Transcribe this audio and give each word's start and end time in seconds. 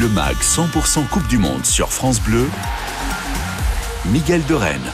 Le 0.00 0.08
MAG 0.08 0.34
100% 0.38 1.06
Coupe 1.06 1.28
du 1.28 1.38
Monde 1.38 1.64
sur 1.64 1.92
France 1.92 2.20
Bleu. 2.20 2.48
Miguel 4.06 4.44
de 4.46 4.54
Rennes. 4.54 4.90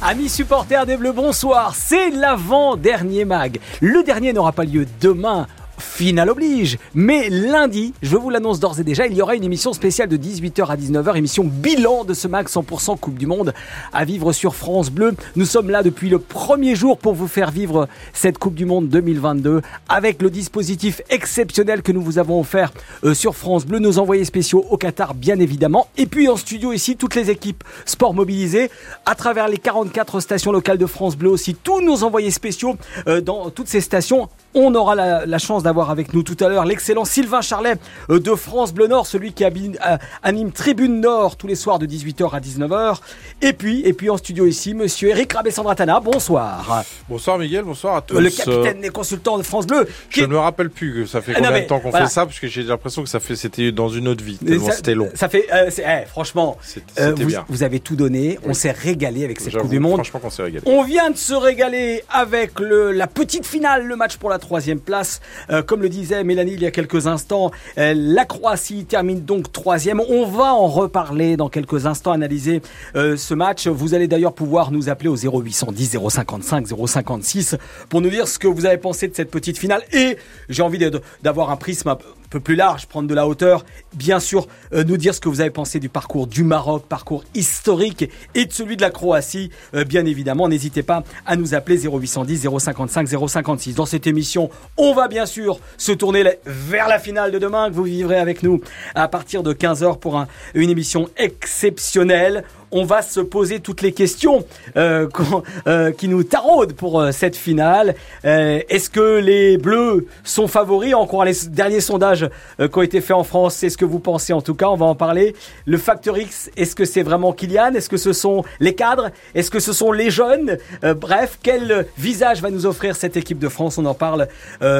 Amis 0.00 0.28
supporters 0.28 0.86
des 0.86 0.96
Bleus, 0.96 1.10
bonsoir. 1.10 1.74
C'est 1.74 2.10
l'avant-dernier 2.10 3.24
mag. 3.24 3.58
Le 3.80 4.04
dernier 4.04 4.32
n'aura 4.32 4.52
pas 4.52 4.62
lieu 4.62 4.86
demain 5.00 5.48
Finale 5.78 6.30
oblige. 6.30 6.78
Mais 6.94 7.28
lundi, 7.28 7.94
je 8.02 8.16
vous 8.16 8.30
l'annonce 8.30 8.60
d'ores 8.60 8.80
et 8.80 8.84
déjà, 8.84 9.06
il 9.06 9.16
y 9.16 9.22
aura 9.22 9.34
une 9.34 9.44
émission 9.44 9.72
spéciale 9.72 10.08
de 10.08 10.16
18h 10.16 10.66
à 10.66 10.76
19h, 10.76 11.16
émission 11.16 11.44
bilan 11.44 12.04
de 12.04 12.14
ce 12.14 12.28
mag 12.28 12.46
100% 12.46 12.98
Coupe 12.98 13.18
du 13.18 13.26
Monde 13.26 13.52
à 13.92 14.04
vivre 14.04 14.32
sur 14.32 14.54
France 14.54 14.90
Bleu. 14.90 15.14
Nous 15.36 15.44
sommes 15.44 15.70
là 15.70 15.82
depuis 15.82 16.08
le 16.08 16.18
premier 16.18 16.74
jour 16.74 16.98
pour 16.98 17.14
vous 17.14 17.28
faire 17.28 17.50
vivre 17.50 17.88
cette 18.12 18.38
Coupe 18.38 18.54
du 18.54 18.64
Monde 18.64 18.88
2022 18.88 19.62
avec 19.88 20.22
le 20.22 20.30
dispositif 20.30 21.02
exceptionnel 21.10 21.82
que 21.82 21.92
nous 21.92 22.02
vous 22.02 22.18
avons 22.18 22.40
offert 22.40 22.72
euh, 23.04 23.14
sur 23.14 23.34
France 23.34 23.66
Bleu, 23.66 23.78
nos 23.78 23.98
envoyés 23.98 24.24
spéciaux 24.24 24.64
au 24.70 24.76
Qatar 24.76 25.14
bien 25.14 25.38
évidemment. 25.38 25.88
Et 25.96 26.06
puis 26.06 26.28
en 26.28 26.36
studio 26.36 26.72
ici, 26.72 26.96
toutes 26.96 27.14
les 27.14 27.30
équipes 27.30 27.64
sport 27.84 28.14
mobilisées 28.14 28.70
à 29.06 29.14
travers 29.14 29.48
les 29.48 29.58
44 29.58 30.20
stations 30.20 30.52
locales 30.52 30.78
de 30.78 30.86
France 30.86 31.16
Bleu 31.16 31.30
aussi, 31.30 31.54
tous 31.54 31.80
nos 31.80 32.04
envoyés 32.04 32.30
spéciaux 32.30 32.76
euh, 33.06 33.20
dans 33.20 33.50
toutes 33.50 33.68
ces 33.68 33.80
stations 33.80 34.28
on 34.54 34.74
aura 34.74 34.94
la, 34.94 35.38
chance 35.38 35.62
d'avoir 35.62 35.90
avec 35.90 36.14
nous 36.14 36.22
tout 36.22 36.36
à 36.44 36.48
l'heure 36.48 36.64
l'excellent 36.64 37.04
Sylvain 37.04 37.40
Charlet 37.40 37.74
euh, 38.10 38.20
de 38.20 38.34
France 38.34 38.72
Bleu 38.72 38.86
Nord, 38.86 39.06
celui 39.06 39.32
qui 39.32 39.44
euh, 39.44 39.96
anime 40.22 40.52
Tribune 40.52 41.00
Nord 41.00 41.36
tous 41.36 41.46
les 41.46 41.54
soirs 41.54 41.78
de 41.78 41.86
18h 41.86 42.30
à 42.32 42.40
19h. 42.40 42.98
Et 43.40 43.52
puis, 43.52 43.80
et 43.84 43.92
puis 43.92 44.10
en 44.10 44.16
studio 44.16 44.46
ici, 44.46 44.74
monsieur 44.74 45.08
Eric 45.08 45.32
Rabessandratana, 45.32 46.00
bonsoir. 46.00 46.84
Bonsoir 47.08 47.38
Miguel, 47.38 47.64
bonsoir 47.64 47.96
à 47.96 48.02
tous. 48.02 48.18
Le 48.18 48.30
capitaine 48.30 48.80
des 48.80 48.90
consultants 48.90 49.38
de 49.38 49.42
France 49.42 49.66
Bleu. 49.66 49.88
Je 50.10 50.22
ne 50.22 50.26
me 50.26 50.38
rappelle 50.38 50.70
plus 50.70 50.94
que 50.94 51.06
ça 51.06 51.20
fait 51.20 51.32
ah, 51.34 51.40
combien 51.40 51.60
de 51.60 51.66
temps 51.66 51.80
qu'on 51.80 51.92
fait 51.92 52.06
ça, 52.06 52.26
parce 52.26 52.38
que 52.38 52.46
j'ai 52.46 52.62
l'impression 52.62 53.02
que 53.02 53.08
ça 53.08 53.20
fait, 53.20 53.36
c'était 53.36 53.72
dans 53.72 53.88
une 53.88 54.08
autre 54.08 54.22
vie, 54.22 54.38
c'était 54.72 54.94
long. 54.94 55.08
Ça 55.14 55.28
fait, 55.28 55.46
euh, 55.52 55.70
eh, 55.78 56.06
franchement, 56.06 56.56
vous, 56.96 57.26
bien. 57.26 57.44
vous, 57.48 57.62
avez 57.62 57.80
tout 57.80 57.96
donné, 57.96 58.38
on 58.44 58.54
s'est 58.54 58.70
régalé 58.70 59.24
avec 59.24 59.40
cette 59.40 59.56
Coupe 59.56 59.70
du 59.70 59.80
Monde. 59.80 59.94
Franchement 59.94 60.20
qu'on 60.20 60.30
s'est 60.30 60.42
régalé. 60.42 60.62
On 60.66 60.82
vient 60.82 61.10
de 61.10 61.16
se 61.16 61.34
régaler 61.34 62.04
avec 62.10 62.60
le, 62.60 62.92
la 62.92 63.06
petite 63.06 63.46
finale, 63.46 63.86
le 63.86 63.96
match 63.96 64.16
pour 64.16 64.30
la 64.30 64.38
troisième 64.42 64.80
place. 64.80 65.20
Euh, 65.50 65.62
comme 65.62 65.80
le 65.80 65.88
disait 65.88 66.22
Mélanie 66.24 66.52
il 66.52 66.62
y 66.62 66.66
a 66.66 66.70
quelques 66.70 67.06
instants, 67.06 67.50
euh, 67.78 67.94
la 67.96 68.26
Croatie 68.26 68.84
termine 68.84 69.22
donc 69.22 69.50
troisième. 69.52 70.00
On 70.00 70.26
va 70.26 70.52
en 70.52 70.66
reparler 70.66 71.38
dans 71.38 71.48
quelques 71.48 71.86
instants, 71.86 72.12
analyser 72.12 72.60
euh, 72.96 73.16
ce 73.16 73.32
match. 73.32 73.68
Vous 73.68 73.94
allez 73.94 74.08
d'ailleurs 74.08 74.34
pouvoir 74.34 74.70
nous 74.70 74.90
appeler 74.90 75.08
au 75.08 75.16
0810 75.16 75.96
055 76.08 76.66
056 76.86 77.56
pour 77.88 78.00
nous 78.00 78.10
dire 78.10 78.28
ce 78.28 78.38
que 78.38 78.48
vous 78.48 78.66
avez 78.66 78.78
pensé 78.78 79.08
de 79.08 79.14
cette 79.14 79.30
petite 79.30 79.56
finale. 79.56 79.82
Et 79.92 80.18
j'ai 80.48 80.62
envie 80.62 80.78
d'avoir 81.22 81.50
un 81.50 81.56
prisme 81.56 81.96
plus 82.40 82.54
large, 82.54 82.86
prendre 82.86 83.08
de 83.08 83.14
la 83.14 83.26
hauteur, 83.26 83.64
bien 83.94 84.20
sûr 84.20 84.46
euh, 84.72 84.84
nous 84.84 84.96
dire 84.96 85.14
ce 85.14 85.20
que 85.20 85.28
vous 85.28 85.40
avez 85.40 85.50
pensé 85.50 85.80
du 85.80 85.88
parcours 85.88 86.26
du 86.26 86.44
Maroc, 86.44 86.84
parcours 86.88 87.24
historique 87.34 88.08
et 88.34 88.46
de 88.46 88.52
celui 88.52 88.76
de 88.76 88.82
la 88.82 88.90
Croatie, 88.90 89.50
euh, 89.74 89.84
bien 89.84 90.04
évidemment. 90.06 90.48
N'hésitez 90.48 90.82
pas 90.82 91.02
à 91.26 91.36
nous 91.36 91.54
appeler 91.54 91.78
0810 91.86 92.48
055 92.58 93.08
056. 93.28 93.74
Dans 93.74 93.86
cette 93.86 94.06
émission, 94.06 94.50
on 94.76 94.94
va 94.94 95.08
bien 95.08 95.26
sûr 95.26 95.58
se 95.76 95.92
tourner 95.92 96.24
vers 96.44 96.88
la 96.88 96.98
finale 96.98 97.32
de 97.32 97.38
demain 97.38 97.68
que 97.68 97.74
vous 97.74 97.84
vivrez 97.84 98.18
avec 98.18 98.42
nous 98.42 98.60
à 98.94 99.08
partir 99.08 99.42
de 99.42 99.52
15h 99.52 99.98
pour 99.98 100.24
une 100.54 100.70
émission 100.70 101.08
exceptionnelle 101.16 102.44
on 102.72 102.84
va 102.84 103.02
se 103.02 103.20
poser 103.20 103.60
toutes 103.60 103.82
les 103.82 103.92
questions 103.92 104.44
euh, 104.76 105.08
euh, 105.66 105.92
qui 105.92 106.08
nous 106.08 106.24
taraudent 106.24 106.72
pour 106.72 107.00
euh, 107.00 107.12
cette 107.12 107.36
finale. 107.36 107.94
Est-ce 108.24 108.88
que 108.90 109.18
les 109.18 109.58
Bleus 109.58 110.06
sont 110.24 110.48
favoris 110.48 110.94
Encore 110.94 111.24
les 111.24 111.34
derniers 111.48 111.80
sondages 111.80 112.28
qui 112.58 112.78
ont 112.78 112.82
été 112.82 113.00
faits 113.00 113.16
en 113.16 113.24
France, 113.24 113.54
c'est 113.54 113.68
ce 113.68 113.76
que 113.76 113.84
vous 113.84 113.98
pensez 113.98 114.32
en 114.32 114.40
tout 114.40 114.54
cas, 114.54 114.68
on 114.68 114.76
va 114.76 114.86
en 114.86 114.94
parler. 114.94 115.34
Le 115.66 115.76
facteur 115.76 116.16
X, 116.16 116.50
est-ce 116.56 116.74
que 116.74 116.84
c'est 116.84 117.02
vraiment 117.02 117.32
Kylian? 117.32 117.74
Est-ce 117.74 117.88
que 117.88 117.96
ce 117.96 118.12
sont 118.12 118.44
les 118.60 118.74
cadres? 118.74 119.10
Est-ce 119.34 119.50
que 119.50 119.60
ce 119.60 119.72
sont 119.72 119.92
les 119.92 120.10
jeunes? 120.10 120.56
Bref, 120.82 121.38
quel 121.42 121.86
visage 121.98 122.40
va 122.40 122.50
nous 122.50 122.64
offrir 122.64 122.96
cette 122.96 123.16
équipe 123.16 123.38
de 123.38 123.48
France? 123.48 123.78
On 123.78 123.84
en 123.84 123.94
parle 123.94 124.28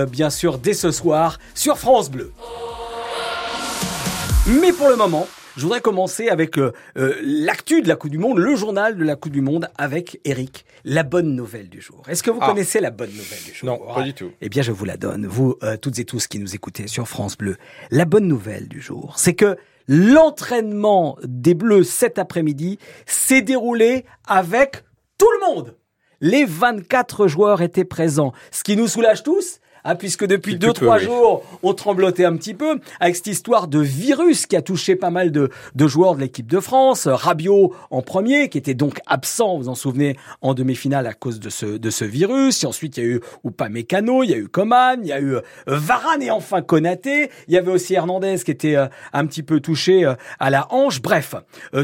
bien 0.09 0.31
sûr 0.31 0.59
dès 0.59 0.75
ce 0.75 0.91
soir 0.91 1.39
sur 1.55 1.79
France 1.79 2.11
Bleu. 2.11 2.33
Mais 4.47 4.73
pour 4.73 4.89
le 4.89 4.97
moment, 4.97 5.27
je 5.57 5.63
voudrais 5.63 5.81
commencer 5.81 6.29
avec 6.29 6.59
euh, 6.59 6.73
euh, 6.97 7.15
l'actu 7.23 7.83
de 7.83 7.89
la 7.89 7.97
Coupe 7.97 8.11
du 8.11 8.19
Monde, 8.19 8.39
le 8.39 8.57
journal 8.57 8.97
de 8.97 9.05
la 9.05 9.17
Coupe 9.17 9.33
du 9.33 9.43
Monde 9.43 9.69
avec 9.77 10.21
Eric. 10.25 10.65
La 10.85 11.03
bonne 11.03 11.35
nouvelle 11.35 11.69
du 11.69 11.81
jour. 11.81 12.03
Est-ce 12.09 12.23
que 12.23 12.31
vous 12.31 12.39
ah. 12.41 12.47
connaissez 12.47 12.81
la 12.81 12.91
bonne 12.91 13.11
nouvelle 13.11 13.43
du 13.45 13.55
jour? 13.55 13.69
Non, 13.69 13.95
pas 13.95 14.03
du 14.03 14.15
tout. 14.15 14.31
Eh 14.41 14.49
bien, 14.49 14.63
je 14.63 14.73
vous 14.73 14.85
la 14.85 14.97
donne, 14.97 15.27
vous 15.27 15.57
euh, 15.63 15.77
toutes 15.77 15.99
et 15.99 16.05
tous 16.05 16.27
qui 16.27 16.39
nous 16.39 16.55
écoutez 16.55 16.87
sur 16.87 17.07
France 17.07 17.37
Bleu. 17.37 17.57
La 17.91 18.05
bonne 18.05 18.27
nouvelle 18.27 18.69
du 18.69 18.81
jour, 18.81 19.15
c'est 19.17 19.35
que 19.35 19.57
l'entraînement 19.89 21.19
des 21.25 21.55
Bleus 21.55 21.85
cet 21.85 22.19
après-midi 22.19 22.79
s'est 23.07 23.43
déroulé 23.43 24.05
avec 24.27 24.85
tout 25.19 25.29
le 25.41 25.47
monde. 25.47 25.77
Les 26.21 26.45
24 26.45 27.27
joueurs 27.27 27.63
étaient 27.63 27.85
présents, 27.85 28.33
ce 28.53 28.63
qui 28.63 28.77
nous 28.77 28.89
soulage 28.89 29.23
tous 29.23 29.59
ah, 29.85 29.95
puisque 29.95 30.27
depuis 30.27 30.57
deux, 30.57 30.73
trois 30.73 30.99
jours, 30.99 31.43
on 31.63 31.75
tremblotait 31.75 32.25
un 32.25 32.37
petit 32.37 32.55
peu 32.55 32.81
avec 33.01 33.17
cette 33.17 33.27
histoire 33.27 33.69
de 33.69 33.81
virus 33.81 34.47
qui 34.47 34.57
a 34.57 34.63
touché 34.63 34.97
pas 34.97 35.11
mal 35.11 35.33
de, 35.33 35.51
de 35.75 35.87
joueurs 35.87 36.15
de 36.15 36.21
l'équipe 36.21 36.47
de 36.47 36.61
France. 36.61 37.07
Rabiot 37.07 37.75
en 37.91 38.03
premier, 38.03 38.49
qui 38.49 38.59
était 38.59 38.75
donc 38.75 39.01
absent, 39.07 39.59
vous 39.59 39.69
en 39.69 39.75
souvenez, 39.75 40.17
en 40.41 40.55
demi-finale 40.55 41.07
à 41.07 41.15
cause 41.15 41.41
de 41.41 41.51
ce, 41.51 41.67
de 41.67 41.91
ce 41.91 42.05
virus. 42.05 42.63
Et 42.63 42.67
ensuite, 42.67 42.97
il 42.97 43.03
y 43.03 43.07
a 43.07 43.11
eu 43.11 43.21
Upamecano, 43.45 44.23
il 44.23 44.31
y 44.31 44.35
a 44.35 44.37
eu 44.37 44.49
Coman, 44.49 45.01
il 45.03 45.09
y 45.09 45.13
a 45.13 45.21
eu 45.21 45.35
euh, 45.35 45.41
Varane 45.67 46.23
et 46.23 46.31
enfin 46.31 46.63
Konaté. 46.63 47.31
Il 47.49 47.55
y 47.55 47.59
avait 47.59 47.73
aussi 47.73 47.95
Hernandez 47.95 48.37
qui 48.45 48.51
était 48.51 48.77
euh, 48.77 48.87
un 49.13 49.27
petit 49.27 49.43
peu 49.43 49.61
touché 49.61 50.05
euh, 50.05 50.15
à 50.39 50.51
la 50.51 50.67
hanche. 50.73 51.03
Bref, 51.03 51.35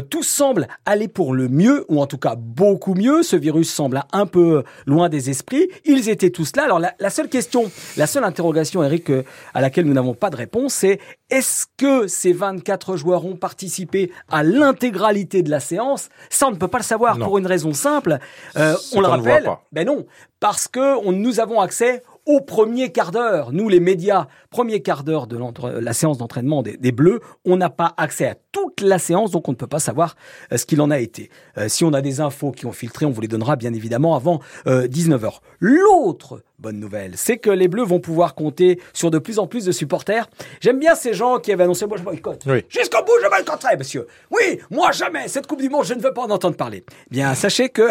tout 0.09 0.23
semble 0.23 0.67
aller 0.85 1.07
pour 1.07 1.33
le 1.33 1.49
mieux, 1.49 1.85
ou 1.89 2.01
en 2.01 2.07
tout 2.07 2.17
cas 2.17 2.35
beaucoup 2.37 2.93
mieux. 2.93 3.23
Ce 3.23 3.35
virus 3.35 3.69
semble 3.71 4.03
un 4.11 4.25
peu 4.25 4.63
loin 4.85 5.09
des 5.09 5.29
esprits. 5.29 5.67
Ils 5.85 6.09
étaient 6.09 6.29
tous 6.29 6.55
là. 6.55 6.63
Alors 6.63 6.79
la, 6.79 6.93
la 6.99 7.09
seule 7.09 7.29
question 7.29 7.71
la 7.97 8.07
seule 8.07 8.23
interrogation, 8.23 8.83
Eric, 8.83 9.09
euh, 9.09 9.23
à 9.53 9.61
laquelle 9.61 9.85
nous 9.85 9.93
n'avons 9.93 10.13
pas 10.13 10.29
de 10.29 10.35
réponse, 10.35 10.73
c'est 10.73 10.99
est-ce 11.29 11.65
que 11.77 12.07
ces 12.07 12.33
24 12.33 12.97
joueurs 12.97 13.25
ont 13.25 13.35
participé 13.35 14.11
à 14.29 14.43
l'intégralité 14.43 15.43
de 15.43 15.49
la 15.49 15.59
séance? 15.59 16.09
Ça, 16.29 16.47
on 16.47 16.51
ne 16.51 16.55
peut 16.55 16.67
pas 16.67 16.79
le 16.79 16.83
savoir 16.83 17.17
pour 17.17 17.37
une 17.37 17.47
raison 17.47 17.73
simple. 17.73 18.19
Euh, 18.57 18.75
on 18.93 19.01
le 19.01 19.07
rappelle. 19.07 19.49
Ben 19.71 19.85
non, 19.85 20.05
parce 20.39 20.67
que 20.67 21.11
nous 21.11 21.39
avons 21.39 21.61
accès 21.61 22.03
au 22.25 22.41
premier 22.41 22.91
quart 22.91 23.11
d'heure. 23.11 23.51
Nous, 23.51 23.69
les 23.69 23.79
médias, 23.79 24.27
premier 24.51 24.81
quart 24.81 25.03
d'heure 25.03 25.25
de 25.25 25.37
la 25.79 25.93
séance 25.93 26.17
d'entraînement 26.17 26.61
des, 26.61 26.91
Bleus, 26.91 27.21
on 27.45 27.57
n'a 27.57 27.69
pas 27.69 27.93
accès 27.97 28.27
à 28.27 28.35
toute 28.51 28.81
la 28.81 28.99
séance, 28.99 29.31
donc 29.31 29.47
on 29.47 29.51
ne 29.51 29.57
peut 29.57 29.67
pas 29.67 29.79
savoir 29.79 30.15
euh, 30.51 30.57
ce 30.57 30.65
qu'il 30.65 30.81
en 30.81 30.91
a 30.91 30.99
été. 30.99 31.29
si 31.67 31.83
on 31.83 31.93
a 31.93 32.01
des 32.01 32.21
infos 32.21 32.51
qui 32.51 32.65
ont 32.65 32.71
filtré, 32.71 33.05
on 33.05 33.11
vous 33.11 33.21
les 33.21 33.27
donnera 33.27 33.55
bien 33.55 33.73
évidemment 33.73 34.15
avant 34.15 34.39
19h. 34.65 35.39
L'autre 35.59 36.41
bonne 36.59 36.79
nouvelle, 36.79 37.13
c'est 37.15 37.37
que 37.37 37.49
les 37.49 37.67
Bleus 37.67 37.85
vont 37.85 37.99
pouvoir 37.99 38.35
compter 38.35 38.79
sur 38.93 39.11
de 39.11 39.17
plus 39.17 39.39
en 39.39 39.47
plus 39.47 39.65
de 39.65 39.71
supporters. 39.71 40.29
J'aime 40.59 40.79
bien 40.79 40.95
ces 40.95 41.13
gens 41.13 41.39
qui 41.39 41.51
avaient 41.51 41.63
annoncé 41.63 41.85
moi 41.85 41.97
je 41.97 42.03
boycotte. 42.03 42.43
Oui. 42.47 42.65
Jusqu'au 42.69 43.03
bout 43.03 43.13
je 43.23 43.29
boycotterai, 43.29 43.77
monsieur. 43.77 44.07
Oui, 44.29 44.59
moi 44.69 44.91
jamais. 44.91 45.27
Cette 45.27 45.47
Coupe 45.47 45.61
du 45.61 45.69
Monde, 45.69 45.85
je 45.85 45.93
ne 45.93 46.01
veux 46.01 46.13
pas 46.13 46.23
en 46.23 46.29
entendre 46.29 46.57
parler. 46.57 46.83
Bien, 47.09 47.33
sachez 47.33 47.69
que 47.69 47.87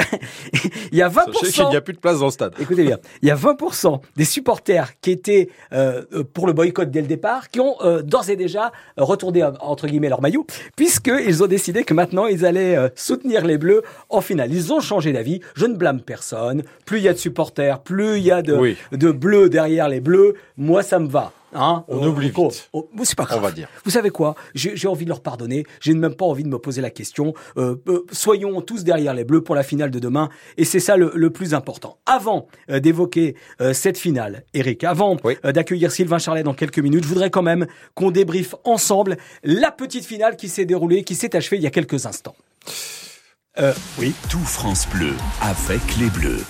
il 0.93 0.99
y 0.99 1.03
a 1.03 1.09
20%. 1.09 1.33
Sachez 1.33 1.53
qu'il 1.53 1.69
n'y 1.69 1.77
a 1.77 1.81
plus 1.81 1.95
de 1.95 1.99
place 1.99 2.19
dans 2.19 2.27
le 2.27 2.31
stade. 2.31 2.55
Écoutez 2.61 2.84
bien, 2.84 2.99
il 3.23 3.28
y 3.28 3.31
a 3.31 3.37
20% 3.37 4.01
des 4.17 4.25
supporters 4.25 4.93
qui 5.01 5.12
étaient 5.12 5.49
euh, 5.73 6.03
pour 6.34 6.47
le 6.47 6.53
boycott 6.53 6.91
dès 6.91 7.01
le 7.01 7.07
départ, 7.07 7.49
qui 7.49 7.61
ont 7.61 7.77
euh, 7.81 8.03
d'ores 8.03 8.28
et 8.28 8.37
déjà 8.37 8.73
retourné 8.97 9.43
entre 9.61 9.87
guillemets 9.87 10.09
leur 10.09 10.21
maillot, 10.21 10.47
puisqu'ils 10.77 11.43
ont 11.43 11.47
décidé 11.47 11.84
que 11.84 11.95
maintenant 11.95 12.27
ils 12.27 12.45
allaient 12.45 12.77
euh, 12.77 12.89
soutenir 12.95 13.47
les 13.47 13.57
Bleus 13.57 13.83
en 14.11 14.21
finale. 14.21 14.53
Ils 14.53 14.73
ont 14.73 14.81
changé 14.81 15.12
d'avis. 15.12 15.41
Je 15.55 15.67
ne 15.67 15.75
blâme 15.75 16.03
personne. 16.03 16.62
Plus 16.84 16.99
il 16.99 17.05
y 17.05 17.09
a 17.09 17.12
de 17.12 17.19
supporters, 17.19 17.81
plus 17.81 18.19
il 18.19 18.25
y 18.25 18.31
a 18.31 18.43
de 18.43 18.58
de 18.93 19.13
bleu 19.13 19.49
derrière 19.49 19.89
les 19.89 20.01
bleus, 20.01 20.35
moi 20.57 20.83
ça 20.83 20.99
me 20.99 21.09
va. 21.09 21.33
Hein 21.55 21.85
on 21.89 22.07
oublie 22.07 22.28
vite. 22.28 22.69
Oh, 22.72 22.91
c'est 23.03 23.16
pas 23.16 23.25
grave. 23.25 23.39
On 23.39 23.43
va 23.43 23.53
dire. 23.53 23.69
Vous 23.84 23.91
savez 23.91 24.10
quoi? 24.10 24.34
J'ai 24.55 24.89
envie 24.89 25.05
de 25.05 25.10
leur 25.10 25.22
pardonner. 25.22 25.65
J'ai 25.81 25.95
même 25.95 26.15
pas 26.15 26.27
envie 26.27 26.43
de 26.43 26.49
me 26.49 26.59
poser 26.59 26.83
la 26.83 26.91
question. 26.91 27.34
Euh, 27.57 27.77
euh, 27.89 28.05
soyons 28.13 28.60
tous 28.60 28.84
derrière 28.84 29.15
les 29.15 29.25
Bleus 29.25 29.43
pour 29.43 29.55
la 29.55 29.63
finale 29.63 29.91
de 29.91 29.99
demain. 29.99 30.28
Et 30.57 30.65
c'est 30.65 30.81
ça 30.81 30.97
le, 30.97 31.31
plus 31.31 31.55
important. 31.55 31.99
Avant 32.07 32.49
euh, 32.71 32.81
d'évoquer 32.81 33.34
cette 33.72 33.99
finale, 33.99 34.45
Eric, 34.55 34.84
avant 34.84 35.16
d'accueillir 35.45 35.93
Sylvain 35.93 36.19
Charlet 36.19 36.43
dans 36.43 36.54
quelques 36.54 36.78
minutes, 36.78 37.04
je 37.04 37.09
voudrais 37.09 37.31
quand 37.31 37.43
même 37.43 37.66
qu'on 37.95 38.11
débriefe 38.11 38.54
ensemble 38.65 39.16
la 39.43 39.71
petite 39.71 40.04
finale 40.04 40.37
qui 40.37 40.49
s'est 40.49 40.65
déroulée, 40.65 41.04
qui 41.04 41.15
s'est 41.15 41.37
achevée 41.37 41.57
il 41.59 41.63
y 41.63 41.66
a 41.66 41.71
quelques 41.71 42.07
instants. 42.07 42.37
oui. 43.99 44.15
Tout 44.31 44.39
France 44.39 44.87
Bleu 44.91 45.13
avec 45.41 45.97
les 45.99 46.09
Bleus. 46.11 46.45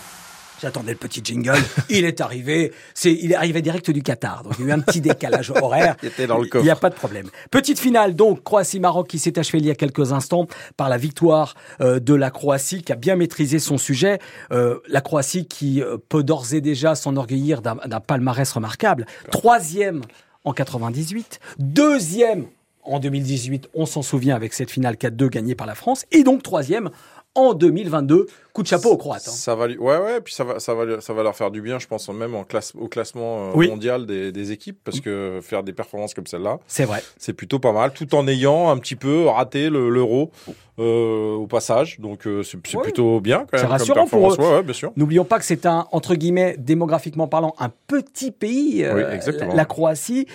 J'attendais 0.60 0.93
le 0.93 0.99
petit 0.99 1.20
jingle. 1.22 1.58
il 1.88 2.05
est 2.05 2.20
arrivé. 2.20 2.72
C'est, 2.94 3.12
il 3.12 3.32
est 3.32 3.37
arrivé 3.37 3.62
direct 3.62 3.90
du 3.90 4.02
Qatar. 4.02 4.43
Donc 4.43 4.55
il 4.58 4.64
y 4.64 4.69
a 4.69 4.70
eu 4.70 4.72
un 4.72 4.81
petit 4.81 5.00
décalage 5.00 5.50
horaire. 5.50 5.96
il 6.02 6.08
était 6.08 6.26
dans 6.26 6.38
le 6.38 6.49
Il 6.55 6.62
n'y 6.62 6.70
a 6.70 6.76
pas 6.76 6.90
de 6.90 6.94
problème. 6.94 7.28
Petite 7.50 7.78
finale 7.78 8.14
donc 8.14 8.43
Croatie-Maroc 8.43 9.08
qui 9.08 9.19
s'est 9.19 9.38
achevée 9.38 9.58
il 9.58 9.66
y 9.66 9.70
a 9.70 9.75
quelques 9.75 10.12
instants 10.12 10.46
par 10.76 10.88
la 10.88 10.96
victoire 10.96 11.55
euh, 11.81 12.00
de 12.00 12.14
la 12.14 12.31
Croatie 12.31 12.82
qui 12.82 12.93
a 12.93 12.96
bien 12.96 13.16
maîtrisé 13.16 13.58
son 13.58 13.78
sujet. 13.78 14.19
Euh, 14.52 14.78
la 14.88 15.00
Croatie 15.00 15.46
qui 15.46 15.82
euh, 15.82 15.96
peut 16.08 16.22
d'ores 16.22 16.55
et 16.55 16.61
déjà 16.61 16.94
s'enorgueillir 16.94 17.62
d'un, 17.62 17.76
palmarès 18.00 18.50
remarquable. 18.50 19.06
Troisième 19.31 20.02
en 20.44 20.52
98, 20.52 21.40
deuxième 21.58 22.46
en 22.84 23.00
2018, 23.00 23.69
on 23.75 23.87
s'en 23.87 24.02
souvient 24.02 24.34
avec 24.34 24.54
cette 24.54 24.70
finale 24.70 24.94
4-2 24.94 25.28
gagnée 25.28 25.54
par 25.54 25.66
la 25.66 25.75
France. 25.75 26.06
Et 26.11 26.22
donc 26.22 26.43
troisième 26.43 26.90
en 27.38 27.55
2022. 27.55 28.26
Coup 28.52 28.62
de 28.62 28.67
chapeau 28.67 28.90
aux 28.90 28.96
Croates. 28.96 29.29
Hein. 29.29 29.31
Ça 29.31 29.55
va, 29.55 29.67
ouais, 29.67 29.76
ouais, 29.76 30.20
puis 30.20 30.35
ça 30.35 30.43
va, 30.43 30.58
ça 30.58 30.75
va, 30.75 31.00
ça 31.00 31.12
va 31.12 31.23
leur 31.23 31.37
faire 31.37 31.50
du 31.50 31.61
bien, 31.62 31.79
je 31.79 31.87
pense, 31.87 32.08
même 32.08 32.35
en 32.35 32.43
classe, 32.43 32.73
au 32.76 32.88
classement 32.88 33.52
euh, 33.55 33.69
mondial 33.69 34.05
des, 34.06 34.52
équipes, 34.52 34.79
parce 34.82 35.00
que 35.00 35.38
faire 35.43 35.62
des 35.62 35.73
performances 35.73 36.14
comme 36.14 36.26
celle-là, 36.26 36.58
c'est 36.67 36.85
vrai, 36.85 37.02
c'est 37.19 37.35
plutôt 37.35 37.61
pas 37.61 37.73
mal, 37.73 37.93
tout 37.93 38.12
en 38.17 38.26
ayant 38.26 38.70
un 38.70 38.79
petit 38.79 38.96
peu 38.96 39.26
raté 39.26 39.70
l'euro 39.70 40.32
euh, 40.81 41.35
au 41.35 41.46
passage, 41.46 42.00
donc 42.00 42.26
euh, 42.26 42.43
c'est 42.43 42.61
plutôt 42.61 43.20
bien. 43.20 43.46
C'est 43.52 43.67
rassurant 43.67 44.06
pour 44.06 44.32
eux. 44.32 44.62
bien 44.62 44.75
sûr. 44.75 44.93
N'oublions 44.96 45.25
pas 45.25 45.38
que 45.38 45.44
c'est 45.44 45.67
un 45.67 45.87
entre 45.93 46.17
guillemets 46.17 46.56
démographiquement 46.58 47.29
parlant 47.29 47.55
un 47.61 47.70
petit 47.87 48.32
pays, 48.32 48.82
la, 48.82 49.64
Croatie, 49.67 50.26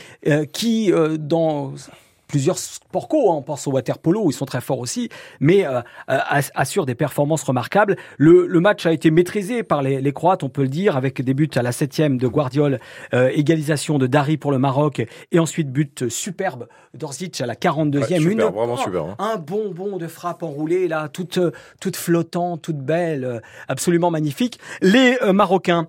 qui 0.53 0.93
dans 1.19 1.73
plusieurs 2.33 2.57
sports 2.57 3.07
co, 3.07 3.31
hein. 3.31 3.35
on 3.35 3.41
pense 3.43 3.67
au 3.67 3.71
water 3.71 3.99
polo, 3.99 4.31
ils 4.31 4.33
sont 4.33 4.45
très 4.45 4.59
forts 4.59 4.79
aussi, 4.79 5.07
mais 5.39 5.67
euh, 5.67 5.81
euh 6.09 6.17
assurent 6.55 6.87
des 6.87 6.95
performances 6.95 7.43
remarquables. 7.43 7.95
Le, 8.17 8.47
le, 8.47 8.59
match 8.59 8.87
a 8.87 8.91
été 8.91 9.11
maîtrisé 9.11 9.61
par 9.61 9.83
les, 9.83 10.01
les, 10.01 10.13
Croates, 10.13 10.41
on 10.41 10.49
peut 10.49 10.63
le 10.63 10.67
dire, 10.67 10.97
avec 10.97 11.21
des 11.21 11.35
buts 11.35 11.51
à 11.53 11.61
la 11.61 11.71
septième 11.71 12.17
de 12.17 12.27
Guardiol, 12.27 12.79
euh, 13.13 13.29
égalisation 13.35 13.99
de 13.99 14.07
Dari 14.07 14.37
pour 14.37 14.51
le 14.51 14.57
Maroc, 14.57 15.05
et 15.31 15.37
ensuite 15.37 15.71
but 15.71 16.09
superbe 16.09 16.67
d'Orzic 16.95 17.39
à 17.39 17.45
la 17.45 17.53
42e. 17.53 18.27
une, 18.27 18.41
vraiment 18.41 18.77
super, 18.77 19.03
hein. 19.03 19.15
Un 19.19 19.37
bonbon 19.37 19.97
de 19.97 20.07
frappe 20.07 20.41
enroulée, 20.41 20.87
là, 20.87 21.09
toute, 21.09 21.39
toute 21.79 21.95
flottante, 21.95 22.63
toute 22.63 22.79
belle, 22.79 23.43
absolument 23.67 24.09
magnifique. 24.09 24.59
Les 24.81 25.17
Marocains 25.31 25.87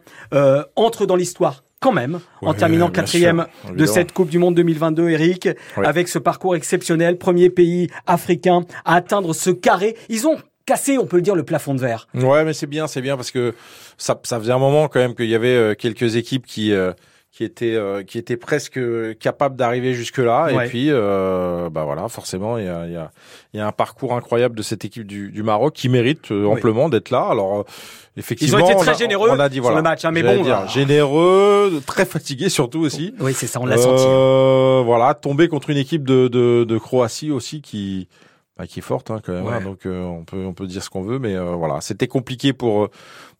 entrent 0.76 1.06
dans 1.06 1.16
l'histoire 1.16 1.63
quand 1.84 1.92
même, 1.92 2.18
en 2.40 2.54
terminant 2.54 2.88
quatrième 2.88 3.46
de 3.70 3.84
cette 3.84 4.12
Coupe 4.12 4.30
du 4.30 4.38
Monde 4.38 4.54
2022, 4.54 5.10
Eric, 5.10 5.50
avec 5.76 6.08
ce 6.08 6.18
parcours 6.18 6.56
exceptionnel, 6.56 7.18
premier 7.18 7.50
pays 7.50 7.88
africain 8.06 8.62
à 8.86 8.94
atteindre 8.94 9.34
ce 9.34 9.50
carré. 9.50 9.94
Ils 10.08 10.26
ont 10.26 10.38
cassé, 10.64 10.96
on 10.96 11.04
peut 11.04 11.16
le 11.16 11.22
dire, 11.22 11.34
le 11.34 11.42
plafond 11.42 11.74
de 11.74 11.80
verre. 11.80 12.08
Ouais, 12.14 12.42
mais 12.46 12.54
c'est 12.54 12.66
bien, 12.66 12.86
c'est 12.86 13.02
bien 13.02 13.16
parce 13.16 13.30
que 13.30 13.54
ça, 13.98 14.18
ça 14.22 14.38
faisait 14.38 14.52
un 14.52 14.58
moment 14.58 14.88
quand 14.88 14.98
même 14.98 15.14
qu'il 15.14 15.28
y 15.28 15.34
avait 15.34 15.48
euh, 15.48 15.74
quelques 15.74 16.16
équipes 16.16 16.46
qui 16.46 16.72
euh, 16.72 16.92
qui 17.34 17.42
était 17.42 17.74
euh, 17.74 18.04
qui 18.04 18.16
était 18.16 18.36
presque 18.36 18.78
capable 19.18 19.56
d'arriver 19.56 19.92
jusque 19.92 20.18
là 20.18 20.50
et 20.50 20.68
puis 20.68 20.86
euh, 20.88 21.68
bah 21.68 21.82
voilà 21.82 22.08
forcément 22.08 22.58
il 22.58 22.66
y 22.66 22.68
a, 22.68 22.86
y, 22.86 22.94
a, 22.94 23.10
y 23.54 23.58
a 23.58 23.66
un 23.66 23.72
parcours 23.72 24.14
incroyable 24.14 24.54
de 24.54 24.62
cette 24.62 24.84
équipe 24.84 25.04
du, 25.04 25.32
du 25.32 25.42
Maroc 25.42 25.74
qui 25.74 25.88
mérite 25.88 26.30
euh, 26.30 26.46
amplement 26.46 26.88
d'être 26.88 27.10
là. 27.10 27.26
Alors 27.28 27.64
effectivement 28.16 28.58
ils 28.58 28.62
ont 28.62 28.70
été 28.70 28.78
très 28.78 28.94
généreux 28.94 29.30
on 29.32 29.40
a 29.40 29.48
dit, 29.48 29.56
sur 29.60 29.74
le 29.74 29.82
match 29.82 30.04
hein, 30.04 30.12
mais 30.12 30.22
bon 30.22 30.44
dire, 30.44 30.68
généreux 30.68 31.82
très 31.84 32.04
fatigué 32.04 32.48
surtout 32.48 32.78
aussi. 32.80 33.12
Oui 33.18 33.34
c'est 33.34 33.48
ça 33.48 33.60
on 33.60 33.66
l'a 33.66 33.78
senti 33.78 34.04
hein. 34.06 34.82
voilà 34.84 35.14
tomber 35.14 35.48
contre 35.48 35.70
une 35.70 35.78
équipe 35.78 36.04
de, 36.04 36.28
de, 36.28 36.62
de 36.62 36.78
Croatie 36.78 37.32
aussi 37.32 37.62
qui 37.62 38.06
bah, 38.56 38.68
qui 38.68 38.78
est 38.78 38.82
forte 38.82 39.10
hein, 39.10 39.20
quand 39.24 39.32
même 39.32 39.48
hein. 39.48 39.60
donc 39.60 39.80
on 39.86 40.22
peut 40.22 40.44
on 40.46 40.52
peut 40.52 40.68
dire 40.68 40.84
ce 40.84 40.90
qu'on 40.90 41.02
veut 41.02 41.18
mais 41.18 41.36
voilà 41.36 41.80
c'était 41.80 42.06
compliqué 42.06 42.52
pour 42.52 42.90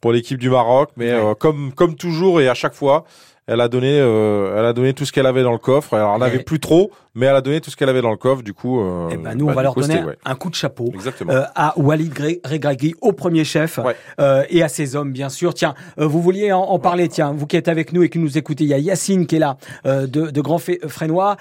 pour 0.00 0.10
l'équipe 0.10 0.38
du 0.38 0.50
Maroc 0.50 0.90
mais 0.96 1.12
comme 1.38 1.72
comme 1.72 1.94
toujours 1.94 2.40
et 2.40 2.48
à 2.48 2.54
chaque 2.54 2.74
fois 2.74 3.04
elle 3.46 3.60
a 3.60 3.68
donné, 3.68 4.00
euh, 4.00 4.56
elle 4.58 4.64
a 4.64 4.72
donné 4.72 4.94
tout 4.94 5.04
ce 5.04 5.12
qu'elle 5.12 5.26
avait 5.26 5.42
dans 5.42 5.52
le 5.52 5.58
coffre. 5.58 5.94
Alors, 5.94 6.14
on 6.14 6.18
n'avait 6.18 6.42
plus 6.42 6.60
trop, 6.60 6.90
mais 7.14 7.26
elle 7.26 7.36
a 7.36 7.42
donné 7.42 7.60
tout 7.60 7.70
ce 7.70 7.76
qu'elle 7.76 7.90
avait 7.90 8.00
dans 8.00 8.10
le 8.10 8.16
coffre. 8.16 8.42
Du 8.42 8.54
coup, 8.54 8.80
euh, 8.80 9.08
eh 9.12 9.16
ben, 9.18 9.34
nous, 9.34 9.44
on 9.44 9.48
bah, 9.48 9.54
va 9.54 9.62
leur 9.64 9.74
donner 9.74 10.00
un 10.24 10.34
coup 10.34 10.48
de 10.48 10.54
chapeau 10.54 10.90
euh, 11.28 11.42
à 11.54 11.78
Walid 11.78 12.12
Regragui, 12.44 12.94
au 13.02 13.12
premier 13.12 13.44
chef, 13.44 13.78
euh, 14.18 14.44
et 14.48 14.62
à 14.62 14.68
ses 14.68 14.96
hommes, 14.96 15.12
bien 15.12 15.28
sûr. 15.28 15.52
Tiens, 15.52 15.74
euh, 15.98 16.06
vous 16.06 16.22
vouliez 16.22 16.52
en, 16.52 16.78
parler, 16.78 17.08
tiens, 17.08 17.32
vous 17.36 17.46
qui 17.46 17.56
êtes 17.56 17.68
avec 17.68 17.92
nous 17.92 18.02
et 18.02 18.08
qui 18.08 18.18
nous 18.18 18.38
écoutez, 18.38 18.64
il 18.64 18.70
y 18.70 18.74
a 18.74 18.78
Yacine 18.78 19.26
qui 19.26 19.36
est 19.36 19.40
là, 19.40 19.56
de, 19.84 20.06
de 20.06 20.40
Grand 20.40 20.58
Frénois, 20.58 21.36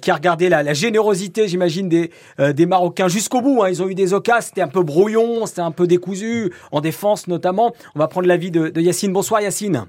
qui 0.00 0.10
a 0.10 0.14
regardé 0.14 0.48
la, 0.48 0.62
la 0.62 0.72
générosité, 0.74 1.48
j'imagine, 1.48 1.88
des, 1.88 2.10
des 2.38 2.66
Marocains 2.66 3.08
jusqu'au 3.08 3.42
bout. 3.42 3.62
Hein. 3.62 3.68
Ils 3.68 3.82
ont 3.82 3.88
eu 3.88 3.94
des 3.94 4.14
occasions, 4.14 4.40
c'était 4.40 4.62
un 4.62 4.68
peu 4.68 4.82
brouillon, 4.82 5.44
c'était 5.46 5.60
un 5.60 5.70
peu 5.70 5.86
décousu, 5.86 6.52
en 6.70 6.80
défense 6.80 7.28
notamment. 7.28 7.72
On 7.94 7.98
va 7.98 8.08
prendre 8.08 8.26
l'avis 8.26 8.50
de, 8.50 8.68
de 8.68 8.80
Yacine. 8.80 9.12
Bonsoir 9.12 9.42
Yacine. 9.42 9.86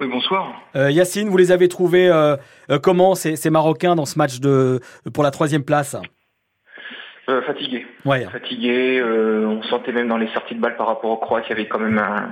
Oui, 0.00 0.08
bonsoir. 0.08 0.60
Euh, 0.74 0.90
Yacine, 0.90 1.28
vous 1.28 1.36
les 1.36 1.52
avez 1.52 1.68
trouvés 1.68 2.08
euh, 2.08 2.36
euh, 2.68 2.78
comment 2.80 3.14
ces, 3.14 3.36
ces, 3.36 3.50
Marocains 3.50 3.94
dans 3.94 4.06
ce 4.06 4.18
match 4.18 4.40
de 4.40 4.80
pour 5.12 5.22
la 5.22 5.30
troisième 5.30 5.64
place 5.64 5.96
Fatigués. 7.46 7.86
Ouais. 8.04 8.26
Fatigués. 8.26 9.02
on 9.02 9.62
sentait 9.62 9.92
même 9.92 10.08
dans 10.08 10.18
les 10.18 10.28
sorties 10.28 10.54
de 10.54 10.60
balles 10.60 10.76
par 10.76 10.88
rapport 10.88 11.10
aux 11.10 11.16
Croates, 11.16 11.44
il 11.46 11.50
y 11.50 11.52
avait 11.52 11.68
quand 11.68 11.78
même 11.78 11.96
un, 11.96 12.28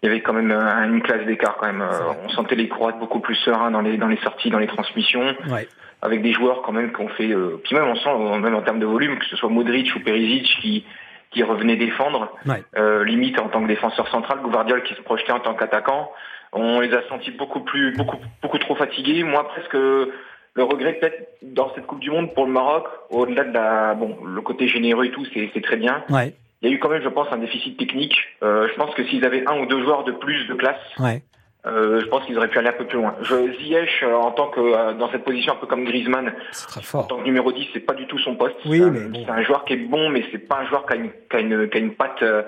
il 0.00 0.06
y 0.06 0.08
avait 0.08 0.20
quand 0.20 0.32
même 0.32 0.52
une 0.52 1.02
classe 1.02 1.26
d'écart 1.26 1.56
quand 1.56 1.66
même. 1.66 1.84
on 2.24 2.28
sentait 2.28 2.54
les 2.54 2.68
Croates 2.68 3.00
beaucoup 3.00 3.18
plus 3.18 3.34
sereins 3.34 3.72
dans 3.72 3.80
les 3.80 3.96
dans 3.96 4.06
les 4.06 4.18
sorties, 4.18 4.50
dans 4.50 4.60
les 4.60 4.68
transmissions. 4.68 5.34
Ouais. 5.48 5.66
Avec 6.00 6.22
des 6.22 6.32
joueurs 6.32 6.62
quand 6.62 6.70
même 6.70 6.92
qui 6.92 7.00
ont 7.00 7.08
fait. 7.08 7.34
puis 7.64 7.74
même 7.74 7.88
on 7.88 7.96
sent 7.96 8.40
même 8.40 8.54
en 8.54 8.62
termes 8.62 8.78
de 8.78 8.86
volume, 8.86 9.18
que 9.18 9.24
ce 9.24 9.34
soit 9.34 9.48
Modric 9.48 9.92
ou 9.96 10.00
Perisic 10.00 10.44
qui 10.60 10.84
qui 11.32 11.42
revenaient 11.42 11.76
défendre. 11.76 12.32
Ouais. 12.46 12.62
limite 13.04 13.40
en 13.40 13.48
tant 13.48 13.62
que 13.62 13.68
défenseur 13.68 14.06
central, 14.10 14.38
Gouvardiol 14.44 14.84
qui 14.84 14.94
se 14.94 15.02
projetait 15.02 15.32
en 15.32 15.40
tant 15.40 15.54
qu'attaquant. 15.54 16.12
On 16.52 16.80
les 16.80 16.92
a 16.94 17.06
sentis 17.08 17.30
beaucoup 17.30 17.60
plus, 17.60 17.92
beaucoup, 17.96 18.16
beaucoup 18.42 18.58
trop 18.58 18.74
fatigués. 18.74 19.22
Moi, 19.22 19.46
presque 19.48 19.74
le 19.74 20.64
regret 20.64 20.94
peut-être 20.94 21.28
dans 21.42 21.72
cette 21.74 21.86
Coupe 21.86 22.00
du 22.00 22.10
Monde 22.10 22.34
pour 22.34 22.46
le 22.46 22.52
Maroc, 22.52 22.86
au-delà 23.10 23.44
de 23.44 23.54
la, 23.54 23.94
bon, 23.94 24.16
le 24.24 24.40
côté 24.40 24.66
généreux 24.68 25.04
et 25.04 25.10
tout, 25.10 25.24
c'est 25.32 25.62
très 25.62 25.76
bien. 25.76 26.04
Ouais. 26.10 26.34
Il 26.62 26.68
y 26.68 26.72
a 26.72 26.74
eu 26.74 26.78
quand 26.78 26.90
même, 26.90 27.02
je 27.02 27.08
pense, 27.08 27.28
un 27.30 27.38
déficit 27.38 27.78
technique. 27.78 28.16
Euh, 28.42 28.68
je 28.68 28.74
pense 28.74 28.94
que 28.94 29.04
s'ils 29.04 29.24
avaient 29.24 29.44
un 29.46 29.60
ou 29.60 29.66
deux 29.66 29.82
joueurs 29.82 30.04
de 30.04 30.12
plus 30.12 30.46
de 30.46 30.54
classe, 30.54 30.76
ouais. 30.98 31.22
euh, 31.66 32.00
je 32.00 32.06
pense 32.06 32.24
qu'ils 32.26 32.36
auraient 32.36 32.48
pu 32.48 32.58
aller 32.58 32.68
un 32.68 32.72
peu 32.72 32.84
plus 32.84 32.98
loin. 32.98 33.14
Je, 33.22 33.56
Ziyech, 33.58 34.02
euh, 34.02 34.14
en 34.14 34.32
tant 34.32 34.48
que 34.48 34.60
euh, 34.60 34.92
dans 34.92 35.10
cette 35.10 35.24
position 35.24 35.54
un 35.54 35.56
peu 35.56 35.66
comme 35.66 35.84
Griezmann, 35.84 36.34
très 36.52 36.82
fort. 36.82 37.04
en 37.04 37.06
tant 37.06 37.18
que 37.18 37.24
numéro 37.24 37.50
10, 37.50 37.68
c'est 37.72 37.80
pas 37.80 37.94
du 37.94 38.06
tout 38.06 38.18
son 38.18 38.34
poste. 38.34 38.56
Oui, 38.66 38.82
c'est 39.14 39.30
un 39.30 39.42
joueur 39.42 39.64
qui 39.64 39.74
est 39.74 39.76
bon, 39.88 40.10
mais 40.10 40.22
c'est 40.32 40.38
pas 40.38 40.58
un 40.58 40.66
joueur 40.66 40.84
qui 40.84 40.92
a 40.94 40.96
une, 40.96 41.10
qui 41.30 41.36
a 41.36 41.40
une, 41.40 41.68
qui 41.70 41.78
a 41.78 41.80
une 41.80 41.94
patte 41.94 42.22
euh, 42.22 42.42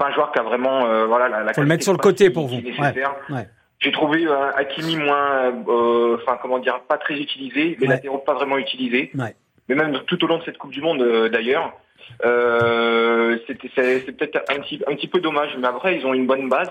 pas 0.00 0.08
un 0.08 0.12
joueur 0.12 0.32
qui 0.32 0.38
a 0.38 0.42
vraiment 0.42 0.86
euh, 0.86 1.06
voilà 1.06 1.28
la, 1.28 1.42
la 1.42 1.52
Faut 1.52 1.60
le 1.60 1.66
mettre 1.68 1.84
sur 1.84 1.92
le 1.92 1.98
côté 1.98 2.30
pour 2.30 2.48
vous. 2.48 2.56
Ouais. 2.56 3.48
J'ai 3.80 3.92
trouvé 3.92 4.26
euh, 4.26 4.50
Hakimi 4.56 4.96
moins, 4.96 5.52
euh, 5.68 6.16
enfin 6.16 6.38
comment 6.40 6.58
dire, 6.58 6.80
pas 6.88 6.98
très 6.98 7.14
utilisé, 7.14 7.76
les 7.80 7.86
latéraux 7.86 8.18
pas 8.18 8.34
vraiment 8.34 8.58
utilisés. 8.58 9.10
Mais 9.14 9.74
même 9.74 10.00
tout 10.06 10.22
au 10.24 10.26
long 10.26 10.38
de 10.38 10.44
cette 10.44 10.58
Coupe 10.58 10.72
du 10.72 10.82
Monde 10.82 11.02
euh, 11.02 11.28
d'ailleurs, 11.28 11.72
c'est 12.20 13.54
peut-être 13.54 14.42
un 14.48 14.58
petit, 14.60 14.82
un 14.86 14.94
petit 14.96 15.08
peu 15.08 15.20
dommage. 15.20 15.56
Mais 15.58 15.68
après, 15.68 15.96
ils 15.96 16.04
ont 16.06 16.14
une 16.14 16.26
bonne 16.26 16.48
base. 16.48 16.70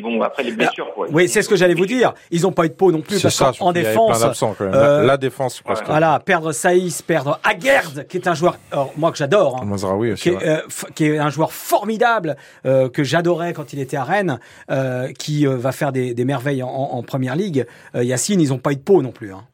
Bon, 0.00 0.20
après 0.22 0.42
les 0.42 0.52
blessures. 0.52 0.92
Quoi. 0.94 1.08
Oui, 1.10 1.28
c'est 1.28 1.42
ce 1.42 1.48
que 1.48 1.56
j'allais 1.56 1.74
vous 1.74 1.86
dire. 1.86 2.14
Ils 2.30 2.42
n'ont 2.42 2.52
pas 2.52 2.66
eu 2.66 2.68
de 2.68 2.74
peau 2.74 2.92
non 2.92 3.00
plus 3.00 3.20
parce 3.20 3.58
qu'en 3.58 3.72
défense, 3.72 4.24
euh, 4.60 5.04
la, 5.04 5.16
défense 5.16 5.60
presque. 5.60 5.86
Voilà, 5.86 6.20
perdre 6.20 6.52
Saïs, 6.52 7.02
perdre 7.02 7.40
Aguerd, 7.44 8.06
qui 8.08 8.16
est 8.16 8.28
un 8.28 8.34
joueur, 8.34 8.56
moi 8.96 9.10
que 9.12 9.18
j'adore, 9.18 9.62
hein, 9.62 9.70
aussi, 9.70 10.22
qui, 10.22 10.28
est, 10.28 10.46
euh, 10.46 10.60
qui, 10.94 11.06
est, 11.06 11.18
un 11.18 11.30
joueur 11.30 11.52
formidable 11.52 12.36
euh, 12.64 12.88
que 12.88 13.04
j'adorais 13.04 13.52
quand 13.52 13.72
il 13.72 13.80
était 13.80 13.96
à 13.96 14.04
Rennes, 14.04 14.38
euh, 14.70 15.12
qui 15.12 15.46
euh, 15.46 15.56
va 15.56 15.72
faire 15.72 15.92
des, 15.92 16.14
des 16.14 16.24
merveilles 16.24 16.62
en, 16.62 16.68
en, 16.68 17.02
première 17.02 17.36
ligue. 17.36 17.66
Yacine, 17.94 18.40
ils 18.40 18.50
n'ont 18.50 18.58
pas 18.58 18.72
eu 18.72 18.76
de 18.76 18.82
peau 18.82 19.02
non 19.02 19.12
plus. 19.12 19.32
Hein. 19.32 19.44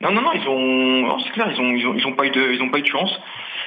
Non, 0.00 0.12
non, 0.12 0.22
non, 0.22 0.32
ils 0.32 0.48
ont, 0.48 1.18
c'est 1.24 1.32
clair, 1.32 1.50
ils 1.50 1.60
ont, 1.60 1.72
ils 1.72 1.86
ont, 1.86 1.94
ils 1.94 2.06
ont 2.06 2.12
pas 2.12 2.24
eu 2.24 2.30
de, 2.30 2.52
ils 2.52 2.62
ont 2.62 2.70
pas 2.70 2.78
eu 2.78 2.82
de 2.82 2.86
chance. 2.86 3.10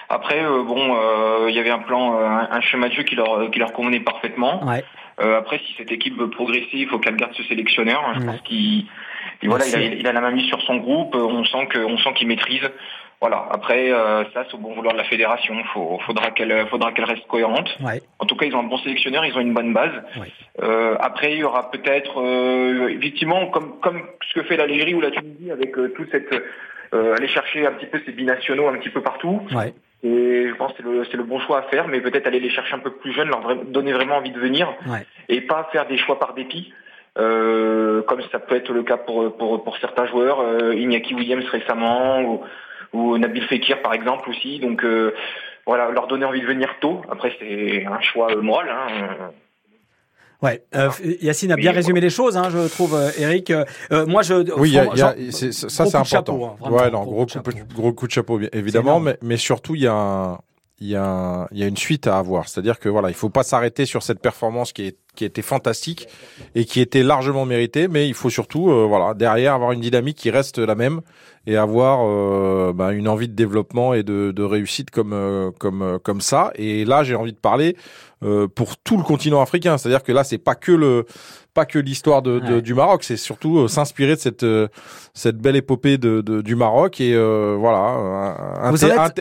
Après, 0.10 0.42
bon, 0.42 1.48
il 1.48 1.56
y 1.56 1.60
avait 1.60 1.70
un 1.70 1.80
plan, 1.80 2.20
un, 2.20 2.50
un, 2.52 2.62
schéma 2.62 2.90
de 2.90 2.94
jeu 2.94 3.04
qui 3.04 3.16
leur, 3.16 3.50
qui 3.52 3.60
leur 3.60 3.74
convenait 3.74 4.00
parfaitement. 4.00 4.66
Ouais. 4.66 4.84
Euh, 5.22 5.38
après, 5.38 5.60
si 5.60 5.74
cette 5.78 5.92
équipe 5.92 6.18
veut 6.18 6.30
progresser, 6.30 6.70
il 6.74 6.88
faut 6.88 7.00
qu'elle 7.00 7.16
garde 7.16 7.34
ce 7.36 7.44
sélectionneur. 7.44 8.04
Je 8.16 8.26
pense 8.26 8.42
qu'il 8.42 8.86
voilà, 9.44 9.66
il 9.68 9.76
a, 9.76 9.82
il 9.82 10.08
a, 10.08 10.12
la 10.14 10.22
main 10.22 10.32
mise 10.32 10.48
sur 10.48 10.62
son 10.62 10.78
groupe. 10.78 11.16
On 11.16 11.44
sent 11.46 11.68
que, 11.68 11.80
on 11.80 11.98
sent 11.98 12.14
qu'il 12.16 12.28
maîtrise. 12.28 12.70
Voilà. 13.22 13.46
Après, 13.52 13.92
euh, 13.92 14.24
ça, 14.34 14.46
c'est 14.48 14.56
au 14.56 14.58
bon 14.58 14.74
vouloir 14.74 14.94
de 14.94 14.98
la 14.98 15.04
fédération. 15.04 15.56
Faut, 15.74 16.00
faudra 16.08 16.32
qu'elle, 16.32 16.68
faudra 16.70 16.92
qu'elle 16.92 17.06
reste 17.06 17.28
cohérente. 17.28 17.70
Ouais. 17.80 18.02
En 18.18 18.26
tout 18.26 18.36
cas, 18.36 18.48
ils 18.48 18.56
ont 18.56 18.62
un 18.62 18.64
bon 18.64 18.80
sélectionneur, 18.80 19.24
ils 19.26 19.38
ont 19.38 19.42
une 19.42 19.54
bonne 19.54 19.74
base. 19.74 19.94
Ouais. 20.20 20.32
Euh, 20.64 20.96
après, 21.00 21.34
il 21.34 21.40
y 21.40 21.44
aura 21.44 21.70
peut-être, 21.70 22.20
euh, 22.20 22.90
effectivement, 22.90 23.46
comme, 23.48 23.80
comme 23.80 24.02
ce 24.28 24.34
que 24.34 24.44
fait 24.44 24.58
l'Algérie 24.58 24.96
ou 24.96 25.02
la 25.02 25.12
Tunisie 25.12 25.52
avec 25.52 25.78
euh, 25.78 25.94
tout 25.96 26.06
cette, 26.12 26.34
euh, 26.96 27.16
aller 27.16 27.28
chercher 27.28 27.68
un 27.68 27.74
petit 27.74 27.86
peu 27.86 28.02
ces 28.06 28.12
binationaux 28.12 28.68
un 28.68 28.78
petit 28.78 28.90
peu 28.90 29.02
partout. 29.02 29.42
Ouais. 29.54 29.74
Et 30.04 30.48
je 30.50 30.56
pense 30.56 30.72
que 30.72 30.78
c'est 30.78 30.84
le, 30.84 31.06
c'est 31.06 31.18
le 31.18 31.24
bon 31.24 31.40
choix 31.40 31.60
à 31.60 31.62
faire, 31.64 31.88
mais 31.88 32.02
peut-être 32.02 32.26
aller 32.26 32.40
les 32.40 32.50
chercher 32.50 32.74
un 32.74 32.80
peu 32.80 32.92
plus 32.92 33.14
jeunes, 33.14 33.30
leur 33.30 33.56
donner 33.66 33.94
vraiment 33.94 34.18
envie 34.18 34.32
de 34.32 34.40
venir, 34.40 34.74
ouais. 34.88 35.06
et 35.30 35.42
pas 35.42 35.70
faire 35.72 35.88
des 35.88 35.98
choix 35.98 36.18
par 36.18 36.34
dépit, 36.34 36.74
euh, 37.20 38.02
comme 38.04 38.22
ça 38.32 38.40
peut 38.40 38.56
être 38.56 38.72
le 38.72 38.84
cas 38.84 38.98
pour, 38.98 39.38
pour, 39.38 39.64
pour 39.64 39.78
certains 39.78 40.08
joueurs, 40.08 40.40
euh, 40.40 40.74
Iñaki 40.74 41.14
Williams 41.14 41.46
récemment, 41.50 42.22
ou, 42.22 42.42
ou 42.94 43.18
Nabil 43.18 43.44
Fekir 43.44 43.82
par 43.82 43.94
exemple 43.94 44.30
aussi. 44.30 44.60
Donc 44.60 44.84
euh, 44.84 45.14
voilà, 45.68 45.92
leur 45.92 46.08
donner 46.08 46.26
envie 46.26 46.42
de 46.42 46.48
venir 46.48 46.74
tôt. 46.80 47.02
Après 47.12 47.36
c'est 47.40 47.86
un 47.86 48.02
choix 48.02 48.36
moral. 48.36 48.70
Hein. 48.70 49.32
Ouais, 50.42 50.64
euh, 50.76 50.90
Yacine 51.22 51.52
a 51.52 51.56
bien 51.56 51.72
résumé 51.72 52.02
les 52.02 52.10
choses, 52.10 52.36
hein, 52.36 52.50
je 52.50 52.68
trouve, 52.68 52.96
euh, 52.96 53.12
Eric. 53.18 53.52
Euh, 53.52 53.64
euh 53.92 54.06
moi, 54.08 54.24
je. 54.24 54.52
Oui, 54.58 54.72
y 54.72 54.80
a, 54.80 54.86
y 54.96 55.02
a, 55.02 55.14
ça, 55.32 55.52
c'est 55.52 55.80
important. 55.80 56.04
Chapeau, 56.04 56.46
hein, 56.46 56.72
ouais, 56.72 56.90
non, 56.90 57.04
gros, 57.04 57.28
coup, 57.28 57.40
gros 57.76 57.94
coup 57.94 58.08
de 58.08 58.12
chapeau, 58.12 58.40
évidemment, 58.52 59.00
mais, 59.00 59.18
mais 59.22 59.38
surtout, 59.38 59.76
il 59.76 59.82
y 59.82 59.88
a 59.88 59.94
un, 59.94 60.40
il 60.80 60.88
y, 60.88 60.96
a 60.96 61.48
il 61.52 61.60
y 61.60 61.64
a 61.64 61.68
une 61.68 61.78
suite 61.78 62.08
à 62.08 62.18
avoir. 62.18 62.50
C'est-à-dire 62.50 62.80
que 62.80 62.90
voilà, 62.90 63.10
il 63.10 63.14
faut 63.14 63.30
pas 63.30 63.44
s'arrêter 63.44 63.86
sur 63.86 64.02
cette 64.02 64.20
performance 64.20 64.74
qui 64.74 64.88
est 64.88 64.98
qui 65.14 65.26
était 65.26 65.44
fantastique 65.44 66.08
et 66.56 66.66
qui 66.66 66.80
était 66.80 67.04
largement 67.04 67.46
mérité. 67.46 67.88
Mais 67.88 68.08
il 68.08 68.16
faut 68.16 68.32
surtout, 68.32 68.64
voilà, 68.88 69.14
derrière 69.14 69.54
avoir 69.54 69.74
une 69.74 69.82
dynamique 69.82 70.18
qui 70.18 70.32
reste 70.32 70.58
la 70.58 70.74
même 70.74 71.02
et 71.46 71.56
avoir 71.58 72.74
bah, 72.74 72.94
une 72.94 73.08
envie 73.08 73.28
de 73.28 73.36
développement 73.36 73.94
et 73.94 74.02
de, 74.02 74.32
de 74.32 74.44
réussite 74.44 74.90
comme 74.90 75.52
comme 75.60 76.00
comme 76.02 76.22
ça. 76.22 76.52
Et 76.56 76.84
là, 76.84 77.04
j'ai 77.04 77.14
envie 77.14 77.34
de 77.34 77.38
parler 77.38 77.76
pour 78.56 78.78
tout 78.78 78.98
le 78.98 79.04
continent 79.04 79.42
africain. 79.42 79.78
C'est-à-dire 79.78 80.04
que 80.04 80.12
là, 80.12 80.24
c'est 80.24 80.38
pas 80.38 80.56
que 80.56 80.72
le 80.72 81.06
pas 81.54 81.66
que 81.66 81.80
l'histoire 81.80 82.22
de, 82.22 82.60
du 82.60 82.74
Maroc, 82.74 83.04
c'est 83.04 83.18
surtout 83.18 83.60
euh, 83.60 83.68
s'inspirer 83.68 84.16
de 84.16 84.20
cette 84.20 84.44
euh, 84.44 84.68
cette 85.14 85.38
belle 85.38 85.58
épopée 85.58 85.98
de, 85.98 86.22
du 86.22 86.56
Maroc 86.56 87.02
et 87.02 87.14
euh, 87.14 87.58
voilà 87.60 88.38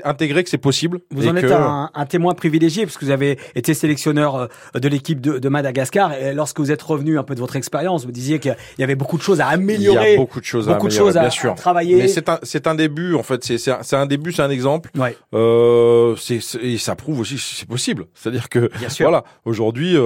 intégrer 0.04 0.45
que 0.45 0.50
c'est 0.50 0.59
possible. 0.59 1.00
Vous 1.11 1.26
en 1.26 1.35
êtes 1.35 1.50
un, 1.50 1.90
un, 1.92 2.07
témoin 2.07 2.35
privilégié 2.35 2.85
parce 2.85 2.97
que 2.97 3.04
vous 3.04 3.11
avez 3.11 3.38
été 3.54 3.75
sélectionneur 3.75 4.49
de 4.75 4.88
l'équipe 4.88 5.21
de, 5.21 5.38
de, 5.38 5.49
Madagascar 5.49 6.12
et 6.12 6.33
lorsque 6.33 6.61
vous 6.61 6.71
êtes 6.71 6.83
revenu 6.83 7.19
un 7.19 7.25
peu 7.25 7.35
de 7.35 7.40
votre 7.40 7.57
expérience, 7.57 8.04
vous 8.04 8.12
disiez 8.12 8.38
qu'il 8.38 8.57
y 8.78 8.85
avait 8.85 8.95
beaucoup 8.95 9.19
de 9.19 9.23
choses 9.23 9.40
à 9.40 9.49
améliorer, 9.49 10.11
il 10.11 10.12
y 10.12 10.16
a 10.16 10.19
beaucoup 10.19 10.40
de 10.40 10.45
choses 10.45 10.69
beaucoup 10.69 10.87
à, 10.87 10.90
de 10.90 10.95
choses 10.95 11.16
à, 11.16 11.23
bien 11.23 11.30
sûr. 11.30 11.54
travailler. 11.57 11.97
Mais 11.97 12.09
c'est 12.09 12.28
un 12.28 12.38
c'est 12.42 12.66
un 12.69 12.76
début 12.76 13.14
en 13.14 13.25
fait, 13.25 13.42
c'est 13.42 13.59
c'est 13.59 13.97
un, 13.97 14.07
début, 14.07 14.33
c'est 14.33 14.42
un 14.42 14.50
exemple. 14.50 14.90
Ouais. 14.97 15.16
Euh, 15.35 16.14
c'est 16.16 16.38
et 16.62 16.78
ça 16.78 16.95
prouve 16.95 17.21
aussi 17.21 17.35
que 17.35 17.40
c'est 17.40 17.69
possible. 17.69 18.07
C'est-à-dire 18.14 18.49
que 18.49 18.71
voilà 18.99 19.25
aujourd'hui 19.45 19.97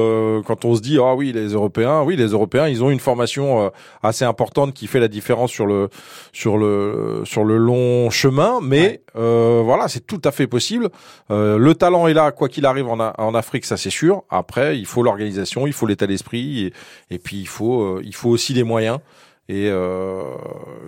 quand 0.47 0.65
on 0.65 0.75
se 0.75 0.81
dit 0.81 0.99
ah 1.01 1.15
oui 1.15 1.33
les 1.33 1.49
Européens 1.49 2.03
oui 2.03 2.17
les 2.17 2.29
Européens, 2.29 2.69
ils 2.69 2.83
ont 2.83 2.91
une 2.91 3.01
formation 3.01 3.67
euh, 3.67 3.69
assez 4.03 4.25
importante 4.25 4.75
qui 4.75 4.87
fait 4.87 5.01
la 5.01 5.09
différence 5.09 5.51
sur 5.51 5.67
le 5.67 5.89
sur 6.33 6.57
le 6.59 7.23
sur 7.25 7.45
le 7.45 7.57
long 7.57 8.11
chemin. 8.11 8.61
Mais 8.63 9.03
euh, 9.17 9.63
voilà, 9.65 9.89
c'est 9.89 10.07
tout 10.07 10.21
à 10.25 10.33
fait 10.33 10.47
possible. 10.47 10.89
Euh, 11.31 11.59
le 11.59 11.75
talent 11.75 12.07
est 12.07 12.15
là, 12.15 12.33
quoi 12.33 12.49
qu'il 12.49 12.67
arrive 12.67 12.89
en, 12.89 12.99
en 13.01 13.35
Afrique, 13.35 13.65
ça 13.65 13.77
c'est 13.77 13.91
sûr. 13.91 14.23
Après, 14.31 14.79
il 14.79 14.87
faut 14.87 15.03
l'organisation, 15.03 15.67
il 15.67 15.73
faut 15.73 15.87
l'état 15.87 16.07
d'esprit, 16.07 16.67
et, 16.67 16.73
et, 17.15 17.19
puis 17.19 17.37
il 17.37 17.49
faut 17.49 18.01
il 18.01 18.15
faut 18.15 18.31
aussi 18.31 18.55
des 18.55 18.65
moyens. 18.65 18.99
Et 19.49 19.69
euh, 19.69 20.23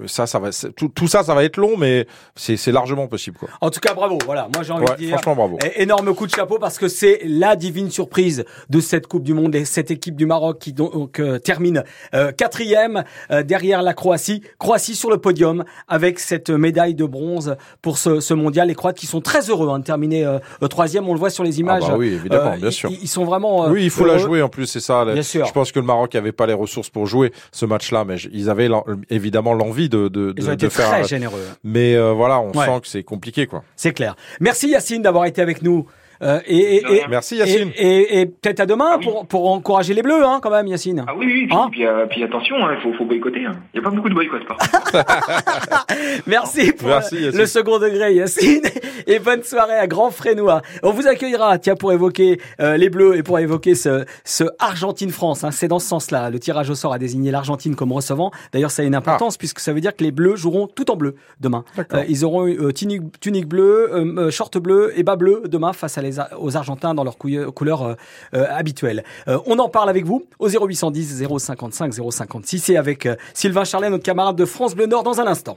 ça, 0.07 0.27
ça 0.27 0.39
va, 0.39 0.49
tout, 0.75 0.89
tout, 0.89 1.09
ça, 1.09 1.23
ça 1.23 1.35
va 1.35 1.45
être 1.45 1.59
long, 1.59 1.77
mais 1.77 2.07
c'est 2.35 2.73
largement 2.73 3.07
possible. 3.07 3.37
Quoi. 3.37 3.51
En 3.61 3.71
tout 3.71 3.81
cas, 3.81 3.93
bravo. 3.93 4.19
Voilà, 4.25 4.49
moi 4.55 4.63
j'ai 4.63 4.73
envie 4.73 4.87
de 4.87 4.95
dire, 4.95 5.11
franchement, 5.11 5.35
bravo. 5.35 5.59
énorme 5.77 6.15
coup 6.15 6.27
de 6.27 6.33
chapeau 6.33 6.59
parce 6.59 6.79
que 6.79 6.89
c'est 6.89 7.21
la 7.25 7.55
divine 7.55 7.91
surprise 7.91 8.45
de 8.71 8.81
cette 8.81 9.07
Coupe 9.09 9.25
du 9.25 9.35
Monde 9.35 9.55
et 9.55 9.65
cette 9.67 9.91
équipe 9.91 10.17
du 10.17 10.25
Maroc 10.25 10.59
qui 10.59 10.73
donc 10.73 11.21
euh, 11.21 11.39
termine 11.39 11.85
euh, 12.15 12.33
quatrième 12.33 13.05
euh, 13.31 13.43
derrière 13.43 13.83
la 13.83 13.93
Croatie. 13.93 14.43
Croatie 14.59 14.95
sur 14.95 15.11
le 15.11 15.19
podium 15.19 15.65
avec 15.89 16.19
cette 16.19 16.51
médaille 16.51 16.95
de 16.95 17.05
bronze 17.05 17.57
pour 17.83 17.99
ce, 17.99 18.21
ce 18.21 18.33
mondial. 18.33 18.69
Les 18.69 18.75
Croates 18.75 18.97
qui 18.97 19.07
sont 19.07 19.21
très 19.21 19.51
heureux 19.51 19.69
hein, 19.69 19.81
de 19.81 19.85
terminer 19.85 20.25
euh, 20.25 20.39
troisième. 20.69 21.09
On 21.09 21.13
le 21.13 21.19
voit 21.19 21.31
sur 21.31 21.45
les 21.45 21.61
images. 21.61 21.83
Ah 21.87 21.91
bah 21.91 21.97
oui, 21.99 22.09
évidemment, 22.09 22.57
bien 22.57 22.71
sûr. 22.71 22.91
Ils, 22.91 23.09
sont 23.09 23.25
vraiment. 23.25 23.69
oui, 23.69 23.85
il 23.85 23.91
faut 23.91 24.07
la 24.07 24.19
jouer 24.19 24.41
en 24.41 24.49
plus, 24.49 24.67
c'est 24.67 24.81
ça. 24.81 25.05
Bien 25.05 25.23
sûr. 25.23 25.45
Je 25.45 25.53
pense 25.53 25.73
que 25.73 25.79
le 25.79 25.87
Maroc 25.87 26.15
n'avait 26.15 26.33
pas 26.33 26.47
les 26.47 26.55
ressources 26.55 26.89
pour 26.89 27.07
jouer 27.07 27.33
ce 27.53 27.67
match-là, 27.67 28.05
mais 28.05 28.17
ils 28.33 28.46
ils 28.47 28.51
avaient 28.51 28.71
évidemment 29.11 29.53
l'envie 29.55 29.89
de, 29.89 30.09
de, 30.09 30.35
Ils 30.37 30.49
ont 30.49 30.53
été 30.53 30.71
faire. 30.71 30.89
Très 30.89 31.05
généreux. 31.05 31.43
Mais 31.65 31.95
euh, 31.95 32.13
voilà, 32.13 32.41
on 32.41 32.53
sent 32.53 32.81
que 32.83 32.89
c'est 32.89 33.03
compliqué, 33.03 33.47
quoi. 33.47 33.65
C'est 33.77 33.93
clair. 33.93 34.17
Merci 34.41 34.69
Yacine 34.69 35.03
d'avoir 35.03 35.27
été 35.27 35.43
avec 35.43 35.63
nous. 35.63 35.87
Euh, 36.23 36.41
et, 36.47 36.77
et, 36.77 37.03
Merci 37.09 37.37
Yacine. 37.37 37.71
Et, 37.77 38.21
et, 38.21 38.27
peut-être 38.27 38.61
à 38.61 38.67
demain 38.67 38.93
ah 38.95 38.99
pour, 38.99 39.27
pour 39.27 39.51
encourager 39.51 39.95
les 39.95 40.03
Bleus, 40.03 40.25
hein, 40.25 40.41
quand 40.43 40.51
même, 40.51 40.67
Yacine. 40.67 41.05
Ah 41.07 41.15
oui, 41.17 41.27
oui, 41.27 41.47
puis, 41.47 41.57
hein 41.57 41.69
puis, 41.71 41.87
euh, 41.87 42.07
puis, 42.07 42.23
attention, 42.25 42.57
il 42.59 42.63
hein, 42.63 42.79
faut, 42.83 42.93
faut 42.95 43.05
boycotter. 43.05 43.45
Hein. 43.45 43.53
Il 43.75 43.81
n'y 43.81 43.87
a 43.87 43.91
pas 43.91 43.95
beaucoup 43.95 44.09
de 44.09 44.15
boycott, 44.15 44.43
par 44.47 44.57
Merci 46.27 46.73
pour 46.73 46.89
le 46.89 47.47
second 47.47 47.79
degré, 47.79 48.15
Yacine. 48.15 48.63
Et 49.07 49.19
bonne 49.19 49.43
soirée 49.43 49.75
à 49.75 49.87
Grand 49.87 50.11
Frénois. 50.11 50.63
On 50.83 50.91
vous 50.91 51.07
accueillera, 51.07 51.59
tiens, 51.59 51.77
pour 51.77 51.93
évoquer 51.93 52.41
euh, 52.61 52.77
les 52.77 52.91
Bleus 52.91 53.17
et 53.17 53.23
pour 53.23 53.39
évoquer 53.39 53.75
ce, 53.75 54.05
ce 54.25 54.45
Argentine-France. 54.59 55.45
Hein, 55.45 55.51
C'est 55.51 55.69
dans 55.69 55.79
ce 55.79 55.87
sens-là. 55.87 56.31
Le 56.31 56.39
tirage 56.39 56.71
au 56.71 56.75
sort 56.75 56.93
a 56.93 56.99
désigné 56.99 57.31
l'Argentine 57.31 57.77
comme 57.77 57.93
recevant. 57.93 58.31
D'ailleurs, 58.53 58.71
ça 58.71 58.83
a 58.83 58.85
une 58.85 58.95
importance 58.95 59.35
ah. 59.37 59.39
puisque 59.39 59.61
ça 59.61 59.73
veut 59.73 59.81
dire 59.81 59.95
que 59.95 60.03
les 60.03 60.11
Bleus 60.11 60.37
joueront 60.37 60.67
tout 60.67 60.91
en 60.91 60.97
bleu 60.97 61.15
demain. 61.41 61.65
Euh, 61.93 62.05
ils 62.09 62.25
auront 62.25 62.49
euh, 62.49 62.73
tunique, 62.73 63.03
tunique 63.21 63.47
bleue, 63.47 64.31
short 64.31 64.59
bleu 64.59 64.93
et 64.97 65.03
bas 65.03 65.17
bleu 65.17 65.43
demain 65.47 65.73
face 65.73 65.99
à 65.99 66.03
les, 66.07 66.19
aux 66.39 66.57
Argentins 66.57 66.95
dans 66.95 67.05
leur 67.05 67.17
couleur 67.19 67.83
euh, 67.83 67.95
euh, 68.35 68.47
habituelle. 68.51 69.05
Euh, 69.29 69.39
on 69.47 69.59
en 69.59 69.69
parle 69.69 69.91
avec 69.91 70.05
vous 70.05 70.27
au 70.39 70.49
0810 70.49 71.25
055 71.39 71.93
056 72.11 72.71
et 72.71 72.77
avec 72.77 73.09
Sylvain 73.35 73.65
Charlet, 73.65 73.91
notre 73.91 74.05
camarade 74.05 74.37
de 74.37 74.45
France 74.45 74.75
Bleu 74.75 74.87
Nord, 74.87 75.03
dans 75.03 75.21
un 75.21 75.27
instant. 75.27 75.57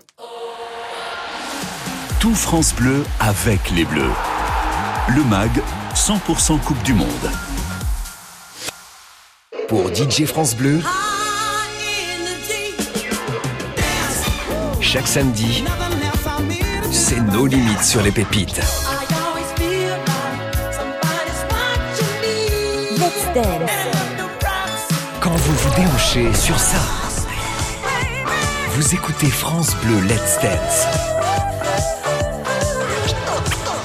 Tout 2.19 2.35
France 2.35 2.73
Bleu 2.75 3.03
avec 3.19 3.71
les 3.71 3.85
Bleus. 3.85 4.11
Le 5.15 5.23
MAG, 5.23 5.51
100% 5.95 6.59
Coupe 6.59 6.83
du 6.83 6.93
Monde. 6.93 7.07
Pour 9.67 9.93
DJ 9.93 10.25
France 10.25 10.55
Bleu, 10.55 10.79
chaque 14.81 15.07
samedi, 15.07 15.63
c'est 16.91 17.21
nos 17.21 17.45
limites 17.45 17.83
sur 17.83 18.01
les 18.01 18.11
pépites. 18.11 18.59
Quand 25.19 25.35
vous 25.35 25.53
vous 25.53 25.75
déhanchez 25.75 26.33
sur 26.33 26.57
ça, 26.57 26.79
vous 28.71 28.95
écoutez 28.95 29.27
France 29.27 29.75
Bleu 29.83 29.99
Let's 30.01 30.39
Dance. 30.41 30.87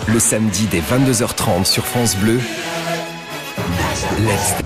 Le 0.07 0.19
samedi 0.19 0.67
dès 0.71 0.81
22h30 0.81 1.65
sur 1.67 1.85
France 1.85 2.17
Bleu, 2.17 2.41
Let's 4.21 4.55
Dance. 4.55 4.63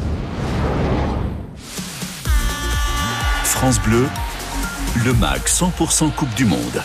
France 3.44 3.80
Bleu, 3.80 4.06
le 5.04 5.12
MAG 5.14 5.42
100% 5.46 6.12
Coupe 6.12 6.34
du 6.34 6.44
Monde. 6.44 6.82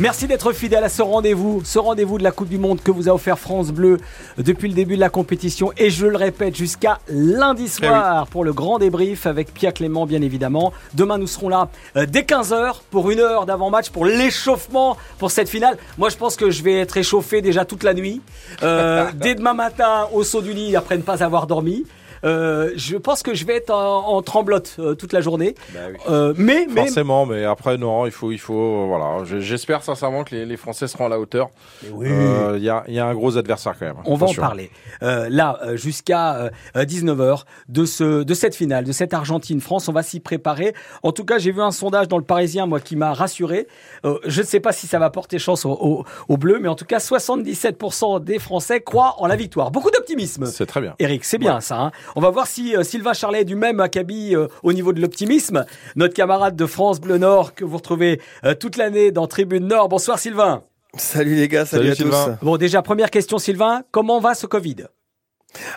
Merci 0.00 0.26
d'être 0.26 0.54
fidèle 0.54 0.82
à 0.82 0.88
ce 0.88 1.02
rendez-vous, 1.02 1.60
ce 1.62 1.78
rendez-vous 1.78 2.16
de 2.16 2.22
la 2.22 2.30
Coupe 2.30 2.48
du 2.48 2.56
Monde 2.56 2.80
que 2.80 2.90
vous 2.90 3.10
a 3.10 3.12
offert 3.12 3.38
France 3.38 3.70
Bleu 3.70 3.98
depuis 4.38 4.66
le 4.66 4.72
début 4.72 4.94
de 4.94 5.00
la 5.00 5.10
compétition. 5.10 5.72
Et 5.76 5.90
je 5.90 6.06
le 6.06 6.16
répète, 6.16 6.56
jusqu'à 6.56 7.00
lundi 7.10 7.64
eh 7.66 7.68
soir 7.68 8.26
pour 8.28 8.42
le 8.42 8.54
grand 8.54 8.78
débrief 8.78 9.26
avec 9.26 9.52
Pierre 9.52 9.74
Clément, 9.74 10.06
bien 10.06 10.22
évidemment. 10.22 10.72
Demain, 10.94 11.18
nous 11.18 11.26
serons 11.26 11.50
là 11.50 11.68
euh, 11.98 12.06
dès 12.06 12.22
15h 12.22 12.76
pour 12.90 13.10
une 13.10 13.20
heure 13.20 13.44
d'avant-match 13.44 13.90
pour 13.90 14.06
l'échauffement 14.06 14.96
pour 15.18 15.30
cette 15.30 15.50
finale. 15.50 15.76
Moi, 15.98 16.08
je 16.08 16.16
pense 16.16 16.34
que 16.34 16.48
je 16.48 16.62
vais 16.62 16.78
être 16.78 16.96
échauffé 16.96 17.42
déjà 17.42 17.66
toute 17.66 17.82
la 17.82 17.92
nuit. 17.92 18.22
Euh, 18.62 19.10
dès 19.16 19.34
demain 19.34 19.52
matin, 19.52 20.08
au 20.14 20.24
saut 20.24 20.40
du 20.40 20.54
lit, 20.54 20.76
après 20.76 20.96
ne 20.96 21.02
pas 21.02 21.22
avoir 21.22 21.46
dormi. 21.46 21.84
Euh, 22.24 22.72
je 22.76 22.96
pense 22.96 23.22
que 23.22 23.34
je 23.34 23.44
vais 23.44 23.56
être 23.56 23.70
en, 23.70 24.20
tremblote 24.22 24.76
euh, 24.78 24.94
toute 24.94 25.12
la 25.12 25.20
journée. 25.20 25.54
Bah 25.72 25.80
euh, 26.08 26.34
mais, 26.36 26.66
mais 26.70 26.82
forcément, 26.82 27.26
mais 27.26 27.44
après 27.44 27.78
non, 27.78 28.06
il 28.06 28.12
faut, 28.12 28.32
il 28.32 28.38
faut, 28.38 28.86
voilà. 28.86 29.24
J'espère 29.24 29.82
sincèrement 29.82 30.24
que 30.24 30.34
les, 30.34 30.46
les, 30.46 30.56
Français 30.56 30.88
seront 30.88 31.06
à 31.06 31.08
la 31.08 31.18
hauteur. 31.18 31.50
Il 31.82 32.62
y 32.62 32.68
a, 32.68 32.84
y, 32.86 32.98
a, 32.98 33.06
un 33.06 33.14
gros 33.14 33.38
adversaire 33.38 33.74
quand 33.78 33.86
même. 33.86 33.96
On 34.04 34.16
va 34.16 34.26
en 34.26 34.34
parler. 34.34 34.70
là, 35.00 35.58
jusqu'à 35.74 36.50
19h 36.74 37.44
de 37.68 37.84
ce, 37.84 38.22
de 38.22 38.34
cette 38.34 38.54
finale, 38.54 38.84
de 38.84 38.92
cette 38.92 39.14
Argentine-France, 39.14 39.88
on 39.88 39.92
va 39.92 40.02
s'y 40.02 40.20
préparer. 40.20 40.74
En 41.02 41.12
tout 41.12 41.24
cas, 41.24 41.38
j'ai 41.38 41.52
vu 41.52 41.62
un 41.62 41.70
sondage 41.70 42.08
dans 42.08 42.18
le 42.18 42.24
Parisien, 42.24 42.66
moi, 42.66 42.80
qui 42.80 42.96
m'a 42.96 43.14
rassuré. 43.14 43.66
je 44.04 44.40
ne 44.40 44.46
sais 44.46 44.60
pas 44.60 44.72
si 44.72 44.86
ça 44.86 44.98
va 44.98 45.10
porter 45.10 45.38
chance 45.38 45.64
aux 45.64 46.04
au, 46.28 46.36
Bleus, 46.36 46.58
mais 46.60 46.68
en 46.68 46.74
tout 46.74 46.84
cas, 46.84 46.98
77% 46.98 48.22
des 48.22 48.38
Français 48.38 48.80
croient 48.80 49.16
en 49.18 49.26
la 49.26 49.36
victoire. 49.36 49.70
Beaucoup 49.70 49.90
d'optimisme. 49.90 50.46
C'est 50.46 50.66
très 50.66 50.80
bien. 50.80 50.94
Eric, 50.98 51.24
c'est 51.24 51.38
bien 51.38 51.60
ça. 51.60 51.78
Hein 51.80 51.92
on 52.16 52.20
va 52.20 52.30
voir 52.30 52.46
si 52.46 52.76
euh, 52.76 52.82
Sylvain 52.82 53.12
Charlet 53.12 53.42
est 53.42 53.44
du 53.44 53.56
même 53.56 53.80
acabit 53.80 54.34
euh, 54.34 54.48
au 54.62 54.72
niveau 54.72 54.92
de 54.92 55.00
l'optimisme. 55.00 55.64
Notre 55.96 56.14
camarade 56.14 56.56
de 56.56 56.66
France 56.66 57.00
Bleu 57.00 57.18
Nord 57.18 57.54
que 57.54 57.64
vous 57.64 57.76
retrouvez 57.76 58.20
euh, 58.44 58.54
toute 58.54 58.76
l'année 58.76 59.10
dans 59.10 59.26
Tribune 59.26 59.66
Nord. 59.66 59.88
Bonsoir 59.88 60.18
Sylvain. 60.18 60.62
Salut 60.96 61.36
les 61.36 61.48
gars, 61.48 61.66
salut, 61.66 61.90
à 61.90 61.96
tous. 61.96 62.14
Bon 62.42 62.56
déjà 62.56 62.82
première 62.82 63.10
question 63.10 63.38
Sylvain, 63.38 63.82
comment 63.92 64.18
va 64.18 64.34
ce 64.34 64.46
Covid? 64.46 64.86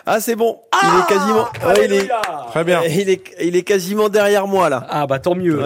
Ah 0.06 0.20
c'est 0.20 0.36
bon, 0.36 0.60
il 0.72 0.86
est 0.86 0.90
ah 0.92 1.06
quasiment, 1.08 1.48
il 1.76 1.92
est 1.92 2.10
très 2.50 2.64
bien. 2.64 2.82
Il 2.84 3.10
est, 3.10 3.22
il 3.40 3.56
est 3.56 3.62
quasiment 3.62 4.08
derrière 4.08 4.46
moi 4.46 4.68
là. 4.68 4.86
Ah 4.88 5.06
bah 5.06 5.18
tant 5.18 5.34
mieux. 5.34 5.60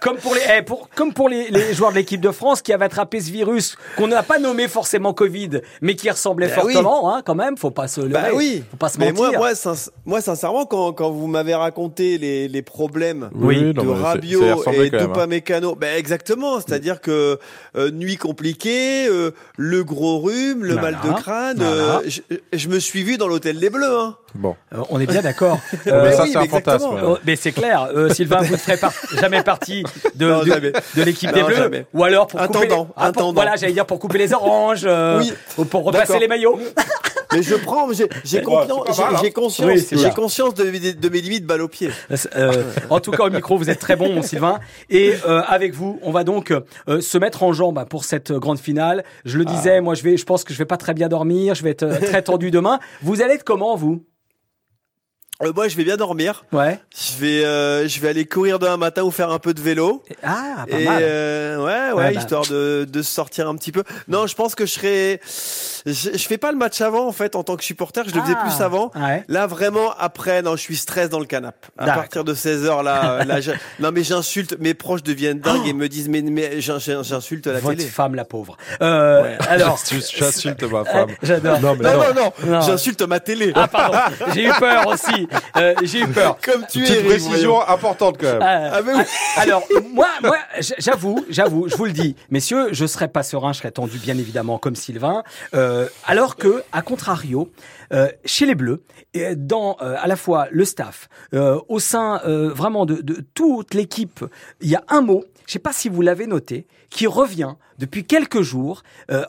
Comme 0.00 0.16
pour 0.16 0.34
les, 0.34 0.40
eh, 0.58 0.62
pour, 0.62 0.88
comme 0.94 1.12
pour 1.12 1.28
les, 1.28 1.48
les 1.50 1.74
joueurs 1.74 1.90
de 1.90 1.96
l'équipe 1.96 2.20
de 2.20 2.30
France 2.30 2.62
qui 2.62 2.72
avaient 2.72 2.86
attrapé 2.86 3.20
ce 3.20 3.30
virus 3.30 3.76
qu'on 3.96 4.08
n'a 4.08 4.22
pas 4.22 4.38
nommé 4.38 4.68
forcément 4.68 5.12
Covid, 5.12 5.60
mais 5.82 5.94
qui 5.94 6.10
ressemblait 6.10 6.48
bah 6.48 6.54
fortement, 6.54 7.14
hein, 7.14 7.22
quand 7.24 7.34
même. 7.34 7.56
Faut 7.56 7.70
pas 7.70 7.88
se, 7.88 8.00
bah 8.00 8.28
oui. 8.34 8.64
faut 8.70 8.76
pas 8.76 8.88
se 8.88 8.98
mentir. 8.98 9.14
Mais 9.14 9.18
moi, 9.18 9.30
moi, 9.36 9.52
moi, 10.04 10.20
sincèrement, 10.20 10.66
quand, 10.66 10.92
quand 10.92 11.10
vous 11.10 11.26
m'avez 11.26 11.54
raconté 11.54 12.18
les, 12.18 12.48
les 12.48 12.62
problèmes 12.62 13.30
oui, 13.34 13.72
de 13.72 13.86
Rabiot 13.86 14.72
et 14.72 14.90
de 14.90 15.26
Mécano, 15.26 15.74
ben 15.74 15.96
exactement. 15.96 16.56
C'est-à-dire 16.60 17.00
que 17.00 17.38
euh, 17.76 17.90
nuit 17.90 18.16
compliquée, 18.16 19.06
euh, 19.08 19.32
le 19.56 19.84
gros 19.84 20.18
rhume, 20.20 20.64
le 20.64 20.76
mal 20.76 20.98
de 21.04 21.12
crâne. 21.20 21.60
Euh, 21.60 22.00
je, 22.06 22.20
je 22.52 22.68
me 22.68 22.78
suis 22.78 23.02
vu 23.02 23.16
dans 23.16 23.27
l'hôtel 23.28 23.58
des 23.58 23.70
Bleus. 23.70 23.98
Hein. 23.98 24.16
Bon, 24.34 24.56
euh, 24.74 24.82
on 24.90 25.00
est 25.00 25.06
bien 25.06 25.22
d'accord. 25.22 25.58
Euh, 25.86 26.12
ça, 26.12 26.26
c'est 26.26 26.36
un 26.36 26.44
fantasme. 26.44 26.88
Oh, 27.02 27.18
mais 27.24 27.34
c'est 27.36 27.52
clair, 27.52 27.88
euh, 27.94 28.10
Sylvain, 28.10 28.42
vous 28.42 28.52
ne 28.52 28.58
ferez 28.58 28.76
jamais 29.20 29.42
partie 29.42 29.84
de, 30.16 30.26
de, 30.96 31.02
l'équipe 31.02 31.32
des 31.32 31.42
Bleus. 31.42 31.86
Ou 31.94 32.04
alors 32.04 32.26
pour 32.26 32.40
couper, 32.40 32.68
ah, 32.96 33.12
voilà, 33.32 33.56
j'allais 33.56 33.72
dire 33.72 33.86
pour 33.86 33.98
couper 33.98 34.18
les 34.18 34.34
oranges, 34.34 34.86
ou 35.56 35.64
pour 35.64 35.84
repasser 35.84 36.18
les 36.18 36.28
maillots. 36.28 36.58
mais 37.32 37.42
je 37.42 37.54
prends, 37.54 37.92
j'ai 37.92 38.08
j'ai 38.24 38.38
hein. 38.38 38.42
conscience, 38.42 39.92
j'ai 39.92 40.10
conscience 40.10 40.54
de, 40.54 40.92
de, 40.92 41.08
mes 41.08 41.20
limites 41.20 41.44
balle 41.44 41.62
au 41.62 41.68
pied. 41.68 41.90
Euh, 42.36 42.64
en 42.90 43.00
tout 43.00 43.10
cas, 43.10 43.24
au 43.24 43.30
micro, 43.30 43.56
vous 43.58 43.70
êtes 43.70 43.78
très 43.78 43.96
bon, 43.96 44.12
mon 44.12 44.22
Sylvain. 44.22 44.60
Et 44.90 45.14
euh, 45.26 45.42
avec 45.46 45.74
vous, 45.74 45.98
on 46.02 46.10
va 46.10 46.24
donc 46.24 46.52
euh, 46.52 47.00
se 47.00 47.18
mettre 47.18 47.42
en 47.42 47.52
jambe 47.52 47.84
pour 47.88 48.04
cette 48.04 48.32
grande 48.32 48.58
finale. 48.58 49.04
Je 49.24 49.38
le 49.38 49.44
disais, 49.44 49.76
ah. 49.76 49.80
moi, 49.80 49.94
je 49.94 50.02
vais, 50.02 50.16
je 50.16 50.24
pense 50.24 50.44
que 50.44 50.52
je 50.52 50.58
vais 50.58 50.64
pas 50.64 50.76
très 50.76 50.94
bien 50.94 51.08
dormir. 51.08 51.54
Je 51.54 51.62
vais 51.62 51.70
être 51.70 51.86
très 52.00 52.22
tendu 52.22 52.50
demain. 52.50 52.78
Vous 53.02 53.17
allez 53.22 53.34
être 53.34 53.44
comment, 53.44 53.76
vous 53.76 54.04
euh, 55.42 55.52
moi, 55.52 55.68
je 55.68 55.76
vais 55.76 55.84
bien 55.84 55.96
dormir. 55.96 56.44
Ouais. 56.50 56.80
Je 56.96 57.16
vais, 57.18 57.44
euh, 57.44 57.86
je 57.86 58.00
vais 58.00 58.08
aller 58.08 58.26
courir 58.26 58.58
demain 58.58 58.76
matin 58.76 59.04
ou 59.04 59.12
faire 59.12 59.30
un 59.30 59.38
peu 59.38 59.54
de 59.54 59.60
vélo. 59.60 60.02
Ah, 60.24 60.66
pas 60.68 60.80
et, 60.80 60.84
mal. 60.84 60.98
Euh, 61.00 61.64
ouais, 61.64 61.96
ouais, 61.96 62.12
bah. 62.12 62.20
histoire 62.20 62.44
de, 62.46 62.84
de 62.90 63.02
sortir 63.02 63.48
un 63.48 63.54
petit 63.54 63.70
peu. 63.70 63.84
Non, 64.08 64.26
je 64.26 64.34
pense 64.34 64.56
que 64.56 64.66
je 64.66 64.72
serai. 64.72 65.20
Je, 65.92 66.10
je 66.16 66.26
fais 66.26 66.38
pas 66.38 66.52
le 66.52 66.58
match 66.58 66.80
avant 66.80 67.06
en 67.06 67.12
fait 67.12 67.36
en 67.36 67.42
tant 67.42 67.56
que 67.56 67.64
supporter. 67.64 68.02
Je 68.08 68.14
le 68.14 68.20
faisais 68.20 68.34
plus 68.34 68.52
ah, 68.60 68.64
avant. 68.64 68.90
Ouais. 68.94 69.24
Là, 69.28 69.46
vraiment, 69.46 69.92
après, 69.98 70.42
non, 70.42 70.56
je 70.56 70.62
suis 70.62 70.76
stress 70.76 71.08
dans 71.08 71.20
le 71.20 71.26
canapé. 71.26 71.68
À 71.78 71.92
partir 71.92 72.24
de 72.24 72.34
16 72.34 72.64
h 72.64 72.82
là, 72.82 73.24
là, 73.26 73.38
non 73.80 73.90
mais 73.92 74.02
j'insulte. 74.02 74.56
Mes 74.58 74.74
proches 74.74 75.02
deviennent 75.02 75.40
dingues 75.40 75.66
et 75.66 75.72
me 75.72 75.88
disent 75.88 76.08
mais, 76.08 76.22
mais 76.22 76.60
j'insulte 76.60 77.46
la 77.46 77.60
Votre 77.60 77.76
télé. 77.76 77.88
femme, 77.88 78.14
la 78.14 78.24
pauvre. 78.24 78.56
Euh, 78.82 79.22
ouais. 79.22 79.38
Alors, 79.48 79.78
j'insulte 79.88 80.62
ma 80.64 80.84
femme. 80.84 81.10
J'adore. 81.22 81.60
Non, 81.60 81.76
non, 81.76 81.92
non, 82.14 82.32
non. 82.46 82.60
j'insulte 82.60 83.02
ma 83.02 83.20
télé. 83.20 83.52
Ah 83.54 83.68
pardon. 83.68 83.98
J'ai 84.34 84.46
eu 84.46 84.52
peur 84.58 84.86
aussi. 84.86 85.28
Euh, 85.56 85.74
j'ai 85.82 86.00
eu 86.00 86.08
peur. 86.08 86.38
Comme 86.42 86.66
tu 86.70 86.84
es. 86.84 87.02
précision 87.02 87.66
importante 87.66 88.16
quand 88.20 88.38
même. 88.38 88.42
Euh, 88.42 89.02
ah, 89.36 89.40
alors 89.40 89.62
moi, 89.92 90.08
moi, 90.22 90.36
j'avoue, 90.78 91.24
j'avoue, 91.28 91.68
je 91.68 91.76
vous 91.76 91.84
le 91.84 91.92
dis, 91.92 92.16
messieurs, 92.30 92.68
je 92.72 92.86
serais 92.86 93.08
pas 93.08 93.22
serein, 93.22 93.52
je 93.52 93.58
serais 93.58 93.70
tendu 93.70 93.98
bien 93.98 94.16
évidemment 94.18 94.58
comme 94.58 94.76
Sylvain. 94.76 95.22
Euh, 95.54 95.77
alors 96.06 96.36
que, 96.36 96.62
à 96.72 96.82
contrario, 96.82 97.50
euh, 97.92 98.08
chez 98.24 98.46
les 98.46 98.54
Bleus, 98.54 98.82
dans 99.36 99.76
euh, 99.80 99.96
à 99.98 100.06
la 100.06 100.16
fois 100.16 100.48
le 100.50 100.64
staff, 100.64 101.08
euh, 101.34 101.60
au 101.68 101.78
sein 101.78 102.20
euh, 102.26 102.50
vraiment 102.50 102.86
de, 102.86 103.24
toute 103.34 103.74
l'équipe, 103.74 104.24
il 104.60 104.68
y 104.68 104.76
a 104.76 104.84
un 104.88 105.00
mot, 105.00 105.24
je 105.46 105.52
sais 105.52 105.58
pas 105.58 105.72
si 105.72 105.88
vous 105.88 106.02
l'avez 106.02 106.26
noté, 106.26 106.66
qui 106.90 107.06
revient 107.06 107.54
depuis 107.78 108.04
quelques 108.04 108.40
jours 108.40 108.82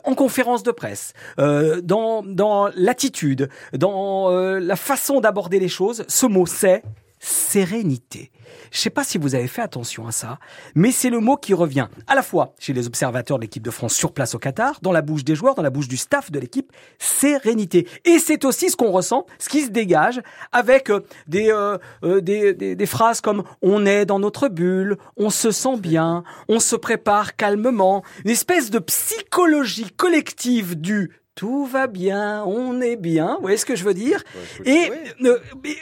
en 0.04 0.14
conférence 0.14 0.62
de 0.62 0.70
presse, 0.70 1.12
dans 1.36 2.70
l'attitude, 2.74 3.50
dans 3.74 4.30
la 4.30 4.76
façon 4.76 5.20
d'aborder 5.20 5.60
les 5.60 5.68
choses. 5.68 6.04
Ce 6.08 6.24
mot, 6.26 6.46
c'est 6.46 6.82
sérénité. 7.20 8.32
Je 8.70 8.78
ne 8.78 8.80
sais 8.80 8.90
pas 8.90 9.04
si 9.04 9.18
vous 9.18 9.34
avez 9.34 9.46
fait 9.46 9.62
attention 9.62 10.06
à 10.06 10.12
ça, 10.12 10.38
mais 10.74 10.90
c'est 10.90 11.10
le 11.10 11.20
mot 11.20 11.36
qui 11.36 11.54
revient 11.54 11.88
à 12.06 12.14
la 12.14 12.22
fois 12.22 12.54
chez 12.58 12.72
les 12.72 12.86
observateurs 12.86 13.38
de 13.38 13.42
l'équipe 13.42 13.62
de 13.62 13.70
France 13.70 13.94
sur 13.94 14.12
place 14.12 14.34
au 14.34 14.38
Qatar, 14.38 14.78
dans 14.80 14.92
la 14.92 15.02
bouche 15.02 15.24
des 15.24 15.34
joueurs, 15.34 15.54
dans 15.54 15.62
la 15.62 15.70
bouche 15.70 15.88
du 15.88 15.96
staff 15.96 16.30
de 16.30 16.38
l'équipe, 16.38 16.72
sérénité. 16.98 17.86
Et 18.04 18.18
c'est 18.18 18.44
aussi 18.44 18.70
ce 18.70 18.76
qu'on 18.76 18.90
ressent, 18.90 19.26
ce 19.38 19.48
qui 19.48 19.62
se 19.62 19.70
dégage 19.70 20.20
avec 20.50 20.90
euh, 20.90 21.00
euh, 21.34 21.78
euh, 22.04 22.20
des, 22.20 22.54
des, 22.54 22.74
des, 22.74 22.86
phrases 22.86 23.20
comme 23.20 23.44
on 23.60 23.84
est 23.86 24.06
dans 24.06 24.18
notre 24.18 24.48
bulle, 24.48 24.96
on 25.16 25.30
se 25.30 25.50
sent 25.50 25.76
bien, 25.78 26.24
on 26.48 26.58
se 26.58 26.76
prépare 26.76 27.36
calmement, 27.36 28.02
une 28.24 28.30
espèce 28.30 28.70
de 28.70 28.78
psychologie 28.78 29.90
collective 29.96 30.80
du 30.80 31.19
tout 31.34 31.66
va 31.66 31.86
bien, 31.86 32.44
on 32.44 32.80
est 32.80 32.96
bien. 32.96 33.36
Vous 33.36 33.42
voyez 33.42 33.56
ce 33.56 33.66
que 33.66 33.76
je 33.76 33.84
veux 33.84 33.94
dire 33.94 34.22
Et 34.64 34.90
je 35.20 35.38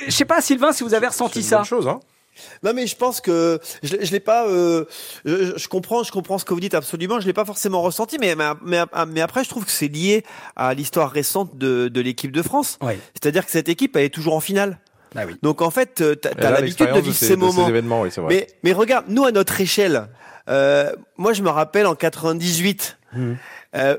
je 0.07 0.11
sais 0.11 0.25
pas, 0.25 0.41
Sylvain, 0.41 0.73
si 0.73 0.85
vous 0.85 0.95
avez 0.95 1.09
ressenti 1.09 1.43
ça. 1.43 1.63
chose, 1.65 1.89
hein 1.89 2.01
non 2.63 2.73
mais 2.75 2.87
je 2.87 2.97
pense 2.97 3.21
que 3.21 3.59
je, 3.83 3.97
je 4.01 4.13
l'ai 4.13 4.21
pas. 4.21 4.47
Euh, 4.47 4.85
je, 5.25 5.69
comprends, 5.69 6.03
je 6.03 6.13
comprends 6.13 6.39
ce 6.39 6.45
que 6.45 6.55
vous 6.55 6.61
dites 6.61 6.75
absolument. 6.75 7.21
Je 7.21 7.27
l'ai 7.27 7.33
pas 7.33 7.45
forcément 7.45 7.83
ressenti, 7.83 8.17
mais 8.19 8.35
mais, 8.65 8.83
mais 9.09 9.21
après 9.21 9.45
je 9.45 9.49
trouve 9.49 9.65
que 9.65 9.71
c'est 9.71 9.89
lié 9.89 10.25
à 10.57 10.75
l'histoire 10.75 11.11
récente 11.11 11.57
de, 11.57 11.89
de 11.89 12.01
l'équipe 12.01 12.33
de 12.33 12.43
France. 12.43 12.79
C'est-à-dire 13.15 13.45
que 13.45 13.51
cette 13.51 13.69
équipe 13.69 13.97
elle 13.97 14.05
est 14.05 14.15
toujours 14.15 14.35
en 14.35 14.41
finale. 14.41 14.79
Ah 15.17 15.23
oui. 15.27 15.37
Donc 15.43 15.63
en 15.63 15.71
fait, 15.71 16.01
euh, 16.01 16.15
tu 16.21 16.29
as, 16.29 16.51
l'habitude 16.51 16.93
de 16.93 17.01
vivre 17.01 17.17
ces, 17.17 17.37
moments. 17.37 17.67
événements, 17.67 18.03
oui, 18.03 18.11
vrai. 18.11 18.29
Mais 18.29 18.47
mais 18.63 18.73
regarde, 18.73 19.07
nous 19.09 19.25
à 19.25 19.33
notre 19.33 19.61
échelle, 19.61 20.09
euh, 20.49 20.93
moi 21.17 21.33
je 21.33 21.43
me 21.43 21.49
rappelle 21.49 21.87
en 21.87 21.95
98. 21.95 22.99
Mmh. 23.15 23.33
Euh, 23.77 23.97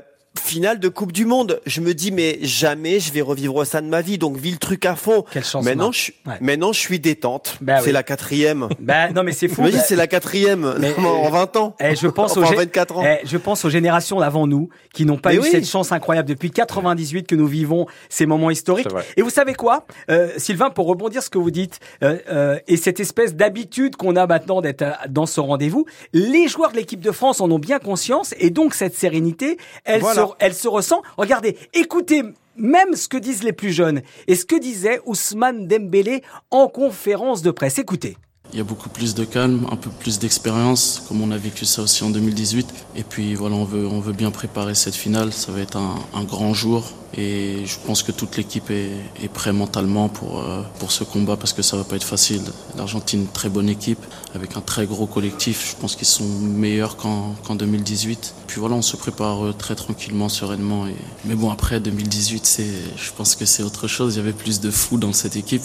finale 0.50 0.80
de 0.80 0.88
Coupe 0.88 1.12
du 1.12 1.26
Monde. 1.26 1.60
Je 1.64 1.80
me 1.80 1.94
dis 1.94 2.10
mais 2.10 2.40
jamais 2.42 2.98
je 2.98 3.12
vais 3.12 3.20
revivre 3.20 3.64
ça 3.64 3.80
de 3.80 3.86
ma 3.86 4.00
vie. 4.00 4.18
Donc 4.18 4.36
vis 4.36 4.50
le 4.50 4.56
truc 4.56 4.84
à 4.84 4.96
fond. 4.96 5.24
Quelle 5.30 5.44
chance. 5.44 5.64
Maintenant 5.64 5.92
je, 5.92 6.10
maintenant 6.40 6.72
je 6.72 6.80
suis 6.80 6.98
détente. 6.98 7.56
Bah 7.60 7.78
c'est 7.84 7.92
la 7.92 8.02
quatrième. 8.02 8.68
Bah 8.80 9.10
non 9.12 9.22
mais 9.22 9.32
c'est 9.32 9.46
fou. 9.46 9.62
Je 9.62 9.66
me 9.66 9.72
dis 9.72 9.78
c'est 9.86 9.94
la 9.94 10.08
quatrième 10.08 10.64
en 10.98 11.30
20 11.30 11.56
ans. 11.56 11.76
Et 11.78 11.90
eh, 11.90 11.96
je 11.96 12.08
pense 12.08 12.36
aux 12.36 12.40
24 12.40 12.96
ans. 12.98 13.04
Eh, 13.04 13.24
je 13.24 13.36
pense 13.36 13.64
aux 13.64 13.70
générations 13.70 14.18
d'avant 14.18 14.48
nous 14.48 14.70
qui 14.92 15.04
n'ont 15.04 15.18
pas 15.18 15.34
eu 15.34 15.42
cette 15.42 15.66
chance 15.66 15.92
incroyable 15.92 16.28
depuis 16.28 16.50
98 16.50 17.28
que 17.28 17.36
nous 17.36 17.46
vivons 17.46 17.86
ces 18.08 18.26
moments 18.26 18.50
historiques. 18.50 18.88
Et 19.16 19.22
vous 19.22 19.30
savez 19.30 19.54
quoi, 19.54 19.86
euh, 20.10 20.30
Sylvain, 20.36 20.70
pour 20.70 20.86
rebondir 20.86 21.22
ce 21.22 21.30
que 21.30 21.38
vous 21.38 21.52
dites 21.52 21.78
euh, 22.02 22.18
euh, 22.28 22.58
et 22.66 22.76
cette 22.76 22.98
espèce 22.98 23.36
d'habitude 23.36 23.94
qu'on 23.96 24.16
a 24.16 24.26
maintenant 24.26 24.60
d'être 24.60 24.84
dans 25.08 25.26
ce 25.26 25.40
rendez-vous, 25.40 25.86
les 26.12 26.48
joueurs 26.48 26.72
de 26.72 26.76
l'équipe 26.76 27.00
de 27.00 27.12
France 27.12 27.40
en 27.40 27.50
ont 27.50 27.58
bien 27.58 27.78
conscience 27.78 28.34
et 28.38 28.50
donc 28.50 28.74
cette 28.74 28.94
sérénité, 28.94 29.58
elle 29.84 30.02
se, 30.02 30.20
elle 30.40 30.54
se 30.54 30.68
ressent 30.68 31.02
Regardez, 31.16 31.56
écoutez 31.72 32.22
même 32.56 32.94
ce 32.94 33.08
que 33.08 33.16
disent 33.16 33.42
les 33.42 33.52
plus 33.52 33.72
jeunes 33.72 34.02
et 34.26 34.34
ce 34.34 34.44
que 34.44 34.58
disait 34.58 35.00
Ousmane 35.06 35.66
Dembélé 35.66 36.22
en 36.50 36.68
conférence 36.68 37.42
de 37.42 37.50
presse. 37.50 37.78
Écoutez. 37.78 38.16
Il 38.52 38.58
y 38.58 38.60
a 38.60 38.64
beaucoup 38.64 38.88
plus 38.88 39.14
de 39.14 39.24
calme, 39.24 39.64
un 39.70 39.76
peu 39.76 39.90
plus 39.90 40.18
d'expérience, 40.18 41.04
comme 41.06 41.22
on 41.22 41.30
a 41.30 41.36
vécu 41.36 41.64
ça 41.64 41.82
aussi 41.82 42.02
en 42.02 42.10
2018. 42.10 42.66
Et 42.96 43.04
puis 43.04 43.36
voilà, 43.36 43.54
on 43.54 43.64
veut, 43.64 44.12
bien 44.12 44.32
préparer 44.32 44.74
cette 44.74 44.96
finale. 44.96 45.32
Ça 45.32 45.52
va 45.52 45.60
être 45.60 45.78
un, 45.78 46.24
grand 46.24 46.52
jour. 46.52 46.90
Et 47.16 47.64
je 47.64 47.76
pense 47.86 48.02
que 48.02 48.10
toute 48.10 48.36
l'équipe 48.36 48.68
est, 48.70 49.28
prête 49.32 49.54
mentalement 49.54 50.08
pour, 50.08 50.40
euh, 50.40 50.62
pour 50.80 50.90
ce 50.90 51.04
combat 51.04 51.36
parce 51.36 51.52
que 51.52 51.62
ça 51.62 51.76
va 51.76 51.84
pas 51.84 51.94
être 51.94 52.04
facile. 52.04 52.42
L'Argentine, 52.76 53.28
très 53.32 53.48
bonne 53.48 53.68
équipe, 53.68 54.04
avec 54.34 54.56
un 54.56 54.60
très 54.60 54.86
gros 54.86 55.06
collectif. 55.06 55.70
Je 55.70 55.80
pense 55.80 55.96
qu'ils 55.96 56.06
sont 56.06 56.28
meilleurs 56.28 56.96
qu'en 56.96 57.34
qu'en 57.46 57.54
2018. 57.54 58.34
Puis 58.46 58.60
voilà, 58.60 58.76
on 58.76 58.82
se 58.82 58.96
prépare 58.96 59.46
euh, 59.46 59.52
très 59.52 59.74
tranquillement, 59.74 60.28
sereinement. 60.28 60.86
Et... 60.86 60.94
Mais 61.24 61.34
bon, 61.34 61.50
après 61.50 61.80
2018, 61.80 62.46
c'est, 62.46 62.64
je 62.96 63.10
pense 63.16 63.36
que 63.36 63.44
c'est 63.44 63.62
autre 63.62 63.88
chose. 63.88 64.14
Il 64.14 64.18
y 64.18 64.20
avait 64.20 64.32
plus 64.32 64.60
de 64.60 64.70
fous 64.70 64.98
dans 64.98 65.12
cette 65.12 65.36
équipe. 65.36 65.64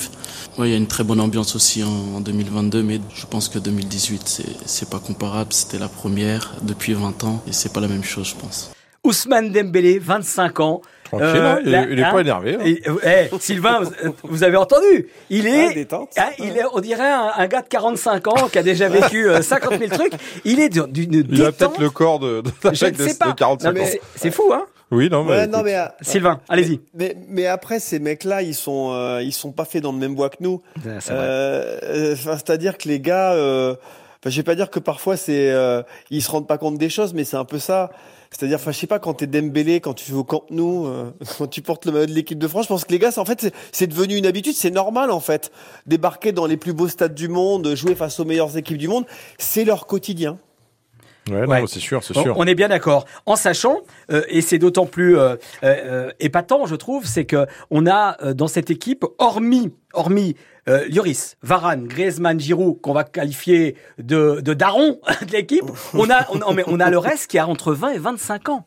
Ouais, 0.58 0.69
il 0.69 0.71
y 0.71 0.75
a 0.75 0.78
une 0.78 0.88
très 0.88 1.04
bonne 1.04 1.19
ambiance 1.19 1.56
aussi 1.56 1.84
en, 1.84 2.15
en 2.15 2.21
2022, 2.21 2.84
mais 2.84 2.99
je 3.13 3.25
pense 3.25 3.49
que 3.49 3.60
2018, 3.60 4.21
c'est, 4.25 4.45
c'est 4.65 4.89
pas 4.89 4.99
comparable. 4.99 5.54
C'était 5.54 5.80
la 5.80 5.89
première 5.89 6.54
depuis 6.62 6.93
20 6.93 7.23
ans 7.23 7.41
et 7.47 7.54
c'est 7.54 7.73
pas 7.73 7.82
la 7.82 7.88
même 7.88 8.04
chose, 8.04 8.30
je 8.30 8.36
pense. 8.36 8.71
Ousmane 9.04 9.51
Dembélé, 9.51 9.99
25 9.99 10.60
ans. 10.62 10.82
Tranquille, 11.05 11.27
euh, 11.27 11.85
il, 11.91 11.95
n'est 11.97 12.01
pas 12.01 12.19
énervé. 12.21 12.57
Hein. 12.59 12.95
Eh, 13.03 13.39
Sylvain, 13.39 13.81
vous, 14.23 14.43
avez 14.43 14.57
entendu? 14.57 15.07
Il 15.29 15.45
est, 15.45 15.87
ah, 16.17 16.31
il 16.39 16.57
est, 16.57 16.63
on 16.73 16.79
dirait 16.79 17.11
un, 17.11 17.45
gars 17.45 17.61
de 17.61 17.67
45 17.67 18.27
ans 18.27 18.49
qui 18.51 18.57
a 18.57 18.63
déjà 18.63 18.89
vécu 18.89 19.27
50 19.39 19.73
euh, 19.73 19.77
000 19.87 19.91
trucs. 19.91 20.13
Il 20.45 20.59
est 20.59 20.69
d'une 20.69 21.27
Il 21.29 21.45
a 21.45 21.51
peut-être 21.51 21.79
le 21.79 21.91
corps 21.91 22.17
de, 22.17 22.41
de, 22.41 22.49
de, 22.69 23.33
45 23.33 23.77
ans. 23.77 23.85
C'est 24.15 24.31
fou, 24.31 24.51
hein 24.51 24.65
oui, 24.91 25.09
non, 25.09 25.23
mais, 25.23 25.47
non, 25.47 25.63
mais 25.63 25.75
euh, 25.75 25.85
Sylvain, 26.01 26.39
allez-y. 26.47 26.79
Mais, 26.93 27.15
mais, 27.27 27.47
après, 27.47 27.79
ces 27.79 27.99
mecs-là, 27.99 28.41
ils 28.41 28.53
sont, 28.55 29.19
ils 29.21 29.33
sont 29.33 29.51
pas 29.51 29.65
faits 29.65 29.83
dans 29.83 29.91
le 29.91 29.99
même 29.99 30.15
bois 30.15 30.29
que 30.29 30.37
nous. 30.39 30.61
C'est-à-dire 30.99 32.77
que 32.79 32.87
les 32.87 32.99
gars, 32.99 33.33
euh, 33.33 33.75
je 34.25 34.35
vais 34.35 34.43
pas 34.43 34.55
dire 34.55 34.71
que 34.71 34.79
parfois 34.79 35.17
c'est, 35.17 35.53
ils 36.09 36.23
se 36.23 36.31
rendent 36.31 36.47
pas 36.47 36.57
compte 36.57 36.79
des 36.79 36.89
choses, 36.89 37.13
mais 37.13 37.25
c'est 37.25 37.37
un 37.37 37.45
peu 37.45 37.59
ça. 37.59 37.91
C'est-à-dire, 38.38 38.58
enfin, 38.58 38.74
je 38.74 38.80
sais 38.80 38.88
pas, 38.88 39.00
quand 39.00 39.13
t'es 39.13 39.28
Dembélé, 39.28 39.80
quand 39.80 39.93
tu 39.93 40.12
joues 40.12 40.19
au 40.19 40.24
Camp 40.26 40.43
Nou, 40.50 40.88
euh, 40.88 41.12
quand 41.38 41.48
tu 41.48 41.62
portes 41.62 41.86
le 41.86 41.93
maillot 41.93 42.06
de 42.06 42.12
l'équipe 42.12 42.38
de 42.38 42.48
France, 42.50 42.65
je 42.65 42.67
pense 42.67 42.84
que 42.84 42.91
les 42.91 43.00
gars, 43.00 43.12
en 43.15 43.24
fait, 43.24 43.54
c'est 43.71 43.88
devenu 43.88 44.17
une 44.17 44.26
habitude, 44.26 44.56
c'est 44.56 44.71
normal, 44.71 45.10
en 45.10 45.21
fait. 45.21 45.54
Débarquer 45.86 46.34
dans 46.34 46.45
les 46.45 46.58
plus 46.58 46.74
beaux 46.74 46.89
stades 46.89 47.15
du 47.15 47.30
monde, 47.30 47.76
jouer 47.76 47.95
face 47.95 48.19
aux 48.19 48.26
meilleures 48.26 48.58
équipes 48.58 48.78
du 48.78 48.89
monde, 48.89 49.06
c'est 49.38 49.63
leur 49.63 49.88
quotidien. 49.88 50.38
Ouais, 51.32 51.63
c'est 51.67 51.80
sûr, 51.80 52.04
c'est 52.04 52.13
sûr. 52.13 52.36
On 52.38 52.45
est 52.45 52.54
bien 52.56 52.67
d'accord. 52.67 53.06
En 53.26 53.36
sachant, 53.36 53.80
euh, 54.12 54.21
et 54.28 54.41
c'est 54.41 54.60
d'autant 54.60 54.86
plus 54.86 55.17
euh, 55.17 55.38
euh, 55.63 56.12
épatant, 56.19 56.65
je 56.65 56.76
trouve, 56.76 57.06
c'est 57.06 57.26
que 57.26 57.48
on 57.71 57.88
a 57.88 58.34
dans 58.34 58.48
cette 58.48 58.69
équipe, 58.69 59.06
hormis, 59.17 59.71
hormis 59.93 60.36
euh, 60.67 60.86
Lloris, 60.89 61.38
Varane, 61.41 61.88
Griezmann, 61.88 62.39
Giroud, 62.39 62.80
qu'on 62.82 62.93
va 62.93 63.04
qualifier 63.04 63.75
de, 63.97 64.41
de 64.41 64.54
daron 64.54 64.99
de 65.28 65.32
l'équipe, 65.32 65.65
on 65.93 66.10
a, 66.10 66.28
on, 66.32 66.39
on 66.67 66.80
a 66.80 66.89
le 66.89 66.97
reste 66.97 67.28
qui 67.28 67.38
a 67.38 67.47
entre 67.47 67.73
20 67.73 67.89
et 67.91 67.97
25 67.99 68.49
ans. 68.49 68.65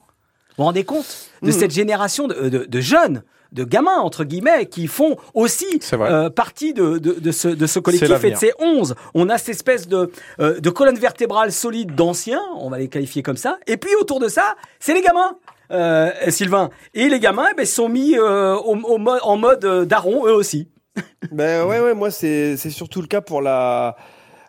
Vous 0.50 0.62
vous 0.62 0.64
rendez 0.64 0.84
compte 0.84 1.30
de 1.42 1.50
cette 1.52 1.70
génération 1.70 2.26
de, 2.26 2.48
de, 2.48 2.64
de 2.64 2.80
jeunes 2.80 3.22
de 3.52 3.64
gamins 3.64 3.98
entre 3.98 4.24
guillemets 4.24 4.66
qui 4.66 4.86
font 4.86 5.16
aussi 5.34 5.80
euh, 5.92 6.30
partie 6.30 6.74
de, 6.74 6.98
de, 6.98 7.12
de, 7.12 7.32
ce, 7.32 7.48
de 7.48 7.66
ce 7.66 7.78
collectif 7.78 8.24
et 8.24 8.30
de 8.32 8.36
ces 8.36 8.52
11. 8.58 8.94
On 9.14 9.28
a 9.28 9.38
cette 9.38 9.50
espèce 9.50 9.88
de, 9.88 10.10
euh, 10.40 10.60
de 10.60 10.70
colonne 10.70 10.98
vertébrale 10.98 11.52
solide 11.52 11.94
d'anciens, 11.94 12.42
on 12.56 12.70
va 12.70 12.78
les 12.78 12.88
qualifier 12.88 13.22
comme 13.22 13.36
ça. 13.36 13.58
Et 13.66 13.76
puis 13.76 13.94
autour 14.00 14.20
de 14.20 14.28
ça, 14.28 14.56
c'est 14.80 14.94
les 14.94 15.02
gamins. 15.02 15.36
Euh, 15.70 16.10
Sylvain 16.28 16.70
et 16.94 17.10
les 17.10 17.20
gamins 17.20 17.46
eh 17.52 17.54
ben, 17.54 17.66
sont 17.66 17.90
mis 17.90 18.16
euh, 18.16 18.54
au, 18.56 18.74
au 18.74 18.98
en 19.06 19.36
mode 19.36 19.86
daron 19.86 20.26
eux 20.26 20.32
aussi. 20.32 20.68
Ben 21.32 21.66
ouais 21.66 21.80
ouais 21.80 21.94
moi 21.94 22.10
c'est 22.10 22.56
surtout 22.56 23.00
le 23.00 23.06
cas 23.06 23.20
pour 23.20 23.42
la 23.42 23.96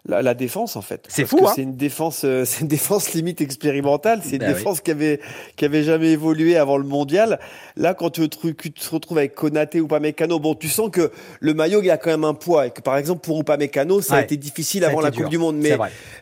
la, 0.06 0.34
défense 0.34 0.76
en 0.76 0.82
fait. 0.82 1.06
C'est 1.08 1.26
fou. 1.26 1.40
Hein 1.46 1.52
c'est 1.56 1.62
une 1.62 1.76
défense, 1.76 2.22
euh, 2.24 2.46
c'est 2.46 2.62
une 2.62 2.68
défense 2.68 3.14
limite 3.14 3.42
expérimentale. 3.42 4.22
C'est 4.24 4.34
une 4.34 4.40
ben 4.40 4.54
défense 4.54 4.82
qui 4.82 4.92
avait 4.92 5.20
qui 5.56 5.66
avait 5.66 5.84
jamais 5.84 6.12
évolué 6.12 6.58
avant 6.58 6.78
le 6.78 6.84
mondial. 6.84 7.40
Là, 7.76 7.94
quand 7.94 8.10
tu, 8.10 8.28
tu 8.30 8.72
te 8.72 8.90
retrouves 8.90 9.18
avec 9.18 9.36
Konaté 9.36 9.82
ou 9.82 9.86
Upamecano, 9.86 10.40
bon, 10.40 10.56
tu 10.56 10.70
sens 10.70 10.90
que 10.90 11.12
le 11.40 11.54
maillot 11.54 11.82
il 11.82 11.92
a 11.92 11.98
quand 11.98 12.10
même 12.10 12.24
un 12.24 12.34
poids 12.34 12.68
et 12.68 12.72
que 12.72 12.82
par 12.82 12.98
exemple 12.98 13.22
pour 13.22 13.40
Upamecano, 13.40 14.02
ça 14.02 14.16
a 14.16 14.22
été 14.22 14.38
difficile 14.38 14.86
avant 14.86 15.02
la 15.02 15.12
Coupe 15.12 15.30
du 15.30 15.38
Monde, 15.38 15.58
mais 15.58 15.78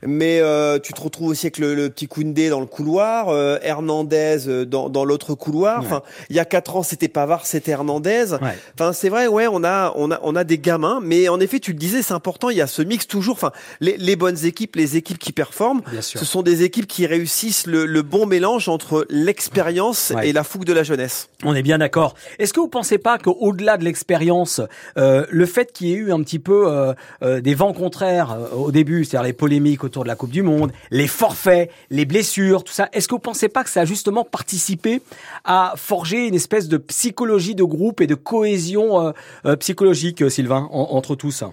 mais 0.06 0.40
euh, 0.40 0.80
tu 0.80 0.94
te 0.94 1.02
retrouves 1.02 1.30
aussi 1.30 1.48
avec 1.48 1.58
le, 1.60 1.90
petit 1.90 2.08
Koundé 2.08 2.50
dans 2.50 2.60
le 2.60 2.66
couloir, 2.66 3.30
euh, 3.30 3.58
Hernandez 3.62 4.66
dans, 4.66 4.90
dans 4.90 5.06
l'autre 5.06 5.36
couloir. 5.36 5.80
Enfin, 5.80 6.02
il 6.30 6.36
y 6.36 6.40
a 6.40 6.46
quatre 6.46 6.76
ans, 6.76 6.84
c'était 6.84 7.08
Pavard, 7.08 7.46
c'était 7.46 7.72
Hernandez. 7.72 8.34
Enfin, 8.74 8.94
c'est 8.94 9.10
vrai, 9.10 9.28
ouais, 9.28 9.48
on 9.48 9.64
a 9.64 9.94
on 9.96 10.12
a 10.12 10.20
on 10.24 10.36
a 10.36 10.44
des 10.44 10.58
gamins, 10.58 11.00
mais 11.02 11.30
en 11.30 11.40
effet, 11.40 11.60
tu 11.60 11.72
le 11.72 11.78
disais, 11.78 12.02
c'est 12.02 12.14
important. 12.14 12.50
Il 12.50 12.58
y 12.58 12.62
a 12.62 12.68
ce 12.68 12.82
mix 12.82 13.08
toujours. 13.08 13.36
Enfin, 13.36 13.52
les, 13.80 14.16
bonnes 14.16 14.46
équipes, 14.46 14.76
les 14.76 14.98
équipes 14.98 15.18
qui 15.20 15.32
performent, 15.32 15.82
ce 16.02 16.26
sont 16.26 16.42
des 16.42 16.64
équipes 16.64 16.88
qui 16.88 17.06
réussissent 17.06 17.68
le, 17.68 18.02
bon 18.02 18.26
mélange 18.26 18.70
entre 18.70 19.06
l'expérience 19.10 20.14
et 20.24 20.32
la 20.34 20.44
fougue 20.44 20.66
de 20.66 20.74
la 20.74 20.84
jeunesse. 20.84 21.30
On 21.44 21.56
est 21.56 21.62
bien 21.62 21.78
d'accord. 21.78 22.16
Est-ce 22.40 22.54
que 22.54 22.60
vous 22.60 22.68
pensez 22.68 22.98
pas 22.98 23.18
qu'au-delà 23.18 23.78
de 23.78 23.84
l'expérience, 23.84 24.62
euh, 24.98 25.26
le 25.30 25.46
fait 25.46 25.72
qu'il 25.72 25.88
y 25.88 25.94
ait 25.94 25.98
eu 25.98 26.12
un 26.12 26.22
petit 26.22 26.40
peu 26.40 26.68
euh, 26.68 26.94
euh, 27.22 27.42
des 27.42 27.54
vents 27.54 27.74
contraires 27.74 28.38
au 28.56 28.72
début, 28.72 29.04
c'est-à-dire 29.04 29.28
les 29.28 29.34
polémiques 29.34 29.84
autour 29.84 30.04
de 30.04 30.08
la 30.08 30.16
Coupe 30.16 30.32
du 30.32 30.42
Monde, 30.42 30.72
les 30.92 31.08
forfaits, 31.08 31.70
les 31.90 32.06
blessures, 32.06 32.64
tout 32.64 32.74
ça, 32.74 32.90
est-ce 32.94 33.08
que 33.08 33.16
vous 33.16 33.20
pensez 33.20 33.50
pas 33.50 33.64
que 33.64 33.70
ça 33.70 33.82
a 33.82 33.86
justement 33.86 34.24
participé 34.24 35.02
à 35.44 35.74
forger 35.76 36.28
une 36.28 36.36
espèce 36.36 36.68
de 36.68 36.78
psychologie 36.78 37.56
de 37.56 37.64
groupe 37.64 38.02
et 38.02 38.08
de 38.08 38.16
cohésion 38.16 39.14
psychologique, 39.60 40.30
Sylvain, 40.30 40.68
entre 40.72 41.16
tous? 41.16 41.44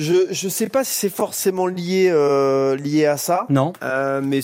Je 0.00 0.14
je 0.30 0.48
sais 0.48 0.68
pas 0.68 0.82
si 0.82 0.94
c'est 0.94 1.10
forcément 1.10 1.66
lié 1.66 2.10
euh, 2.10 2.74
lié 2.76 3.06
à 3.06 3.16
ça. 3.16 3.46
Non. 3.50 3.74
Euh, 3.82 4.20
mais 4.24 4.40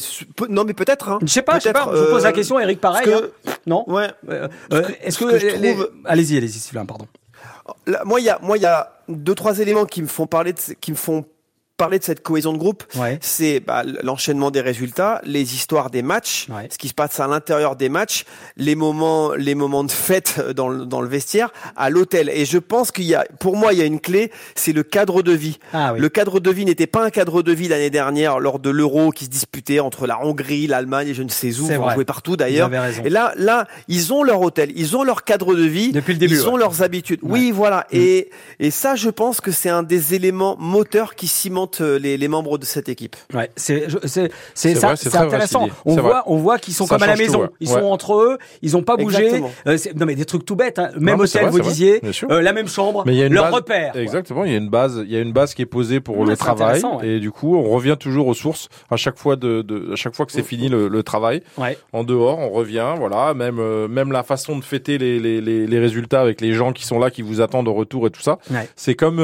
non 0.50 0.64
mais 0.64 0.74
peut-être. 0.74 1.08
Hein. 1.08 1.18
Je 1.22 1.28
sais 1.28 1.42
pas. 1.42 1.58
Je 1.58 1.64
sais 1.64 1.72
pas. 1.72 1.88
Je 1.92 2.04
pose 2.04 2.24
la 2.24 2.28
euh, 2.28 2.32
question, 2.32 2.60
Eric. 2.60 2.80
Pareil. 2.80 3.12
Hein. 3.12 3.52
Non. 3.66 3.84
Ouais. 3.88 4.10
Euh, 4.28 4.48
est-ce 5.02 5.18
que, 5.18 5.24
trouve... 5.24 5.90
allez-y, 6.04 6.36
allez-y, 6.36 6.58
Sylvain, 6.58 6.84
pardon. 6.84 7.06
moi, 8.04 8.20
il 8.20 8.24
y 8.24 8.28
a 8.28 8.38
moi 8.42 8.58
il 8.58 8.62
y 8.62 8.66
a 8.66 8.92
deux 9.08 9.34
trois 9.34 9.58
éléments 9.58 9.86
qui 9.86 10.02
me 10.02 10.08
font 10.08 10.26
parler 10.26 10.52
de, 10.52 10.60
qui 10.80 10.90
me 10.90 10.96
font 10.96 11.24
parler 11.76 11.98
de 11.98 12.04
cette 12.04 12.22
cohésion 12.22 12.52
de 12.52 12.58
groupe, 12.58 12.84
c'est 13.20 13.60
bah, 13.60 13.82
l'enchaînement 14.02 14.50
des 14.50 14.60
résultats, 14.60 15.20
les 15.24 15.54
histoires 15.54 15.90
des 15.90 16.02
matchs, 16.02 16.48
ce 16.70 16.78
qui 16.78 16.88
se 16.88 16.94
passe 16.94 17.20
à 17.20 17.26
l'intérieur 17.26 17.76
des 17.76 17.88
matchs, 17.88 18.24
les 18.56 18.74
moments, 18.74 19.34
les 19.34 19.54
moments 19.54 19.84
de 19.84 19.90
fête 19.90 20.40
dans 20.54 20.68
le, 20.68 20.86
dans 20.86 21.00
le 21.00 21.08
vestiaire, 21.08 21.52
à 21.76 21.90
l'hôtel. 21.90 22.30
Et 22.30 22.44
je 22.44 22.58
pense 22.58 22.92
qu'il 22.92 23.04
y 23.04 23.14
a, 23.14 23.26
pour 23.40 23.56
moi, 23.56 23.72
il 23.72 23.78
y 23.78 23.82
a 23.82 23.84
une 23.84 24.00
clé, 24.00 24.30
c'est 24.54 24.72
le 24.72 24.82
cadre 24.82 25.22
de 25.22 25.32
vie. 25.32 25.58
Ah 25.72 25.94
le 25.96 26.08
cadre 26.08 26.40
de 26.40 26.50
vie 26.50 26.64
n'était 26.64 26.86
pas 26.86 27.04
un 27.04 27.10
cadre 27.10 27.42
de 27.42 27.52
vie 27.52 27.68
l'année 27.68 27.90
dernière 27.90 28.40
lors 28.40 28.58
de 28.58 28.70
l'Euro 28.70 29.10
qui 29.10 29.26
se 29.26 29.30
disputait 29.30 29.80
entre 29.80 30.06
la 30.06 30.24
Hongrie, 30.24 30.66
l'Allemagne 30.66 31.08
et 31.08 31.14
je 31.14 31.22
ne 31.22 31.28
sais 31.28 31.58
où, 31.60 31.68
on 31.70 31.90
jouait 31.90 32.04
partout 32.04 32.36
d'ailleurs. 32.36 32.70
Et 33.04 33.10
là, 33.10 33.32
là, 33.36 33.66
ils 33.88 34.12
ont 34.12 34.22
leur 34.22 34.40
hôtel, 34.40 34.72
ils 34.76 34.96
ont 34.96 35.02
leur 35.02 35.24
cadre 35.24 35.54
de 35.54 35.62
vie, 35.62 35.92
depuis 35.92 36.14
le 36.14 36.18
début, 36.18 36.34
ils 36.34 36.48
ont 36.48 36.56
leurs 36.56 36.82
habitudes. 36.82 37.20
Oui, 37.22 37.50
voilà. 37.50 37.86
Mm. 37.92 37.96
Et 37.96 38.30
et 38.58 38.70
ça, 38.70 38.94
je 38.94 39.10
pense 39.10 39.40
que 39.40 39.50
c'est 39.50 39.68
un 39.68 39.82
des 39.82 40.14
éléments 40.14 40.56
moteurs 40.58 41.14
qui 41.14 41.28
cimentent 41.28 41.65
euh, 41.80 41.98
les, 41.98 42.16
les 42.16 42.28
membres 42.28 42.58
de 42.58 42.64
cette 42.64 42.88
équipe. 42.88 43.16
Ouais, 43.34 43.50
c'est 43.56 43.86
intéressant. 45.14 45.68
On 45.84 45.96
voit 45.96 46.22
on 46.26 46.36
voit 46.36 46.58
qu'ils 46.58 46.74
sont 46.74 46.86
comme 46.86 47.02
à 47.02 47.06
la 47.06 47.16
maison. 47.16 47.48
Ils 47.60 47.68
sont 47.68 47.84
entre 47.84 48.14
eux, 48.14 48.38
ils 48.62 48.76
ont 48.76 48.82
pas 48.82 48.96
bougé. 48.96 49.42
Euh, 49.66 49.76
non 49.94 50.06
mais 50.06 50.14
des 50.14 50.24
trucs 50.24 50.44
tout 50.44 50.56
bêtes. 50.56 50.78
Hein. 50.78 50.90
Même 50.98 51.20
hôtel, 51.20 51.48
vous 51.48 51.60
disiez, 51.60 52.00
euh, 52.30 52.40
la 52.42 52.52
même 52.52 52.68
chambre, 52.68 53.02
mais 53.06 53.14
il 53.14 53.18
y 53.18 53.22
a 53.22 53.26
une 53.26 53.34
leur 53.34 53.52
repère. 53.52 53.96
Exactement, 53.96 54.44
il 54.44 54.52
y 54.52 54.54
a 54.54 54.58
une 54.58 54.70
base, 54.70 55.02
il 55.04 55.12
y 55.12 55.16
a 55.16 55.20
une 55.20 55.32
base 55.32 55.54
qui 55.54 55.62
est 55.62 55.66
posée 55.66 56.00
pour 56.00 56.24
le 56.24 56.36
travail 56.36 56.82
et 57.02 57.20
du 57.20 57.30
coup 57.30 57.56
on 57.56 57.70
revient 57.70 57.96
toujours 57.98 58.26
aux 58.26 58.34
sources 58.34 58.68
à 58.90 58.96
chaque 58.96 59.18
fois 59.18 59.36
de, 59.36 59.62
de 59.62 59.92
à 59.92 59.96
chaque 59.96 60.14
fois 60.14 60.26
que 60.26 60.32
c'est 60.32 60.42
fini 60.42 60.68
le, 60.68 60.88
le 60.88 61.02
travail. 61.02 61.42
En 61.92 62.04
dehors, 62.04 62.38
on 62.38 62.50
revient, 62.50 62.94
voilà, 62.98 63.34
même 63.34 63.86
même 63.88 64.12
la 64.12 64.22
façon 64.22 64.58
de 64.58 64.64
fêter 64.64 64.98
les, 64.98 65.18
les, 65.18 65.40
les, 65.40 65.66
les 65.66 65.78
résultats 65.78 66.20
avec 66.20 66.40
les 66.40 66.52
gens 66.52 66.72
qui 66.72 66.84
sont 66.84 66.98
là, 66.98 67.10
qui 67.10 67.22
vous 67.22 67.40
attendent 67.40 67.68
au 67.68 67.74
retour 67.74 68.06
et 68.06 68.10
tout 68.10 68.20
ça. 68.20 68.38
C'est 68.76 68.94
comme 68.94 69.20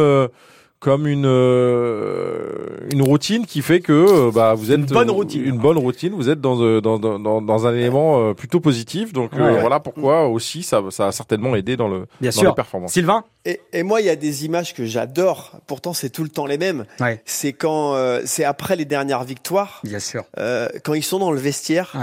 comme 0.83 1.07
une 1.07 1.27
euh, 1.27 2.89
une 2.93 3.03
routine 3.03 3.47
qui 3.47 3.63
fait 3.63 3.79
que 3.81 3.93
euh, 3.93 4.31
bah 4.35 4.55
vous 4.55 4.73
êtes 4.73 4.81
une 4.81 4.87
bonne 4.87 5.11
routine. 5.11 5.45
une 5.45 5.59
bonne 5.59 5.79
routine. 5.79 6.13
Vous 6.13 6.29
êtes 6.29 6.41
dans 6.41 6.61
euh, 6.61 6.81
dans 6.81 6.99
dans, 6.99 7.41
dans 7.41 7.67
un 7.69 7.73
élément 7.75 8.35
plutôt 8.35 8.59
positif. 8.59 9.13
Donc 9.13 9.31
voilà 9.35 9.79
pourquoi 9.79 10.27
aussi 10.27 10.65
ça 10.65 10.83
ça 10.91 11.07
a 11.07 11.13
certainement 11.13 11.55
aidé 11.55 11.77
dans 11.77 11.87
le 11.89 12.07
Bien 12.21 12.31
dans 12.31 12.41
sûr. 12.41 12.55
performance 12.57 12.93
Sylvain 12.93 13.23
et, 13.45 13.61
et 13.73 13.83
moi 13.83 14.01
il 14.01 14.07
y 14.07 14.11
a 14.11 14.17
des 14.17 14.45
images 14.45 14.75
que 14.75 14.85
j'adore. 14.85 15.53
Pourtant 15.67 15.93
c'est 15.93 16.11
tout 16.11 16.23
le 16.23 16.29
temps 16.29 16.47
les 16.47 16.59
mêmes. 16.59 16.85
C'est 17.25 17.53
quand 17.53 17.97
c'est 18.25 18.45
après 18.45 18.77
les 18.77 18.85
dernières 18.85 19.25
victoires 19.25 19.81
Bien 19.85 20.01
sûr. 20.01 20.25
quand 20.85 20.95
ils 20.95 21.03
sont 21.03 21.19
dans 21.19 21.33
le 21.33 21.41
vestiaire 21.41 21.95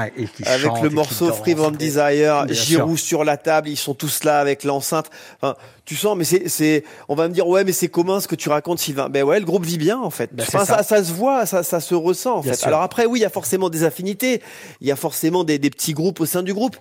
avec 0.45 0.81
le 0.81 0.89
morceau 0.89 1.31
Free 1.33 1.53
Van 1.53 1.71
Desire 1.71 2.45
Giroud 2.49 2.97
sur 2.97 3.23
la 3.23 3.37
table 3.37 3.69
ils 3.69 3.77
sont 3.77 3.93
tous 3.93 4.23
là 4.23 4.39
avec 4.39 4.63
l'enceinte. 4.63 5.09
Enfin, 5.41 5.55
tu 5.85 5.95
sens 5.95 6.15
mais 6.17 6.23
c'est 6.23 6.47
c'est 6.49 6.83
on 7.07 7.15
va 7.15 7.27
me 7.27 7.33
dire 7.33 7.47
ouais 7.47 7.63
mais 7.63 7.71
c'est 7.71 7.87
commun 7.87 8.19
ce 8.19 8.27
que 8.27 8.35
tu 8.35 8.49
racontes 8.49 8.79
Sylvain. 8.79 9.09
Ben 9.09 9.23
ouais, 9.23 9.39
le 9.39 9.45
groupe 9.45 9.65
vit 9.65 9.77
bien 9.77 9.99
en 9.99 10.09
fait. 10.09 10.29
Ben, 10.33 10.45
ça. 10.45 10.83
Ça, 10.83 11.03
se 11.03 11.11
voit, 11.13 11.45
ça, 11.45 11.63
ça 11.63 11.79
se 11.79 11.95
ressent 11.95 12.37
en 12.37 12.43
fait. 12.43 12.63
Alors 12.65 12.81
après, 12.81 13.05
oui, 13.05 13.19
il 13.19 13.21
y 13.21 13.25
a 13.25 13.29
forcément 13.29 13.69
des 13.69 13.83
affinités, 13.83 14.41
il 14.81 14.87
y 14.87 14.91
a 14.91 14.95
forcément 14.95 15.43
des, 15.43 15.59
des 15.59 15.69
petits 15.69 15.93
groupes 15.93 16.19
au 16.19 16.25
sein 16.25 16.43
du 16.43 16.53
groupe 16.53 16.77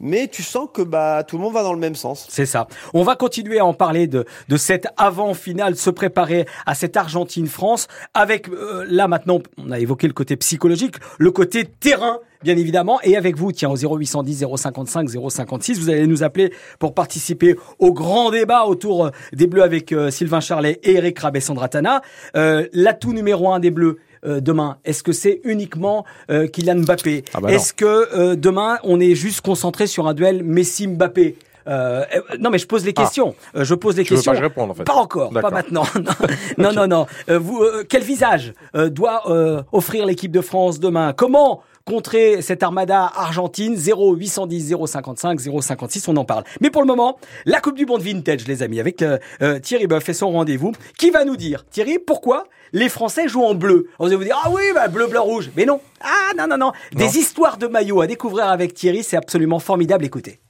mais 0.00 0.28
tu 0.28 0.42
sens 0.42 0.68
que 0.72 0.82
bah 0.82 1.24
tout 1.26 1.36
le 1.36 1.42
monde 1.42 1.54
va 1.54 1.62
dans 1.62 1.72
le 1.72 1.78
même 1.78 1.94
sens. 1.94 2.26
C'est 2.28 2.46
ça. 2.46 2.68
On 2.94 3.02
va 3.02 3.16
continuer 3.16 3.58
à 3.58 3.64
en 3.64 3.74
parler 3.74 4.06
de 4.06 4.24
de 4.48 4.56
cette 4.56 4.88
avant-finale, 4.96 5.76
se 5.76 5.90
préparer 5.90 6.46
à 6.66 6.74
cette 6.74 6.96
Argentine-France 6.96 7.88
avec 8.14 8.48
euh, 8.48 8.84
là 8.88 9.08
maintenant, 9.08 9.38
on 9.56 9.70
a 9.70 9.78
évoqué 9.78 10.06
le 10.06 10.12
côté 10.12 10.36
psychologique, 10.36 10.96
le 11.18 11.30
côté 11.30 11.64
terrain 11.64 12.18
bien 12.42 12.56
évidemment. 12.56 13.00
Et 13.02 13.16
avec 13.16 13.36
vous, 13.36 13.52
tiens, 13.52 13.70
au 13.70 13.76
0810 13.76 14.44
055 14.56 15.08
056, 15.28 15.78
vous 15.78 15.90
allez 15.90 16.06
nous 16.06 16.22
appeler 16.22 16.52
pour 16.78 16.94
participer 16.94 17.56
au 17.78 17.92
grand 17.92 18.30
débat 18.30 18.64
autour 18.64 19.06
euh, 19.06 19.10
des 19.32 19.46
Bleus 19.46 19.62
avec 19.62 19.92
euh, 19.92 20.10
Sylvain 20.10 20.40
Charlet 20.40 20.80
et 20.82 20.94
Eric 20.94 21.18
Rabessandratana. 21.18 22.02
Euh, 22.36 22.66
L'atout 22.72 23.12
numéro 23.12 23.52
un 23.52 23.60
des 23.60 23.70
Bleus, 23.70 23.98
euh, 24.24 24.40
demain 24.40 24.78
Est-ce 24.84 25.02
que 25.02 25.12
c'est 25.12 25.40
uniquement 25.44 26.04
Kylian 26.28 26.80
Mbappé? 26.80 27.24
Ah 27.34 27.40
bah 27.40 27.52
Est-ce 27.52 27.72
que 27.72 28.34
demain 28.34 28.78
on 28.84 29.00
est 29.00 29.14
juste 29.14 29.40
concentré 29.40 29.86
sur 29.86 30.06
un 30.06 30.14
duel 30.14 30.42
Messi-Mbappé? 30.42 31.36
Euh, 31.66 32.04
non, 32.40 32.48
mais 32.48 32.58
je 32.58 32.66
pose 32.66 32.84
les 32.84 32.94
ah. 32.96 33.02
questions. 33.02 33.34
je 33.54 33.74
pose 33.74 33.96
les 33.96 34.04
questions. 34.04 34.32
Pas, 34.32 34.40
répondre, 34.40 34.70
en 34.72 34.74
fait. 34.74 34.84
pas 34.84 34.94
encore, 34.94 35.30
pas 35.30 35.50
maintenant. 35.50 35.84
non, 36.58 36.72
non, 36.72 36.86
non. 36.86 37.06
vous, 37.28 37.62
quel 37.88 38.02
visage 38.02 38.54
doit 38.74 39.24
offrir 39.72 40.06
l'équipe 40.06 40.32
de 40.32 40.40
France 40.40 40.80
demain? 40.80 41.12
Comment 41.12 41.62
contrer 41.88 42.42
cette 42.42 42.62
armada 42.62 43.10
argentine? 43.14 43.74
0810 43.74 44.76
055 44.86 45.40
056 45.40 46.08
on 46.08 46.16
en 46.18 46.24
parle 46.24 46.44
mais 46.60 46.70
pour 46.70 46.82
le 46.82 46.86
moment 46.86 47.18
la 47.46 47.60
coupe 47.60 47.76
du 47.76 47.86
monde 47.86 48.02
vintage 48.02 48.46
les 48.46 48.62
amis 48.62 48.78
avec 48.78 49.00
euh, 49.00 49.18
euh, 49.40 49.58
Thierry 49.58 49.86
Boeuf 49.86 50.06
et 50.08 50.12
son 50.12 50.30
rendez-vous 50.30 50.72
qui 50.98 51.10
va 51.10 51.24
nous 51.24 51.36
dire? 51.36 51.64
Thierry 51.70 51.98
pourquoi 51.98 52.44
les 52.72 52.88
Français 52.88 53.28
jouent 53.28 53.44
en 53.44 53.54
bleu. 53.54 53.88
Vous 53.98 54.06
allez 54.06 54.16
vous 54.16 54.24
dire 54.24 54.40
ah 54.44 54.50
oui 54.50 54.62
bah, 54.74 54.88
bleu 54.88 55.06
blanc 55.06 55.22
rouge. 55.22 55.50
Mais 55.56 55.64
non. 55.64 55.80
Ah 56.00 56.32
non 56.36 56.46
non 56.46 56.58
non. 56.58 56.72
Des 56.92 57.18
histoires 57.18 57.56
de 57.56 57.66
maillots 57.66 58.00
à 58.00 58.06
découvrir 58.06 58.46
avec 58.46 58.74
Thierry 58.74 59.02
c'est 59.02 59.16
absolument 59.16 59.58
formidable. 59.58 60.04
Écoutez. 60.04 60.40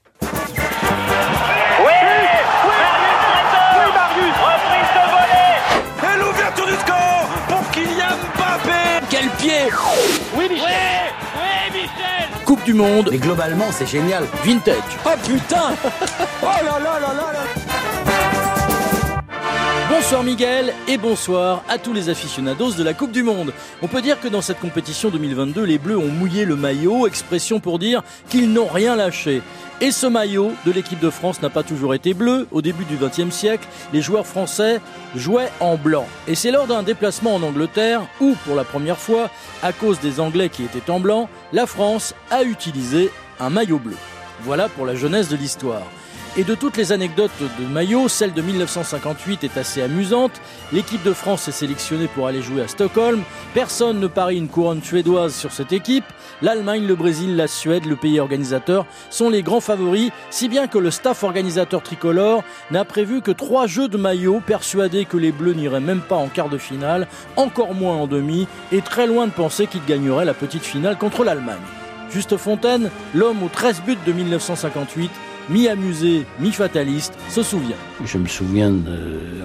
Quel 9.11 9.31
pied. 9.31 9.71
Oui, 10.37 10.49
Michel. 10.51 10.67
Coupe 12.45 12.63
du 12.65 12.75
Monde. 12.75 13.09
Mais 13.11 13.19
globalement, 13.19 13.67
c'est 13.73 13.87
génial. 13.87 14.25
Vintage. 14.45 14.77
Oh 15.05 15.11
putain. 15.27 15.75
Oh 16.43 16.47
là 16.47 16.79
là 16.79 17.01
là 17.01 17.15
là 17.15 17.33
là 17.33 17.88
Bonsoir 19.91 20.23
Miguel 20.23 20.75
et 20.87 20.99
bonsoir 20.99 21.65
à 21.67 21.79
tous 21.79 21.95
les 21.95 22.11
aficionados 22.11 22.73
de 22.73 22.83
la 22.83 22.93
Coupe 22.93 23.11
du 23.11 23.23
Monde. 23.23 23.55
On 23.81 23.89
peut 23.89 24.03
dire 24.03 24.21
que 24.21 24.29
dans 24.29 24.43
cette 24.43 24.61
compétition 24.61 25.09
2022, 25.09 25.63
les 25.63 25.79
Bleus 25.79 25.97
ont 25.97 26.11
mouillé 26.11 26.45
le 26.45 26.57
maillot, 26.57 27.07
expression 27.07 27.59
pour 27.59 27.79
dire 27.79 28.03
qu'ils 28.29 28.53
n'ont 28.53 28.67
rien 28.67 28.97
lâché. 28.97 29.41
Et 29.81 29.91
ce 29.91 30.07
maillot 30.07 30.53
de 30.67 30.73
l'équipe 30.73 31.01
de 31.01 31.09
France 31.09 31.41
n'a 31.41 31.49
pas 31.49 31.63
toujours 31.63 31.95
été 31.95 32.13
bleu. 32.13 32.47
Au 32.51 32.61
début 32.61 32.85
du 32.85 32.97
XXe 32.97 33.35
siècle, 33.35 33.67
les 33.95 34.03
joueurs 34.03 34.27
français 34.27 34.81
jouaient 35.17 35.51
en 35.59 35.77
blanc. 35.77 36.07
Et 36.27 36.35
c'est 36.35 36.51
lors 36.51 36.67
d'un 36.67 36.83
déplacement 36.83 37.37
en 37.37 37.43
Angleterre 37.43 38.03
où, 38.21 38.35
pour 38.45 38.57
la 38.57 38.65
première 38.65 38.99
fois, 38.99 39.31
à 39.63 39.73
cause 39.73 40.01
des 40.01 40.21
Anglais 40.21 40.51
qui 40.51 40.65
étaient 40.65 40.91
en 40.91 41.01
blanc, 41.01 41.31
la 41.55 41.67
France 41.67 42.15
a 42.31 42.43
utilisé 42.43 43.11
un 43.41 43.49
maillot 43.49 43.79
bleu. 43.79 43.97
Voilà 44.43 44.69
pour 44.69 44.85
la 44.85 44.95
jeunesse 44.95 45.29
de 45.29 45.37
l'histoire. 45.37 45.83
Et 46.37 46.45
de 46.45 46.55
toutes 46.55 46.77
les 46.77 46.93
anecdotes 46.93 47.33
de 47.59 47.67
maillot, 47.67 48.07
celle 48.07 48.33
de 48.33 48.43
1958 48.43 49.43
est 49.45 49.57
assez 49.57 49.83
amusante. 49.83 50.41
L'équipe 50.73 51.03
de 51.03 51.13
France 51.13 51.49
est 51.49 51.53
sélectionnée 51.53 52.07
pour 52.07 52.29
aller 52.29 52.43
jouer 52.43 52.63
à 52.63 52.69
Stockholm. 52.69 53.23
Personne 53.55 53.99
ne 53.99 54.07
parie 54.07 54.37
une 54.37 54.49
couronne 54.49 54.83
suédoise 54.83 55.35
sur 55.35 55.51
cette 55.51 55.73
équipe. 55.73 56.05
L'Allemagne, 56.41 56.87
le 56.87 56.95
Brésil, 56.95 57.35
la 57.35 57.49
Suède, 57.49 57.87
le 57.87 57.97
pays 57.97 58.21
organisateur 58.21 58.87
sont 59.11 59.31
les 59.31 59.43
grands 59.43 59.61
favoris, 59.61 60.13
si 60.31 60.49
bien 60.49 60.69
que 60.69 60.79
le 60.79 60.93
staff 60.93 61.25
organisateur 61.25 61.83
tricolore 61.83 62.45
n'a 62.71 62.85
prévu 62.85 63.21
que 63.21 63.33
trois 63.33 63.67
jeux 63.67 63.89
de 63.89 63.97
maillot, 63.97 64.41
persuadé 64.47 65.07
que 65.07 65.17
les 65.17 65.33
Bleus 65.33 65.55
n'iraient 65.55 65.81
même 65.81 66.03
pas 66.03 66.17
en 66.17 66.29
quart 66.29 66.51
de 66.51 66.59
finale, 66.59 67.09
encore 67.37 67.75
moins 67.75 67.97
en 67.97 68.07
demi, 68.07 68.47
et 68.71 68.83
très 68.83 69.09
loin 69.09 69.27
de 69.27 69.33
penser 69.33 69.67
qu'ils 69.67 69.85
gagneraient 69.85 70.25
la 70.25 70.35
petite 70.35 70.65
finale 70.65 70.99
contre 70.99 71.25
l'Allemagne. 71.25 71.57
Juste 72.11 72.37
Fontaine, 72.37 72.91
l'homme 73.15 73.43
aux 73.43 73.49
13 73.49 73.83
buts 73.83 73.99
de 74.07 74.13
1958, 74.13 75.11
mi-amusé, 75.51 76.25
mi-fataliste, 76.41 77.15
se 77.31 77.43
souvient. 77.43 77.77
Je 78.05 78.19
me 78.19 78.27
souviens, 78.27 78.75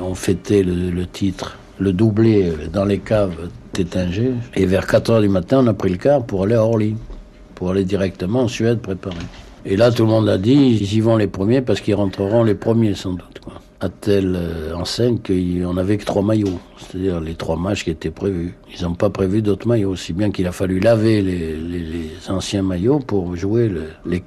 on 0.02 0.16
fêtait 0.16 0.64
le, 0.64 1.06
titre, 1.06 1.58
le 1.80 1.94
doublé 1.94 2.52
dans 2.72 2.86
les 2.86 3.00
caves 3.00 3.50
d'Étinger. 3.74 4.34
Et 4.56 4.66
vers 4.66 4.88
4 4.88 5.14
h 5.14 5.22
du 5.22 5.30
matin, 5.30 5.60
on 5.64 5.68
a 5.68 5.74
pris 5.74 5.90
le 5.90 5.98
car 5.98 6.26
pour 6.26 6.44
aller 6.44 6.56
à 6.56 6.64
Orly, 6.64 6.96
pour 7.56 7.72
aller 7.72 7.86
directement 7.86 8.42
en 8.42 8.48
Suède 8.48 8.80
préparer. 8.80 9.16
Et 9.66 9.78
là, 9.78 9.92
tout 9.92 10.04
le 10.04 10.10
monde 10.10 10.28
a 10.28 10.38
dit, 10.38 10.78
ils 10.82 10.94
y 10.94 11.00
vont 11.00 11.16
les 11.16 11.28
premiers 11.28 11.62
parce 11.62 11.80
qu'ils 11.80 11.96
rentreront 11.96 12.44
les 12.44 12.56
premiers 12.56 12.96
sans 12.96 13.12
doute. 13.12 13.42
À 13.84 13.90
telle 13.90 14.38
euh, 14.38 14.74
enseigne 14.78 15.18
qu'on 15.18 15.74
n'avait 15.74 15.98
que 15.98 16.06
trois 16.06 16.22
maillots, 16.22 16.58
c'est-à-dire 16.78 17.20
les 17.20 17.36
trois 17.36 17.58
matchs 17.58 17.84
qui 17.84 17.90
étaient 17.90 18.12
prévus. 18.12 18.56
Ils 18.74 18.86
n'ont 18.86 18.94
pas 18.94 19.10
prévu 19.10 19.42
d'autres 19.42 19.68
maillots, 19.68 19.90
aussi 19.90 20.14
bien 20.14 20.32
qu'il 20.32 20.48
a 20.48 20.54
fallu 20.54 20.80
laver 20.80 21.22
les, 21.22 22.10
anciens 22.30 22.64
maillots 22.64 23.00
pour 23.00 23.36
jouer 23.36 23.70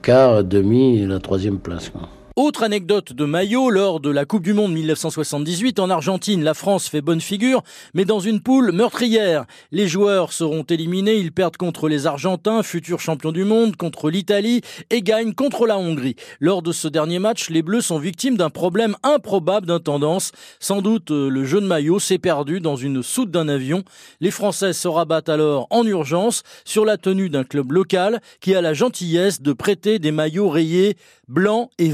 quarts, 0.03 0.45
demi 0.45 0.99
et 0.99 1.07
la 1.07 1.21
troisième 1.21 1.59
place. 1.59 1.91
Autre 2.39 2.65
anecdote 2.65 3.15
de 3.15 3.25
maillot, 3.25 3.71
lors 3.71 3.99
de 3.99 4.11
la 4.11 4.27
Coupe 4.27 4.43
du 4.43 4.53
Monde 4.53 4.75
1978 4.75 5.79
en 5.79 5.89
Argentine, 5.89 6.45
la 6.45 6.53
France 6.53 6.87
fait 6.87 7.01
bonne 7.01 7.23
figure, 7.23 7.63
mais 7.95 8.05
dans 8.05 8.21
une 8.21 8.43
poule 8.43 8.73
meurtrière. 8.73 9.47
Les 9.73 9.89
joueurs 9.89 10.35
seront 10.35 10.63
éliminés, 10.65 11.15
ils 11.15 11.33
perdent 11.33 11.57
contre 11.57 11.89
les 11.89 12.07
Argentins, 12.07 12.63
futurs 12.63 13.01
champions 13.01 13.33
du 13.33 13.45
monde, 13.45 13.77
contre 13.77 14.11
l'Italie 14.11 14.61
et 14.91 15.01
gagnent 15.01 15.33
contre 15.33 15.67
la 15.67 15.79
Hongrie. 15.79 16.17
Lors 16.39 16.61
de 16.61 16.73
ce 16.73 16.89
dernier 16.89 17.21
match, 17.21 17.49
les 17.49 17.63
Bleus 17.63 17.81
sont 17.81 17.99
victimes 17.99 18.37
d'un 18.37 18.51
problème 18.51 18.97
improbable 19.03 19.67
d'intendance. 19.67 20.33
Sans 20.61 20.83
doute 20.83 21.13
euh, 21.13 21.31
le 21.31 21.47
jeu 21.47 21.63
de 21.63 21.67
maillot 21.67 22.01
s'est 22.01 22.19
perdu 22.19 22.61
dans 22.61 22.77
une 22.77 23.03
soute 23.03 23.31
d'un 23.31 23.49
avion. 23.49 23.83
Les 24.21 24.31
Français 24.31 24.75
se 24.75 24.89
rabattent 24.89 25.31
alors 25.31 25.69
en 25.71 25.87
urgence 25.87 26.43
sur 26.67 26.85
la 26.85 26.99
tenue 26.99 27.31
d'un 27.31 27.45
club 27.45 27.73
local 27.73 28.21
qui 28.43 28.55
a 28.55 28.61
la 28.61 28.75
gentillesse 28.75 29.41
de 29.41 29.55
prêter 29.55 29.99
des 29.99 30.13
maillots 30.13 30.51
rayés 30.51 30.99
blanc 31.29 31.71
et 31.79 31.89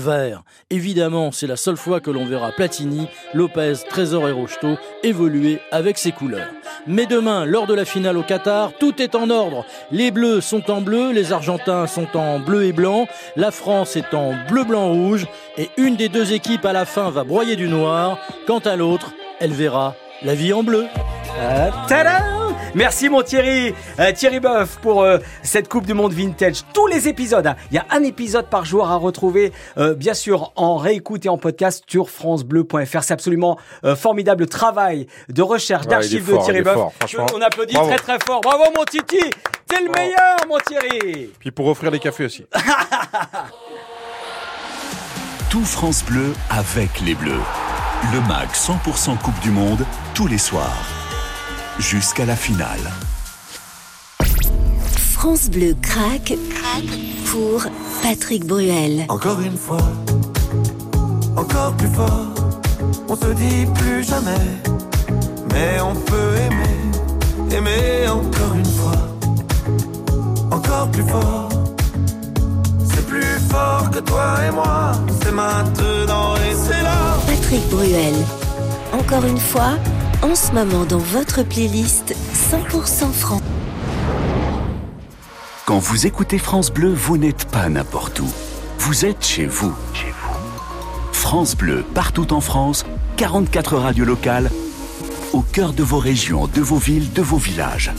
Évidemment, 0.71 1.33
c'est 1.33 1.47
la 1.47 1.57
seule 1.57 1.77
fois 1.77 2.01
que 2.01 2.11
l'on 2.11 2.25
verra 2.25 2.53
Platini, 2.53 3.09
Lopez, 3.35 3.75
Trésor 3.89 4.29
et 4.29 4.33
Rocheteau 4.33 4.77
évoluer 5.03 5.61
avec 5.71 5.99
ces 5.99 6.13
couleurs. 6.13 6.49
Mais 6.87 7.07
demain, 7.07 7.45
lors 7.45 7.67
de 7.67 7.75
la 7.75 7.85
finale 7.85 8.17
au 8.17 8.23
Qatar, 8.23 8.73
tout 8.79 9.01
est 9.01 9.15
en 9.15 9.31
ordre. 9.31 9.65
Les 9.91 10.11
Bleus 10.11 10.41
sont 10.41 10.71
en 10.71 10.81
bleu, 10.81 11.13
les 11.13 11.33
Argentins 11.33 11.87
sont 11.87 12.17
en 12.17 12.39
bleu 12.39 12.65
et 12.65 12.73
blanc, 12.73 13.07
la 13.37 13.51
France 13.51 13.97
est 13.97 14.15
en 14.15 14.35
bleu, 14.49 14.65
blanc, 14.65 14.89
rouge, 14.89 15.27
et 15.57 15.71
une 15.77 15.97
des 15.97 16.09
deux 16.09 16.33
équipes 16.33 16.65
à 16.65 16.73
la 16.73 16.85
fin 16.85 17.11
va 17.11 17.25
broyer 17.25 17.57
du 17.57 17.69
noir, 17.69 18.19
quant 18.47 18.61
à 18.61 18.77
l'autre, 18.77 19.13
elle 19.41 19.53
verra 19.53 19.95
la 20.25 20.35
vie 20.35 20.53
en 20.53 20.63
bleu. 20.63 20.87
Euh, 21.39 21.71
Merci 22.75 23.09
mon 23.11 23.23
Thierry, 23.23 23.75
euh, 23.99 24.13
Thierry 24.13 24.41
Boeuf 24.41 24.79
pour 24.81 25.03
euh, 25.03 25.19
cette 25.43 25.69
Coupe 25.69 25.85
du 25.85 25.93
Monde 25.95 26.13
Vintage. 26.13 26.63
Tous 26.73 26.87
les 26.87 27.07
épisodes, 27.09 27.47
hein. 27.47 27.57
il 27.71 27.75
y 27.75 27.79
a 27.79 27.85
un 27.91 28.03
épisode 28.03 28.47
par 28.47 28.65
jour 28.65 28.89
à 28.89 28.97
retrouver, 28.97 29.53
bien 29.97 30.15
sûr 30.15 30.53
en 30.57 30.77
réécoute 30.77 31.27
et 31.27 31.29
en 31.29 31.37
podcast 31.39 31.85
sur 31.87 32.09
francebleu.fr. 32.11 33.03
C'est 33.03 33.13
absolument 33.13 33.59
formidable 33.97 34.47
travail 34.47 35.07
de 35.29 35.43
recherche, 35.43 35.87
d'archives 35.87 36.31
de 36.31 36.37
Thierry 36.43 36.63
Boeuf. 36.63 36.79
On 37.35 37.41
applaudit 37.41 37.75
très 37.75 37.97
très 37.97 38.19
fort. 38.25 38.41
Bravo 38.41 38.65
mon 38.77 38.85
Titi, 38.85 39.31
t'es 39.67 39.81
le 39.81 39.91
meilleur 39.91 40.37
mon 40.49 40.59
Thierry. 40.59 41.31
Puis 41.39 41.51
pour 41.51 41.67
offrir 41.67 41.91
des 41.91 41.99
cafés 41.99 42.25
aussi. 42.27 42.47
Tout 45.51 45.65
France 45.65 46.05
Bleu 46.05 46.33
avec 46.51 47.01
les 47.01 47.15
Bleus. 47.15 47.43
Le 48.11 48.21
MAG 48.27 48.49
100% 48.53 49.17
Coupe 49.19 49.39
du 49.41 49.51
Monde 49.51 49.87
tous 50.13 50.27
les 50.27 50.37
soirs 50.37 50.83
jusqu'à 51.79 52.27
la 52.27 52.35
finale. 52.35 52.81
France 54.97 55.49
Bleu 55.49 55.75
craque, 55.81 56.35
pour 57.27 57.65
Patrick 58.03 58.45
Bruel. 58.45 59.07
Encore 59.09 59.41
une 59.41 59.57
fois, 59.57 59.93
encore 61.37 61.75
plus 61.77 61.89
fort, 61.89 62.35
on 63.09 63.17
se 63.17 63.33
dit 63.35 63.67
plus 63.77 64.05
jamais, 64.05 64.51
mais 65.53 65.81
on 65.81 65.95
peut 65.95 66.35
aimer, 66.37 67.57
aimer 67.57 68.09
encore 68.09 68.55
une 68.55 68.65
fois, 68.65 70.51
encore 70.51 70.91
plus 70.91 71.05
fort. 71.05 71.52
Fort 73.53 73.91
que 73.91 73.99
toi 73.99 74.37
et 74.49 74.51
moi, 74.51 74.93
c'est 75.21 75.31
maintenant 75.31 76.37
et 76.37 76.55
c'est 76.55 76.83
là. 76.83 77.19
Patrick 77.27 77.69
Bruel, 77.69 78.15
encore 78.95 79.27
une 79.27 79.39
fois, 79.39 79.75
en 80.23 80.35
ce 80.35 80.53
moment 80.53 80.87
dans 80.87 80.97
votre 80.97 81.43
playlist 81.43 82.15
100% 82.51 83.13
France. 83.13 83.43
Quand 85.67 85.79
vous 85.79 86.07
écoutez 86.07 86.39
France 86.39 86.73
Bleu, 86.73 86.95
vous 86.95 87.19
n'êtes 87.19 87.45
pas 87.45 87.69
n'importe 87.69 88.21
où. 88.21 88.29
Vous 88.79 89.05
êtes 89.05 89.23
chez 89.23 89.45
vous. 89.45 89.75
Chez 89.93 90.09
vous. 90.23 91.13
France 91.13 91.55
Bleu, 91.55 91.85
partout 91.95 92.33
en 92.33 92.41
France, 92.41 92.87
44 93.19 93.77
radios 93.77 94.07
locales, 94.07 94.51
au 95.35 95.43
cœur 95.43 95.75
de 95.75 95.83
vos 95.83 95.99
régions, 95.99 96.47
de 96.47 96.63
vos 96.63 96.79
villes, 96.79 97.13
de 97.13 97.21
vos 97.21 97.37
villages. 97.37 97.93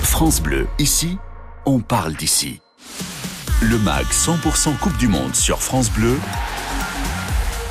France 0.00 0.40
Bleu, 0.40 0.68
ici, 0.78 1.18
on 1.64 1.80
parle 1.80 2.14
d'ici. 2.14 2.60
Le 3.62 3.78
MAG 3.78 4.04
100% 4.10 4.76
Coupe 4.76 4.98
du 4.98 5.08
Monde 5.08 5.34
sur 5.34 5.62
France 5.62 5.90
Bleu, 5.90 6.18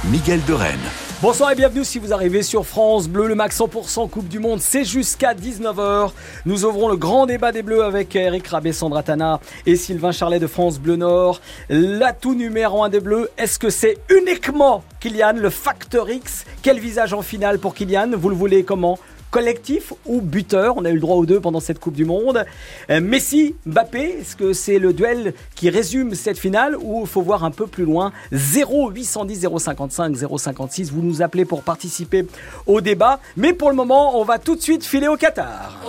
Miguel 0.06 0.44
de 0.46 0.54
Rennes. 0.54 0.80
Bonsoir 1.22 1.52
et 1.52 1.56
bienvenue 1.56 1.86
si 1.86 2.00
vous 2.00 2.12
arrivez 2.12 2.42
sur 2.42 2.66
France 2.66 3.08
Bleu, 3.08 3.28
le 3.28 3.36
Max 3.36 3.60
100% 3.60 4.10
Coupe 4.10 4.28
du 4.28 4.40
Monde, 4.40 4.60
c'est 4.62 4.84
jusqu'à 4.84 5.36
19h. 5.36 6.10
Nous 6.48 6.66
ouvrons 6.66 6.90
le 6.90 6.98
grand 6.98 7.28
débat 7.28 7.52
des 7.52 7.62
Bleus 7.62 7.84
avec 7.84 8.16
Eric 8.16 8.48
Rabé, 8.48 8.74
Sandra 8.74 9.04
Tana 9.04 9.40
et 9.68 9.76
Sylvain 9.76 10.12
Charlet 10.12 10.40
de 10.40 10.48
France 10.48 10.80
Bleu 10.80 10.96
Nord. 10.96 11.40
L'atout 11.70 12.34
numéro 12.34 12.84
1 12.84 12.90
des 12.90 13.00
Bleus, 13.00 13.30
est-ce 13.38 13.60
que 13.60 13.70
c'est 13.70 14.00
uniquement 14.10 14.84
Kylian, 15.00 15.34
le 15.36 15.52
facteur 15.52 16.10
X? 16.10 16.46
Quel 16.64 16.80
visage 16.80 17.14
en 17.14 17.22
finale 17.22 17.60
pour 17.60 17.76
Kylian? 17.76 18.10
Vous 18.18 18.30
le 18.30 18.36
voulez 18.36 18.64
comment? 18.64 18.98
Collectif 19.32 19.94
ou 20.06 20.22
buteur. 20.22 20.76
On 20.78 20.86
a 20.86 20.90
eu 20.90 20.96
le 20.96 21.00
droit 21.00 21.16
aux 21.16 21.26
deux 21.26 21.40
pendant 21.40 21.60
cette 21.60 21.80
Coupe 21.80 21.96
du 21.96 22.06
Monde. 22.06 22.46
Euh, 22.90 23.02
Messi, 23.02 23.56
Mbappé, 23.66 24.18
est-ce 24.22 24.36
que 24.36 24.54
c'est 24.54 24.80
le 24.80 24.94
duel 24.94 25.34
qui 25.56 25.70
résume 25.70 26.16
cette 26.16 26.38
finale 26.38 26.76
ou 26.80 27.06
faut 27.06 27.22
voir 27.22 27.44
un 27.44 27.52
peu 27.52 27.68
plus 27.68 27.86
loin? 27.86 28.12
0 28.32 28.92
810 28.92 29.48
055 29.58 30.16
056. 30.16 30.92
Vous 30.92 31.02
nous 31.02 31.22
appelez 31.22 31.46
pour 31.46 31.64
participer 31.64 32.26
au 32.66 32.82
débat. 32.82 33.20
Mais 33.38 33.54
pour 33.54 33.70
le 33.70 33.76
moment, 33.76 34.20
on 34.20 34.24
va 34.24 34.40
tout 34.40 34.56
de 34.56 34.62
suite 34.62 34.86
filer 34.86 35.08
au 35.08 35.18
Qatar. 35.18 35.80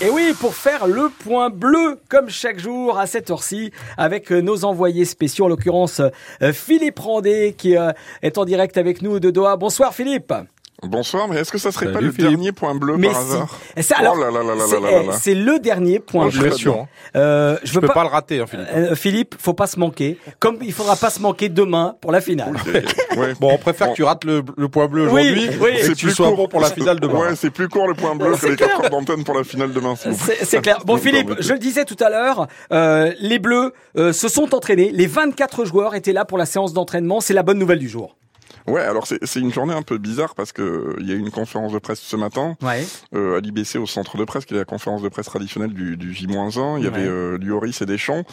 Et 0.00 0.10
oui, 0.10 0.34
pour 0.38 0.54
faire 0.54 0.86
le 0.86 1.08
point 1.08 1.50
bleu, 1.50 1.98
comme 2.08 2.28
chaque 2.28 2.58
jour 2.58 2.98
à 2.98 3.06
cette 3.06 3.30
heure-ci, 3.30 3.70
avec 3.96 4.30
nos 4.30 4.64
envoyés 4.64 5.04
spéciaux, 5.04 5.46
en 5.46 5.48
l'occurrence 5.48 6.00
euh, 6.42 6.52
Philippe 6.52 6.98
Randé, 6.98 7.54
qui 7.56 7.76
euh, 7.76 7.92
est 8.20 8.36
en 8.36 8.44
direct 8.44 8.76
avec 8.76 9.02
nous 9.02 9.20
de 9.20 9.30
Doha. 9.30 9.56
Bonsoir 9.56 9.94
Philippe. 9.94 10.34
Bonsoir, 10.82 11.28
mais 11.28 11.36
est-ce 11.36 11.52
que 11.52 11.58
ça 11.58 11.72
serait 11.72 11.92
pas 11.92 12.00
le 12.00 12.10
dernier 12.10 12.52
point 12.52 12.74
bleu 12.74 12.98
par 12.98 13.16
hasard 13.16 13.58
C'est 15.12 15.34
le 15.34 15.58
dernier 15.58 15.98
point 15.98 16.28
bleu. 16.28 16.50
Euh, 17.16 17.56
je, 17.62 17.74
veux 17.74 17.80
peux 17.80 17.88
pas, 17.88 18.02
le 18.02 18.08
rater, 18.08 18.40
hein, 18.40 18.46
Philippe. 18.46 18.68
Euh, 18.74 18.94
Philippe, 18.94 19.34
faut 19.38 19.54
pas 19.54 19.66
se 19.66 19.78
manquer. 19.78 20.18
Comme 20.40 20.58
il 20.62 20.72
faudra 20.72 20.96
pas 20.96 21.10
se 21.10 21.20
manquer 21.20 21.48
demain 21.48 21.96
pour 22.00 22.12
la 22.12 22.20
finale. 22.20 22.54
Bon, 23.40 23.52
on 23.52 23.58
préfère 23.58 23.90
que 23.90 23.94
tu 23.94 24.02
rates 24.02 24.24
le, 24.24 24.42
point 24.68 24.86
bleu 24.88 25.04
aujourd'hui 25.04 25.48
oui, 25.60 25.70
et 25.78 25.88
que 25.88 25.92
tu 25.92 26.10
sois 26.10 26.32
bon 26.32 26.48
pour 26.48 26.60
la 26.60 26.70
finale 26.70 26.98
demain. 26.98 27.20
Ouais, 27.20 27.36
c'est 27.36 27.50
plus 27.50 27.68
court 27.68 27.86
le 27.86 27.94
point 27.94 28.16
bleu 28.16 28.34
que 28.36 28.46
les 28.46 28.56
4 28.56 28.84
heures 28.84 28.90
d'antenne 28.90 29.22
pour 29.22 29.34
la 29.34 29.44
finale 29.44 29.72
demain. 29.72 29.94
C'est 29.96 30.60
clair. 30.60 30.80
Bon, 30.84 30.96
Philippe, 31.04 31.34
je 31.38 31.52
le 31.52 31.58
disais 31.58 31.84
tout 31.84 31.96
à 32.00 32.10
l'heure, 32.10 32.48
euh, 32.72 33.12
les 33.20 33.38
Bleus 33.38 33.72
euh, 33.96 34.12
se 34.12 34.28
sont 34.28 34.54
entraînés. 34.54 34.90
Les 34.92 35.06
24 35.06 35.64
joueurs 35.64 35.94
étaient 35.94 36.12
là 36.12 36.24
pour 36.24 36.38
la 36.38 36.46
séance 36.46 36.72
d'entraînement. 36.72 37.20
C'est 37.20 37.34
la 37.34 37.42
bonne 37.42 37.58
nouvelle 37.58 37.78
du 37.78 37.88
jour. 37.88 38.16
Ouais, 38.66 38.80
alors 38.80 39.06
c'est 39.06 39.40
une 39.40 39.52
journée 39.52 39.74
un 39.74 39.82
peu 39.82 39.98
bizarre 39.98 40.34
parce 40.34 40.52
que 40.52 40.96
il 41.00 41.08
y 41.08 41.12
a 41.12 41.14
eu 41.14 41.18
une 41.18 41.30
conférence 41.30 41.72
de 41.72 41.78
presse 41.78 42.00
ce 42.00 42.16
matin 42.16 42.56
ouais. 42.62 42.84
euh, 43.14 43.36
à 43.36 43.40
l'IBC 43.40 43.76
au 43.76 43.86
centre 43.86 44.16
de 44.16 44.24
presse, 44.24 44.46
qui 44.46 44.54
est 44.54 44.56
la 44.56 44.64
conférence 44.64 45.02
de 45.02 45.08
presse 45.08 45.26
traditionnelle 45.26 45.74
du, 45.74 45.96
du 45.96 46.14
J-1. 46.14 46.78
Il 46.78 46.84
y 46.84 46.86
avait 46.86 47.06
euh, 47.06 47.36
Lioris 47.38 47.78
et 47.82 47.86
Deschamps. 47.86 48.24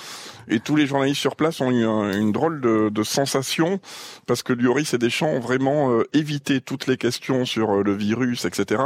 Et 0.47 0.59
tous 0.59 0.75
les 0.75 0.85
journalistes 0.85 1.19
sur 1.19 1.35
place 1.35 1.61
ont 1.61 1.71
eu 1.71 1.83
une 1.83 2.31
drôle 2.31 2.61
de, 2.61 2.89
de, 2.89 3.03
sensation 3.03 3.79
parce 4.25 4.43
que 4.43 4.53
Lioris 4.53 4.93
et 4.93 4.97
Deschamps 4.97 5.29
ont 5.29 5.39
vraiment 5.39 5.91
euh, 5.91 6.03
évité 6.13 6.61
toutes 6.61 6.87
les 6.87 6.97
questions 6.97 7.45
sur 7.45 7.71
euh, 7.71 7.83
le 7.83 7.93
virus, 7.93 8.45
etc. 8.45 8.81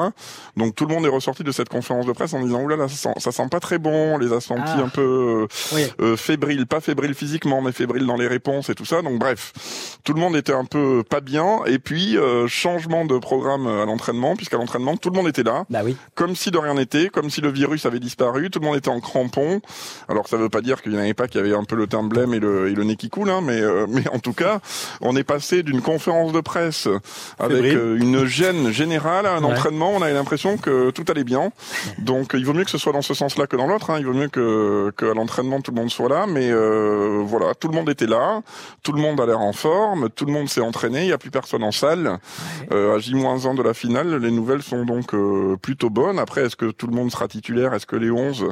Donc 0.57 0.75
tout 0.75 0.85
le 0.85 0.93
monde 0.93 1.05
est 1.05 1.09
ressorti 1.09 1.43
de 1.43 1.51
cette 1.51 1.69
conférence 1.69 2.05
de 2.05 2.11
presse 2.11 2.33
en 2.33 2.41
disant 2.41 2.61
oulala, 2.61 2.87
ça 2.87 2.95
sent, 2.95 3.19
ça 3.19 3.31
sent 3.31 3.47
pas 3.49 3.59
très 3.59 3.77
bon, 3.77 4.15
on 4.15 4.17
les 4.17 4.33
a 4.33 4.41
sentis 4.41 4.61
ah. 4.65 4.83
un 4.83 4.89
peu 4.89 5.47
euh, 5.99 6.17
fébriles, 6.17 6.65
pas 6.65 6.81
fébriles 6.81 7.13
physiquement, 7.13 7.61
mais 7.61 7.71
fébriles 7.71 8.05
dans 8.05 8.17
les 8.17 8.27
réponses 8.27 8.69
et 8.69 8.75
tout 8.75 8.85
ça. 8.85 9.01
Donc 9.01 9.19
bref, 9.19 9.53
tout 10.03 10.13
le 10.13 10.19
monde 10.19 10.35
était 10.35 10.53
un 10.53 10.65
peu 10.65 11.03
pas 11.03 11.21
bien. 11.21 11.34
Et 11.65 11.79
puis 11.79 12.17
changement 12.47 13.05
de 13.05 13.17
programme 13.17 13.67
à 13.67 13.85
l'entraînement, 13.85 14.35
puisqu'à 14.35 14.57
l'entraînement 14.57 14.97
tout 14.97 15.09
le 15.09 15.15
monde 15.15 15.27
était 15.27 15.43
là, 15.43 15.65
bah 15.69 15.81
oui. 15.83 15.95
comme 16.15 16.35
si 16.35 16.51
de 16.51 16.57
rien 16.57 16.75
n'était, 16.75 17.09
comme 17.09 17.29
si 17.29 17.41
le 17.41 17.51
virus 17.51 17.85
avait 17.85 17.99
disparu, 17.99 18.49
tout 18.49 18.59
le 18.59 18.65
monde 18.65 18.77
était 18.77 18.89
en 18.89 18.99
crampon. 18.99 19.61
Alors 20.07 20.27
ça 20.27 20.37
veut 20.37 20.49
pas 20.49 20.61
dire 20.61 20.81
qu'il 20.81 20.91
n'y 20.91 20.97
en 20.97 21.01
avait 21.01 21.13
pas 21.13 21.27
qui 21.27 21.37
avaient 21.37 21.53
un 21.53 21.63
peu 21.63 21.75
le 21.75 21.87
teint 21.87 22.03
blême 22.03 22.33
et 22.33 22.39
le, 22.39 22.69
et 22.69 22.73
le 22.73 22.83
nez 22.83 22.95
qui 22.95 23.09
coule, 23.09 23.29
hein, 23.29 23.41
mais, 23.41 23.59
euh, 23.59 23.85
mais 23.89 24.07
en 24.09 24.19
tout 24.19 24.33
cas, 24.33 24.59
on 25.01 25.15
est 25.15 25.23
passé 25.23 25.63
d'une 25.63 25.81
conférence 25.81 26.31
de 26.31 26.41
presse 26.41 26.87
avec 27.39 27.63
euh, 27.63 27.97
une 27.97 28.25
gêne 28.25 28.71
générale 28.71 29.25
à 29.25 29.35
un 29.35 29.43
entraînement. 29.43 29.91
On 29.95 30.01
avait 30.01 30.13
l'impression 30.13 30.57
que 30.57 30.91
tout 30.91 31.05
allait 31.09 31.23
bien. 31.23 31.51
Donc 31.99 32.31
il 32.33 32.45
vaut 32.45 32.53
mieux 32.53 32.63
que 32.63 32.71
ce 32.71 32.77
soit 32.77 32.93
dans 32.93 33.01
ce 33.01 33.13
sens-là 33.13 33.47
que 33.47 33.55
dans 33.55 33.67
l'autre. 33.67 33.89
Hein. 33.89 33.97
Il 33.99 34.05
vaut 34.05 34.13
mieux 34.13 34.27
que 34.27 34.91
qu'à 34.97 35.13
l'entraînement 35.13 35.61
tout 35.61 35.71
le 35.71 35.77
monde 35.77 35.89
soit 35.89 36.09
là. 36.09 36.25
Mais 36.27 36.49
euh, 36.51 37.21
voilà, 37.25 37.53
tout 37.55 37.67
le 37.67 37.75
monde 37.75 37.89
était 37.89 38.07
là, 38.07 38.41
tout 38.83 38.91
le 38.91 39.01
monde 39.01 39.19
a 39.19 39.25
l'air 39.25 39.39
en 39.39 39.53
forme, 39.53 40.09
tout 40.09 40.25
le 40.25 40.31
monde 40.31 40.49
s'est 40.49 40.61
entraîné. 40.61 41.05
Il 41.05 41.13
a 41.13 41.17
plus 41.25 41.31
personne 41.31 41.63
en 41.63 41.71
salle. 41.71 42.19
à 42.71 42.99
J-1 42.99 43.55
de 43.55 43.63
la 43.63 43.73
finale, 43.73 44.17
les 44.17 44.31
nouvelles 44.31 44.61
sont 44.61 44.85
donc 44.85 45.15
plutôt 45.61 45.89
bonnes. 45.89 46.19
Après, 46.19 46.45
est-ce 46.45 46.55
que 46.55 46.69
tout 46.69 46.85
le 46.85 46.93
monde 46.93 47.11
sera 47.11 47.27
titulaire? 47.27 47.73
Est-ce 47.73 47.87
que 47.87 47.95
les 47.95 48.11
11 48.11 48.45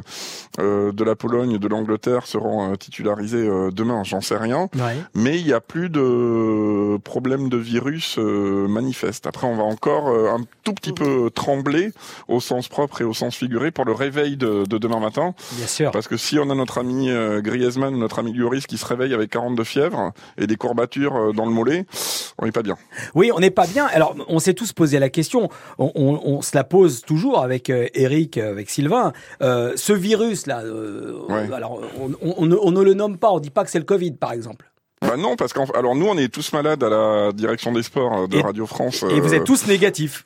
de 0.58 1.04
la 1.04 1.14
Pologne, 1.14 1.58
de 1.58 1.68
l'Angleterre 1.68 2.26
seront 2.26 2.74
titularisés 2.76 3.46
euh, 3.48 3.70
demain, 3.70 4.02
j'en 4.04 4.20
sais 4.20 4.36
rien. 4.36 4.68
Mais 5.14 5.38
il 5.38 5.46
n'y 5.46 5.52
a 5.52 5.60
plus 5.60 5.88
de 5.88 6.98
problème 6.98 7.48
de 7.48 7.56
virus 7.56 8.16
euh, 8.18 8.66
manifeste. 8.68 9.26
Après, 9.26 9.46
on 9.46 9.56
va 9.56 9.62
encore 9.62 10.08
euh, 10.08 10.34
un 10.34 10.44
tout 10.62 10.74
petit 10.74 10.92
peu 10.92 11.30
trembler 11.30 11.92
au 12.28 12.40
sens 12.40 12.68
propre 12.68 13.00
et 13.00 13.04
au 13.04 13.14
sens 13.14 13.36
figuré 13.36 13.70
pour 13.70 13.84
le 13.84 13.92
réveil 13.92 14.36
de, 14.36 14.64
demain 14.64 15.00
matin. 15.00 15.34
Bien 15.52 15.66
sûr. 15.66 15.90
Parce 15.90 16.08
que 16.08 16.16
si 16.16 16.38
on 16.38 16.50
a 16.50 16.54
notre 16.54 16.78
ami 16.78 17.10
Griezmann, 17.40 17.96
notre 17.96 18.18
ami 18.18 18.32
Lloris 18.32 18.66
qui 18.66 18.78
se 18.78 18.86
réveille 18.86 19.14
avec 19.14 19.30
42 19.30 19.64
fièvres 19.64 20.12
et 20.38 20.46
des 20.46 20.56
courbatures 20.56 21.32
dans 21.32 21.46
le 21.46 21.52
mollet, 21.52 21.86
on 22.38 22.46
n'est 22.46 22.52
pas 22.52 22.62
bien. 22.64 22.76
Oui, 23.14 23.30
on 23.32 23.38
n'est 23.38 23.50
pas 23.50 23.68
bien. 23.68 23.86
Alors, 23.86 24.16
on 24.26 24.40
s'est 24.40 24.54
tous 24.54 24.72
posé 24.72 24.98
la 24.98 25.10
question. 25.10 25.48
On, 25.78 26.42
se 26.42 26.56
la 26.56 26.64
pose 26.64 27.02
toujours 27.02 27.40
avec 27.40 27.70
Eric, 27.70 28.38
avec 28.38 28.68
Sylvain. 28.68 29.12
ce 29.40 29.92
virus-là, 29.92 30.62
alors 31.52 31.80
on, 32.00 32.12
on, 32.40 32.70
ne 32.72 32.82
le 32.82 32.94
nomme 32.94 33.18
pas, 33.18 33.30
on 33.30 33.38
dit 33.38 33.50
pas 33.50 33.64
que 33.64 33.70
c'est 33.70 33.78
le 33.78 33.84
Covid, 33.84 34.12
par 34.12 34.32
exemple. 34.32 34.66
Bah 35.06 35.16
non, 35.16 35.36
parce 35.36 35.52
qu'en 35.52 35.64
alors 35.66 35.94
nous 35.94 36.06
on 36.06 36.16
est 36.16 36.32
tous 36.32 36.52
malades 36.52 36.82
à 36.82 36.88
la 36.88 37.32
direction 37.32 37.72
des 37.72 37.82
sports 37.82 38.26
de 38.28 38.38
Radio 38.38 38.66
France. 38.66 39.04
Et 39.10 39.20
vous 39.20 39.34
êtes 39.34 39.42
euh, 39.42 39.44
tous 39.44 39.66
négatifs. 39.66 40.24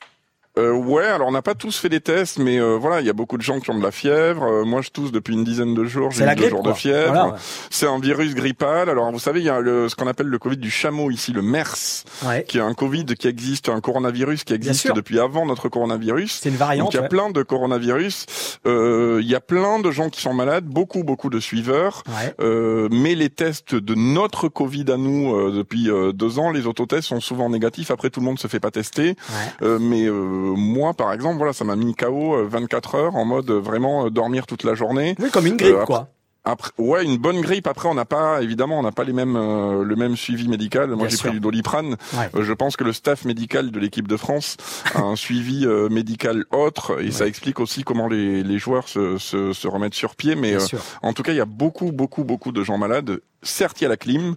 Euh, 0.59 0.73
ouais, 0.73 1.05
alors 1.05 1.29
on 1.29 1.31
n'a 1.31 1.41
pas 1.41 1.55
tous 1.55 1.77
fait 1.77 1.89
des 1.89 2.01
tests, 2.01 2.37
mais 2.37 2.59
euh, 2.59 2.75
voilà, 2.75 2.99
il 2.99 3.07
y 3.07 3.09
a 3.09 3.13
beaucoup 3.13 3.37
de 3.37 3.41
gens 3.41 3.59
qui 3.59 3.69
ont 3.69 3.77
de 3.77 3.83
la 3.83 3.91
fièvre. 3.91 4.43
Euh, 4.43 4.65
moi, 4.65 4.81
je 4.81 4.89
tousse 4.89 5.11
depuis 5.11 5.33
une 5.33 5.43
dizaine 5.43 5.73
de 5.73 5.85
jours. 5.85 6.11
J'ai 6.11 6.25
deux 6.35 6.49
jours 6.49 6.63
de 6.63 6.73
fièvre. 6.73 7.35
C'est 7.69 7.87
un 7.87 7.99
virus 7.99 8.35
grippal. 8.35 8.89
Alors, 8.89 9.11
vous 9.11 9.19
savez, 9.19 9.39
il 9.39 9.45
y 9.45 9.49
a 9.49 9.59
le, 9.59 9.87
ce 9.87 9.95
qu'on 9.95 10.07
appelle 10.07 10.27
le 10.27 10.37
Covid 10.39 10.57
du 10.57 10.69
chameau 10.69 11.11
ici, 11.11 11.31
le 11.31 11.41
MERS, 11.41 12.03
qui 12.47 12.57
est 12.57 12.61
un 12.61 12.73
Covid 12.73 13.05
qui 13.05 13.27
existe, 13.27 13.69
un 13.69 13.79
coronavirus 13.79 14.43
qui 14.43 14.53
existe 14.53 14.93
depuis 14.93 15.19
avant 15.19 15.45
notre 15.45 15.69
coronavirus. 15.69 16.39
C'est 16.41 16.49
une 16.49 16.55
variante. 16.55 16.87
Donc, 16.87 16.93
il 16.93 17.01
y 17.01 17.05
a 17.05 17.07
plein 17.07 17.29
de 17.29 17.43
coronavirus. 17.43 18.25
Il 18.65 19.25
y 19.27 19.35
a 19.35 19.39
plein 19.41 19.79
de 19.79 19.91
gens 19.91 20.09
qui 20.09 20.21
sont 20.21 20.33
malades, 20.33 20.65
beaucoup, 20.65 21.03
beaucoup 21.03 21.29
de 21.29 21.39
suiveurs. 21.39 22.03
mais 22.39 23.15
les 23.15 23.29
tests 23.29 23.75
de 23.75 23.95
notre 23.95 24.49
Covid 24.49 24.85
à 24.89 24.97
nous 24.97 25.51
depuis 25.51 25.89
deux 26.13 26.39
ans, 26.39 26.51
les 26.51 26.67
autotests 26.67 27.07
sont 27.07 27.21
souvent 27.21 27.49
négatifs. 27.49 27.91
Après, 27.91 28.09
tout 28.09 28.19
le 28.19 28.25
monde 28.25 28.39
se 28.39 28.47
fait 28.47 28.59
pas 28.59 28.71
tester. 28.71 29.15
mais 29.61 30.09
moi, 30.55 30.93
par 30.93 31.13
exemple, 31.13 31.37
voilà, 31.37 31.53
ça 31.53 31.63
m'a 31.63 31.75
mis 31.75 31.95
KO 31.95 32.45
24 32.47 32.95
euh, 32.95 32.97
heures 32.97 33.15
en 33.15 33.25
mode 33.25 33.49
euh, 33.49 33.59
vraiment 33.59 34.05
euh, 34.05 34.09
dormir 34.09 34.45
toute 34.45 34.63
la 34.63 34.75
journée. 34.75 35.15
Oui, 35.19 35.29
comme 35.29 35.47
une 35.47 35.57
grippe, 35.57 35.85
quoi. 35.85 36.09
Après, 36.45 36.71
ouais, 36.77 37.03
une 37.03 37.17
bonne 37.17 37.41
grippe. 37.41 37.67
Après, 37.67 37.89
on 37.89 37.93
n'a 37.93 38.05
pas, 38.05 38.41
évidemment, 38.41 38.79
on 38.79 38.81
n'a 38.81 38.93
pas 38.93 39.03
les 39.03 39.11
mêmes, 39.13 39.35
le 39.35 39.95
même 39.95 40.15
suivi 40.15 40.47
médical. 40.47 40.89
Moi, 40.91 41.09
j'ai 41.09 41.17
pris 41.17 41.31
du 41.31 41.41
Doliprane. 41.41 41.97
je 42.33 42.53
pense 42.53 42.77
que 42.77 42.85
le 42.85 42.93
staff 42.93 43.25
médical 43.25 43.71
de 43.71 43.79
l'équipe 43.79 44.07
de 44.07 44.17
France 44.17 44.55
a 44.95 45.01
un 45.01 45.15
suivi 45.17 45.67
médical 45.91 46.45
autre, 46.51 47.03
et 47.03 47.11
ça 47.11 47.27
explique 47.27 47.59
aussi 47.59 47.83
comment 47.83 48.07
les, 48.07 48.41
les 48.41 48.57
joueurs 48.57 48.87
se, 48.87 49.17
se, 49.17 49.51
se 49.51 49.67
remettent 49.67 49.93
sur 49.93 50.15
pied. 50.15 50.35
Mais 50.35 50.55
en 51.03 51.11
tout 51.11 51.23
cas, 51.23 51.33
il 51.33 51.37
y 51.37 51.41
a 51.41 51.45
beaucoup, 51.45 51.91
beaucoup, 51.91 52.23
beaucoup 52.23 52.53
de 52.53 52.63
gens 52.63 52.77
malades. 52.77 53.19
Certes, 53.41 53.81
il 53.81 53.83
y 53.83 53.87
a 53.87 53.89
la 53.89 53.97
clim. 53.97 54.35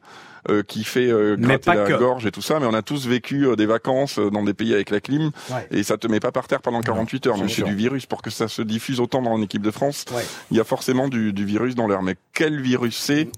Euh, 0.50 0.64
qui 0.64 0.82
fait 0.82 1.06
euh, 1.06 1.36
gratter 1.36 1.72
la 1.72 1.88
gorge 1.98 2.26
et 2.26 2.32
tout 2.32 2.42
ça, 2.42 2.58
mais 2.58 2.66
on 2.66 2.74
a 2.74 2.82
tous 2.82 3.06
vécu 3.06 3.46
euh, 3.46 3.54
des 3.54 3.64
vacances 3.64 4.18
euh, 4.18 4.28
dans 4.28 4.42
des 4.42 4.54
pays 4.54 4.74
avec 4.74 4.90
la 4.90 5.00
clim 5.00 5.30
et 5.70 5.84
ça 5.84 5.98
te 5.98 6.08
met 6.08 6.18
pas 6.18 6.32
par 6.32 6.48
terre 6.48 6.62
pendant 6.62 6.80
48 6.80 7.26
heures. 7.28 7.38
Donc 7.38 7.48
c'est 7.48 7.62
du 7.62 7.76
virus 7.76 8.06
pour 8.06 8.22
que 8.22 8.30
ça 8.30 8.48
se 8.48 8.60
diffuse 8.60 8.98
autant 8.98 9.22
dans 9.22 9.36
l'équipe 9.36 9.62
de 9.62 9.70
France. 9.70 10.04
Il 10.50 10.56
y 10.56 10.60
a 10.60 10.64
forcément 10.64 11.06
du, 11.06 11.32
du 11.32 11.44
virus 11.44 11.76
dans 11.76 11.86
l'air, 11.86 12.02
mais 12.02 12.16
quel 12.34 12.60
virus 12.60 12.96
c'est? 12.96 13.28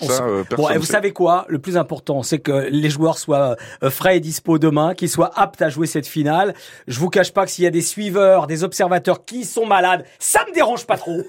Ça, 0.00 0.26
bon, 0.56 0.68
et 0.70 0.78
vous 0.78 0.84
savez 0.84 1.12
quoi? 1.12 1.46
Le 1.48 1.60
plus 1.60 1.76
important, 1.76 2.24
c'est 2.24 2.40
que 2.40 2.68
les 2.68 2.90
joueurs 2.90 3.18
soient 3.18 3.54
frais 3.88 4.16
et 4.16 4.20
dispo 4.20 4.58
demain, 4.58 4.94
qu'ils 4.94 5.10
soient 5.10 5.30
aptes 5.38 5.62
à 5.62 5.68
jouer 5.68 5.86
cette 5.86 6.08
finale. 6.08 6.54
Je 6.88 6.98
vous 6.98 7.08
cache 7.08 7.32
pas 7.32 7.44
que 7.44 7.52
s'il 7.52 7.62
y 7.62 7.68
a 7.68 7.70
des 7.70 7.82
suiveurs, 7.82 8.48
des 8.48 8.64
observateurs 8.64 9.24
qui 9.24 9.44
sont 9.44 9.64
malades, 9.64 10.04
ça 10.18 10.44
me 10.48 10.52
dérange 10.52 10.86
pas 10.86 10.96
trop. 10.96 11.22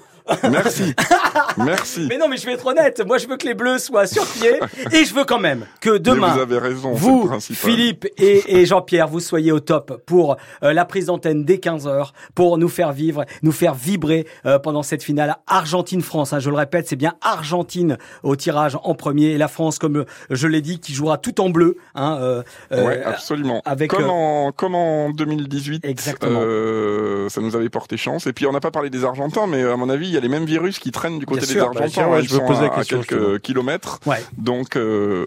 Merci. 0.50 0.94
Merci. 1.56 2.06
Mais 2.08 2.18
non, 2.18 2.28
mais 2.28 2.36
je 2.36 2.46
vais 2.46 2.52
être 2.52 2.66
honnête. 2.66 3.02
Moi, 3.06 3.18
je 3.18 3.26
veux 3.26 3.36
que 3.36 3.46
les 3.46 3.54
Bleus 3.54 3.78
soient 3.78 4.06
sur 4.06 4.26
pied 4.26 4.58
et 4.92 5.04
je 5.04 5.14
veux 5.14 5.24
quand 5.24 5.38
même 5.38 5.66
que 5.80 5.98
demain, 5.98 6.34
vous, 6.34 6.40
avez 6.40 6.58
raison, 6.58 6.92
vous 6.92 7.30
Philippe 7.40 8.06
et, 8.16 8.60
et 8.60 8.66
Jean-Pierre, 8.66 9.08
vous 9.08 9.20
soyez 9.20 9.52
au 9.52 9.60
top 9.60 10.02
pour 10.06 10.36
euh, 10.62 10.72
la 10.72 10.84
prise 10.84 11.06
d'antenne 11.06 11.44
dès 11.44 11.58
15 11.58 11.86
heures 11.86 12.12
pour 12.34 12.58
nous 12.58 12.68
faire 12.68 12.92
vivre, 12.92 13.24
nous 13.42 13.52
faire 13.52 13.74
vibrer 13.74 14.26
euh, 14.46 14.58
pendant 14.58 14.82
cette 14.82 15.02
finale 15.02 15.36
Argentine-France. 15.46 16.32
Hein, 16.32 16.38
je 16.38 16.50
le 16.50 16.56
répète, 16.56 16.88
c'est 16.88 16.96
bien 16.96 17.14
Argentine 17.20 17.98
au 18.22 18.36
tirage 18.36 18.76
en 18.82 18.94
premier 18.94 19.30
et 19.30 19.38
la 19.38 19.48
France, 19.48 19.78
comme 19.78 20.04
je 20.30 20.46
l'ai 20.46 20.62
dit, 20.62 20.80
qui 20.80 20.94
jouera 20.94 21.18
tout 21.18 21.40
en 21.40 21.50
bleu. 21.50 21.76
Hein, 21.94 22.18
euh, 22.20 22.42
ouais, 22.72 23.02
absolument. 23.02 23.62
Avec 23.64 23.90
comme 23.90 24.10
en, 24.10 24.52
comme 24.52 24.74
en 24.74 25.10
2018. 25.10 25.84
Exactement. 25.84 26.40
ça 27.28 27.40
nous 27.40 27.56
avait 27.56 27.68
porté 27.68 27.96
chance. 27.96 28.26
Et 28.26 28.32
puis 28.32 28.46
on 28.46 28.52
n'a 28.52 28.60
pas 28.60 28.70
parlé 28.70 28.90
des 28.90 29.04
Argentins, 29.04 29.46
mais 29.46 29.62
à 29.62 29.76
mon 29.76 29.88
avis, 29.88 30.08
il 30.08 30.14
y 30.14 30.16
a 30.16 30.19
les 30.20 30.28
mêmes 30.28 30.44
virus 30.44 30.78
qui 30.78 30.90
traînent 30.90 31.18
du 31.18 31.26
côté 31.26 31.46
des 31.46 31.58
Argentins. 31.58 32.08
Bah, 32.08 32.20
je 32.20 32.36
à, 32.64 32.84
quelques 32.84 33.40
kilomètres. 33.40 34.00
Donc, 34.36 34.76
euh, 34.76 35.26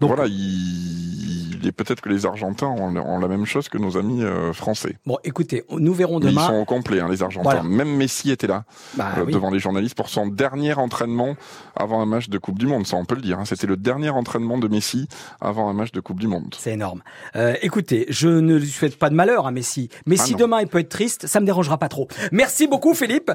donc, 0.00 0.14
voilà, 0.14 0.28
il, 0.28 1.66
est 1.66 1.72
peut-être 1.72 2.00
que 2.00 2.08
les 2.08 2.24
Argentins 2.24 2.68
ont, 2.68 3.18
la 3.18 3.28
même 3.28 3.44
chose 3.44 3.68
que 3.68 3.78
nos 3.78 3.96
amis 3.96 4.22
euh, 4.22 4.52
français. 4.52 4.96
Bon, 5.04 5.18
écoutez, 5.24 5.64
nous 5.70 5.92
verrons 5.92 6.20
demain. 6.20 6.42
ils 6.44 6.46
sont 6.46 6.54
au 6.54 6.64
complet, 6.64 7.00
hein, 7.00 7.08
les 7.10 7.22
Argentins. 7.22 7.64
Même 7.64 7.96
Messi 7.96 8.30
était 8.30 8.46
là 8.46 8.64
bah 8.94 9.08
euh, 9.18 9.24
devant 9.24 9.50
les 9.50 9.58
journalistes 9.58 9.96
pour 9.96 10.08
son 10.08 10.28
dernier 10.28 10.74
entraînement 10.74 11.34
avant 11.74 12.00
un 12.00 12.06
match 12.06 12.28
de 12.28 12.38
Coupe 12.38 12.58
du 12.58 12.66
Monde. 12.66 12.86
Ça, 12.86 12.96
on 12.96 13.04
peut 13.04 13.16
le 13.16 13.22
dire. 13.22 13.40
Hein. 13.40 13.44
C'était 13.44 13.66
le 13.66 13.76
dernier 13.76 14.10
entraînement 14.10 14.56
de 14.56 14.68
Messi 14.68 15.08
avant 15.40 15.68
un 15.68 15.72
match 15.72 15.90
de 15.90 16.00
Coupe 16.00 16.20
du 16.20 16.28
Monde. 16.28 16.54
C'est 16.56 16.72
énorme. 16.72 17.02
Euh, 17.34 17.54
écoutez, 17.60 18.06
je 18.08 18.28
ne 18.28 18.54
lui 18.54 18.68
souhaite 18.68 18.96
pas 18.96 19.10
de 19.10 19.14
malheur 19.14 19.46
à 19.46 19.50
Messi, 19.50 19.88
mais 20.06 20.16
ah 20.18 20.22
si 20.22 20.34
demain 20.36 20.60
il 20.60 20.68
peut 20.68 20.78
être 20.78 20.88
triste, 20.88 21.26
ça 21.26 21.40
me 21.40 21.46
dérangera 21.46 21.76
pas 21.76 21.88
trop. 21.88 22.06
Merci 22.30 22.68
beaucoup, 22.68 22.94
Philippe. 22.94 23.32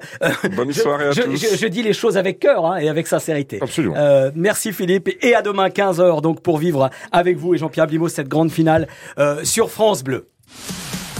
Bonne 0.56 0.71
soirée 0.71 1.08
à 1.08 1.12
je, 1.12 1.23
tous. 1.23 1.58
Je, 1.58 1.67
dis 1.67 1.84
les 1.84 1.93
choses 1.93 2.17
avec 2.17 2.39
cœur 2.39 2.65
hein, 2.65 2.78
et 2.78 2.88
avec 2.88 3.08
sincérité. 3.08 3.60
Absolument. 3.62 3.95
merci 4.36 4.71
Philippe 4.71 5.10
et 5.21 5.36
à 5.36 5.41
demain 5.41 5.69
15 5.69 5.99
h 5.99 6.21
donc 6.21 6.41
pour 6.41 6.53
vivre 6.58 6.89
avec 7.12 7.38
vous 7.38 7.54
et 7.54 7.58
Jean-Pierre 7.58 7.88
Blimaud 7.88 8.10
cette 8.10 8.28
grande 8.28 8.52
finale 8.52 8.88
euh, 9.18 9.44
sur 9.44 9.70
France 9.70 10.04
Bleu. 10.04 10.30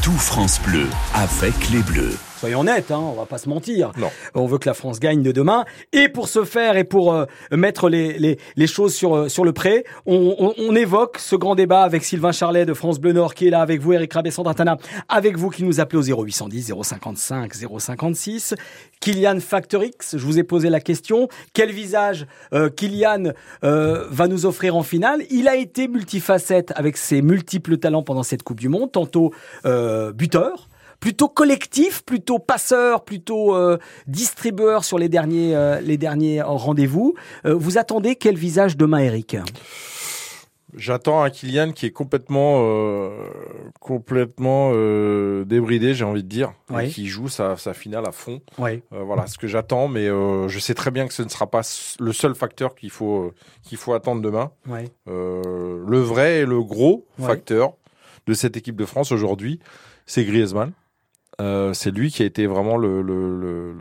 Tout 0.02 0.12
France 0.12 0.60
Bleu 0.66 0.88
avec 1.14 1.70
les 1.70 1.82
Bleus. 1.82 2.18
Soyons 2.44 2.60
honnêtes, 2.60 2.92
hein, 2.92 3.00
on 3.00 3.14
va 3.14 3.26
pas 3.26 3.38
se 3.38 3.48
mentir. 3.48 3.94
Non. 3.98 4.10
On 4.36 4.48
veut 4.48 4.58
que 4.58 4.68
la 4.68 4.74
France 4.74 5.00
gagne 5.00 5.24
de 5.24 5.32
demain. 5.32 5.64
Et 5.94 6.10
pour 6.10 6.28
ce 6.28 6.44
faire 6.44 6.76
et 6.76 6.84
pour 6.84 7.14
euh, 7.14 7.24
mettre 7.52 7.88
les, 7.88 8.20
les, 8.20 8.38
les, 8.58 8.68
choses 8.68 8.94
sur, 8.94 9.16
euh, 9.16 9.30
sur 9.30 9.46
le 9.46 9.54
prêt, 9.54 9.86
on, 10.06 10.36
on, 10.38 10.54
on, 10.58 10.76
évoque 10.76 11.20
ce 11.20 11.38
grand 11.38 11.56
débat 11.56 11.84
avec 11.84 12.04
Sylvain 12.04 12.34
Charlet 12.34 12.66
de 12.66 12.74
France 12.74 13.00
Bleu 13.00 13.14
Nord 13.14 13.34
qui 13.34 13.48
est 13.48 13.50
là 13.50 13.62
avec 13.62 13.80
vous, 13.80 13.94
Eric 13.94 14.12
Rabesson 14.12 14.44
d'Antana, 14.44 14.78
avec 15.08 15.38
vous 15.38 15.52
qui 15.52 15.64
nous 15.64 15.80
appelez 15.80 16.00
au 16.00 16.26
0810 16.26 16.74
055 16.82 17.54
056. 17.80 18.56
Kylian 19.00 19.40
Factorix, 19.40 19.94
je 20.12 20.26
vous 20.26 20.38
ai 20.38 20.44
posé 20.44 20.70
la 20.70 20.82
question. 20.82 21.30
Quel 21.54 21.72
visage 21.72 22.28
euh, 22.54 22.70
Kylian 22.70 23.32
euh, 23.64 24.06
va 24.10 24.28
nous 24.28 24.46
offrir 24.46 24.76
en 24.76 24.84
finale? 24.84 25.22
Il 25.30 25.48
a 25.48 25.56
été 25.56 25.88
multifacette 25.88 26.74
avec 26.76 26.98
ses 26.98 27.22
multiples 27.22 27.78
talents 27.78 28.04
pendant 28.04 28.24
cette 28.24 28.44
Coupe 28.44 28.60
du 28.60 28.68
Monde, 28.68 28.92
tantôt 28.92 29.32
buteur, 30.14 30.68
plutôt 31.04 31.28
collectif, 31.28 32.02
plutôt 32.06 32.40
passeur, 32.40 33.04
plutôt 33.04 33.54
euh, 33.58 33.78
distribueur 34.08 34.86
sur 34.86 34.98
les 34.98 35.10
derniers, 35.10 35.54
euh, 35.54 35.82
les 35.82 35.98
derniers 35.98 36.42
rendez-vous. 36.42 37.14
Euh, 37.46 37.54
vous 37.54 37.78
attendez 37.78 38.16
quel 38.16 38.38
visage 38.38 38.78
demain, 38.78 39.00
Eric? 39.00 39.36
J'attends 40.78 41.22
un 41.22 41.30
Kylian 41.30 41.74
qui 41.74 41.88
est 41.88 41.92
complètement, 41.92 42.62
euh, 42.62 43.10
complètement 43.82 44.72
euh, 44.74 45.44
débridé, 45.44 45.94
j'ai 45.94 46.06
envie 46.06 46.24
de 46.24 46.30
dire, 46.30 46.54
et 46.80 46.88
qui 46.88 47.08
joue 47.08 47.28
sa, 47.28 47.58
sa, 47.58 47.74
finale 47.74 48.06
à 48.08 48.14
fond. 48.14 48.42
Oui. 48.58 48.82
Euh, 48.94 49.04
voilà 49.04 49.28
ce 49.28 49.38
que 49.38 49.48
j'attends, 49.48 49.90
mais 49.90 50.08
je 50.08 50.58
sais 50.58 50.74
très 50.74 50.90
bien 50.90 51.06
que 51.06 51.14
ce 51.14 51.22
ne 51.22 51.28
sera 51.28 51.48
pas 51.48 51.64
le 52.00 52.14
seul 52.14 52.34
facteur 52.34 52.76
qu'il 52.76 52.92
faut 52.92 53.34
qu'il 53.62 53.78
faut 53.78 53.94
attendre 53.94 54.22
demain. 54.22 54.52
Oui. 54.68 54.90
le 55.06 56.00
vrai 56.00 56.40
et 56.40 56.46
le 56.46 56.64
gros 56.64 57.06
facteur 57.20 57.74
de 58.26 58.34
cette 58.34 58.56
équipe 58.56 58.78
de 58.78 58.86
France 58.86 59.12
aujourd'hui, 59.12 59.60
c'est 60.06 60.24
Griezmann. 60.24 60.72
Euh, 61.42 61.74
c'est 61.74 61.90
lui 61.92 62.12
qui 62.12 62.22
a 62.22 62.26
été 62.26 62.46
vraiment 62.46 62.78
le 62.78 63.02
le, 63.02 63.40
le, 63.40 63.74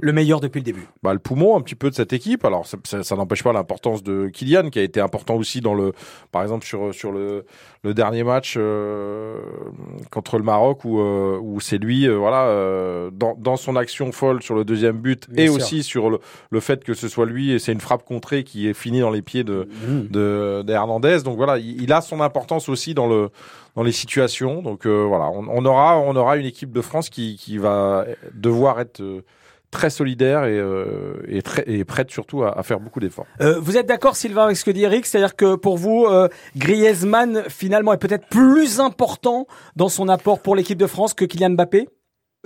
le, 0.00 0.12
meilleur 0.12 0.40
depuis 0.40 0.58
le 0.58 0.64
début. 0.64 0.86
Bah, 1.02 1.14
le 1.14 1.18
poumon 1.18 1.56
un 1.56 1.62
petit 1.62 1.74
peu 1.74 1.88
de 1.88 1.94
cette 1.94 2.12
équipe. 2.12 2.44
Alors 2.44 2.66
ça, 2.66 2.76
ça, 2.84 3.16
n'empêche 3.16 3.42
pas 3.42 3.54
l'importance 3.54 4.02
de 4.02 4.28
Kylian 4.28 4.68
qui 4.68 4.78
a 4.78 4.82
été 4.82 5.00
important 5.00 5.36
aussi 5.36 5.62
dans 5.62 5.72
le, 5.72 5.92
par 6.30 6.42
exemple 6.42 6.66
sur 6.66 6.94
sur 6.94 7.10
le, 7.10 7.46
le 7.84 7.94
dernier 7.94 8.22
match 8.22 8.54
euh, 8.58 9.38
contre 10.10 10.36
le 10.36 10.44
Maroc 10.44 10.84
où 10.84 11.00
euh, 11.00 11.38
où 11.40 11.58
c'est 11.60 11.78
lui 11.78 12.06
voilà 12.08 13.10
dans, 13.12 13.34
dans 13.38 13.56
son 13.56 13.76
action 13.76 14.12
folle 14.12 14.42
sur 14.42 14.54
le 14.54 14.64
deuxième 14.64 14.98
but 14.98 15.26
et 15.36 15.48
aussi 15.48 15.82
sur 15.82 16.10
le, 16.10 16.18
le 16.50 16.60
fait 16.60 16.84
que 16.84 16.92
ce 16.92 17.08
soit 17.08 17.24
lui 17.24 17.52
et 17.52 17.58
c'est 17.58 17.72
une 17.72 17.80
frappe 17.80 18.04
contrée 18.04 18.44
qui 18.44 18.68
est 18.68 18.74
finie 18.74 19.00
dans 19.00 19.10
les 19.10 19.22
pieds 19.22 19.44
de 19.44 19.68
mmh. 19.88 20.08
de, 20.10 20.62
de 20.66 20.72
Hernandez. 20.72 21.20
Donc 21.24 21.36
voilà, 21.36 21.58
il, 21.58 21.80
il 21.82 21.92
a 21.92 22.02
son 22.02 22.20
importance 22.20 22.68
aussi 22.68 22.92
dans 22.92 23.06
le 23.08 23.30
dans 23.76 23.82
les 23.82 23.92
situations. 23.92 24.62
Donc 24.62 24.86
euh, 24.86 25.04
voilà, 25.06 25.30
on, 25.30 25.64
aura, 25.64 25.98
on 25.98 26.14
aura 26.16 26.36
une 26.36 26.46
équipe 26.46 26.72
de 26.72 26.80
France 26.80 27.10
qui, 27.10 27.36
qui 27.36 27.58
va 27.58 28.06
devoir 28.34 28.80
être 28.80 29.00
euh, 29.00 29.24
très 29.70 29.90
solidaire 29.90 30.44
et, 30.44 30.58
euh, 30.58 31.22
et, 31.28 31.42
très, 31.42 31.64
et 31.66 31.84
prête 31.84 32.10
surtout 32.10 32.42
à, 32.42 32.62
faire 32.62 32.80
beaucoup 32.80 33.00
d'efforts. 33.00 33.26
vous 33.38 33.76
êtes 33.76 33.86
d'accord, 33.86 34.16
Sylvain, 34.16 34.44
avec 34.44 34.56
ce 34.56 34.64
que 34.64 34.70
dit 34.70 34.82
Eric? 34.82 35.06
C'est-à-dire 35.06 35.36
que 35.36 35.54
pour 35.54 35.76
vous, 35.76 36.08
Griezmann, 36.56 37.44
finalement, 37.48 37.92
est 37.92 37.98
peut-être 37.98 38.26
plus 38.28 38.80
important 38.80 39.46
dans 39.76 39.88
son 39.88 40.08
apport 40.08 40.40
pour 40.40 40.56
l'équipe 40.56 40.78
de 40.78 40.88
France 40.88 41.14
que 41.14 41.24
Kylian 41.24 41.50
Mbappé? 41.50 41.88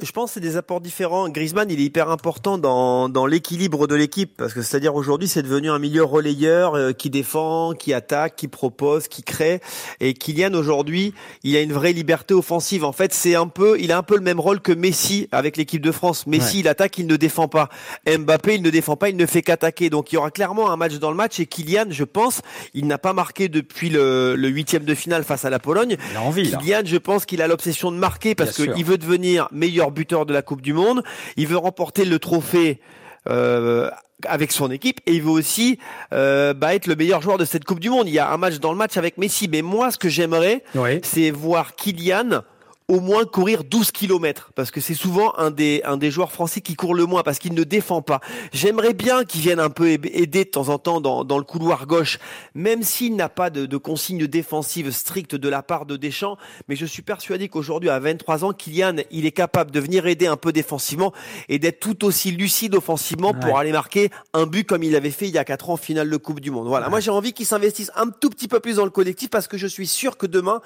Je 0.03 0.11
pense 0.11 0.31
que 0.31 0.35
c'est 0.35 0.41
des 0.41 0.57
apports 0.57 0.81
différents. 0.81 1.29
Griezmann, 1.29 1.71
il 1.71 1.81
est 1.81 1.85
hyper 1.85 2.11
important 2.11 2.59
dans, 2.59 3.09
dans 3.09 3.27
l'équilibre 3.27 3.87
de 3.87 3.95
l'équipe 3.95 4.37
parce 4.37 4.53
que 4.53 4.61
c'est-à-dire 4.61 4.97
aujourd'hui, 4.97 5.29
c'est 5.29 5.43
devenu 5.43 5.71
un 5.71 5.79
milieu 5.79 6.03
relayeur 6.03 6.75
euh, 6.75 6.91
qui 6.91 7.11
défend, 7.11 7.75
qui 7.75 7.95
attaque, 7.95 8.35
qui 8.35 8.49
propose, 8.49 9.07
qui 9.07 9.23
crée. 9.23 9.61
Et 10.01 10.13
Kylian 10.13 10.53
aujourd'hui, 10.55 11.15
il 11.45 11.55
a 11.57 11.61
une 11.61 11.73
vraie 11.73 11.93
liberté 11.93 12.35
offensive. 12.35 12.85
En 12.85 12.91
fait, 12.91 13.15
c'est 13.15 13.37
un 13.37 13.47
peu, 13.47 13.79
il 13.79 13.93
a 13.93 13.99
un 13.99 14.03
peu 14.03 14.17
le 14.17 14.21
même 14.23 14.41
rôle 14.41 14.61
que 14.61 14.73
Messi 14.73 15.29
avec 15.31 15.57
l'équipe 15.57 15.81
de 15.81 15.93
France. 15.93 16.27
Messi, 16.27 16.61
il 16.61 16.69
attaque, 16.69 16.99
il 16.99 17.07
ne 17.07 17.15
défend 17.15 17.47
pas. 17.47 17.69
Mbappé, 18.05 18.57
il 18.57 18.63
ne 18.63 18.71
défend 18.71 18.97
pas, 18.97 19.11
il 19.11 19.17
ne 19.17 19.27
fait 19.27 19.43
qu'attaquer. 19.43 19.91
Donc 19.91 20.11
il 20.11 20.17
y 20.17 20.19
aura 20.19 20.33
clairement 20.33 20.73
un 20.73 20.77
match 20.77 20.95
dans 20.95 21.11
le 21.11 21.17
match. 21.17 21.39
Et 21.39 21.47
Kylian, 21.47 21.87
je 21.91 22.05
pense, 22.05 22.41
il 22.75 22.89
n'a 22.89 22.99
pas 22.99 23.13
marqué 23.13 23.49
depuis 23.49 23.91
le 23.91 24.49
huitième 24.49 24.85
de 24.85 24.95
finale 24.97 25.23
face 25.23 25.45
à 25.45 25.51
la 25.51 25.61
Pologne. 25.61 25.99
Il 26.11 26.17
a 26.17 26.23
envie. 26.23 26.51
Kylian, 26.51 26.83
je 26.85 26.97
pense 26.97 27.27
qu'il 27.27 27.41
a 27.43 27.47
l'obsession 27.47 27.93
de 27.93 27.97
marquer 27.97 28.35
parce 28.35 28.57
qu'il 28.57 28.85
veut 28.85 28.99
devenir 28.99 29.47
meilleur 29.53 29.84
buteur 29.91 30.27
de 30.27 30.33
la 30.33 30.43
Coupe 30.43 30.63
du 30.63 30.73
Monde. 30.73 31.03
Il 31.37 31.47
veut 31.47 31.57
remporter 31.57 32.05
le 32.05 32.19
trophée 32.19 32.81
euh, 33.29 33.91
avec 34.27 34.53
son 34.53 34.71
équipe 34.71 35.01
et 35.07 35.15
il 35.15 35.23
veut 35.23 35.31
aussi 35.31 35.79
euh, 36.13 36.55
bah, 36.55 36.75
être 36.75 36.87
le 36.87 36.97
meilleur 36.97 37.23
joueur 37.23 37.39
de 37.39 37.45
cette 37.45 37.65
Coupe 37.65 37.81
du 37.81 37.91
Monde. 37.91 38.09
Il 38.09 38.15
y 38.15 38.19
a 38.19 38.31
un 38.31 38.37
match 38.37 38.59
dans 38.59 38.73
le 38.73 38.79
match 38.79 38.97
avec 38.97 39.19
Messi, 39.19 39.49
mais 39.49 39.63
moi 39.63 39.91
ce 39.91 39.99
que 39.99 40.09
j'aimerais, 40.09 40.63
c'est 41.03 41.31
voir 41.31 41.75
Kylian 41.75 42.43
au 42.89 43.01
moins 43.01 43.25
courir 43.25 43.65
12 43.65 43.93
km 43.93 44.51
parce 44.55 44.71
que 44.71 44.79
c'est 44.79 44.95
souvent 44.95 45.35
un 45.39 45.51
des 45.51 45.81
un 45.85 45.97
des 45.97 46.11
joueurs 46.11 46.31
français 46.31 46.61
qui 46.61 46.75
court 46.75 46.95
le 46.95 47.07
moins 47.07 47.23
parce 47.23 47.39
qu'il 47.39 47.55
ne 47.55 47.65
défend 47.65 48.03
pas. 48.03 48.21
J'aimerais 48.53 48.93
bien 48.93 49.25
qu'il 49.25 49.41
vienne 49.41 49.59
un 49.59 49.71
peu 49.71 49.89
aider 49.89 50.45
de 50.45 50.51
temps 50.51 50.69
en 50.69 50.79
temps 50.79 51.01
dans, 51.01 51.25
dans 51.25 51.39
le 51.39 51.45
couloir 51.45 51.87
gauche, 51.87 52.19
même 52.55 52.83
s'il 52.83 53.17
n'a 53.17 53.31
pas 53.31 53.49
de, 53.49 53.65
de 53.65 53.77
consigne 53.79 54.27
défensive 54.27 54.91
stricte 54.91 55.35
de 55.35 55.49
la 55.49 55.63
part 55.63 55.87
de 55.87 55.97
Deschamps. 55.97 56.37
Mais 56.69 56.77
je 56.77 56.85
suis 56.85 57.01
persuadé 57.01 57.49
qu'aujourd'hui, 57.49 57.89
à 57.89 57.99
23 57.99 58.45
ans, 58.45 58.53
Kylian, 58.53 58.97
il 59.11 59.25
est 59.25 59.33
capable 59.33 59.71
de 59.71 59.81
venir 59.81 60.07
aider 60.07 60.27
un 60.27 60.37
peu 60.37 60.53
défensivement 60.53 61.15
et 61.49 61.59
d'être 61.59 61.81
tout 61.81 62.05
aussi 62.05 62.33
lucide 62.33 62.75
offensivement 62.75 63.33
pour 63.33 63.59
aller 63.59 63.73
marquer 63.73 64.11
un 64.35 64.47
but 64.47 64.67
comme 64.67 64.83
il 64.83 64.95
avait 64.95 65.11
fait 65.11 65.27
il 65.27 65.35
y 65.35 65.39
a 65.39 65.45
4 65.45 65.71
ans 65.71 65.75
en 65.75 65.77
finale 65.79 66.11
de 66.11 66.17
Coupe 66.19 66.41
du 66.41 66.51
Monde. 66.51 66.69
Voilà. 66.69 66.91
Moi, 66.91 67.01
j'ai 67.01 67.11
envie 67.11 67.33
qu'il 67.33 67.47
s'investisse 67.47 67.91
un 67.97 68.11
tout 68.11 68.29
petit 68.29 68.49
peu 68.49 68.61
plus 68.61 68.77
dans 68.77 68.85
le 68.85 68.91
collectif 68.91 69.31
parce 69.31 69.49
que 69.49 69.57
je 69.57 69.67
suis 69.67 69.87
sûr 69.87 70.19
que 70.19 70.27
demain, 70.27 70.61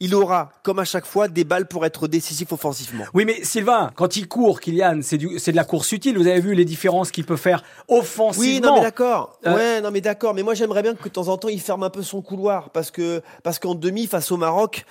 il 0.00 0.14
aura, 0.14 0.50
comme 0.64 0.78
à 0.78 0.84
chaque 0.84 1.06
fois, 1.06 1.28
des 1.28 1.44
balles 1.44 1.59
pour 1.64 1.84
être 1.86 2.08
décisif 2.08 2.52
offensivement. 2.52 3.04
Oui, 3.14 3.24
mais 3.24 3.44
Sylvain, 3.44 3.90
quand 3.94 4.16
il 4.16 4.28
court, 4.28 4.60
Kylian, 4.60 5.00
c'est 5.02 5.18
de 5.18 5.56
la 5.56 5.64
course 5.64 5.92
utile. 5.92 6.18
Vous 6.18 6.26
avez 6.26 6.40
vu 6.40 6.54
les 6.54 6.64
différences 6.64 7.10
qu'il 7.10 7.24
peut 7.24 7.36
faire 7.36 7.62
offensivement. 7.88 8.42
Oui, 8.42 8.60
non, 8.60 8.74
mais 8.76 8.82
d'accord. 8.82 9.38
Euh, 9.46 9.54
ouais, 9.54 9.80
non, 9.80 9.90
mais 9.90 10.00
d'accord. 10.00 10.34
Mais 10.34 10.42
moi, 10.42 10.54
j'aimerais 10.54 10.82
bien 10.82 10.94
que 10.94 11.04
de 11.04 11.08
temps 11.08 11.28
en 11.28 11.36
temps, 11.36 11.48
il 11.48 11.60
ferme 11.60 11.82
un 11.82 11.90
peu 11.90 12.02
son 12.02 12.22
couloir 12.22 12.70
parce 12.70 12.90
que, 12.90 13.22
parce 13.42 13.58
qu'en 13.58 13.74
demi, 13.74 14.06
face 14.06 14.30
au 14.30 14.36
Maroc, 14.36 14.84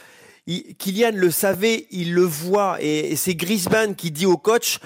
Kylian 0.78 1.12
le 1.14 1.32
savait, 1.32 1.88
il 1.92 2.14
le 2.14 2.24
voit, 2.24 2.78
et, 2.82 3.16
c'est 3.16 3.36
Griezmann 3.36 3.96
qui 3.96 4.12
dit 4.12 4.26
au 4.26 4.38
coach, 4.38 4.80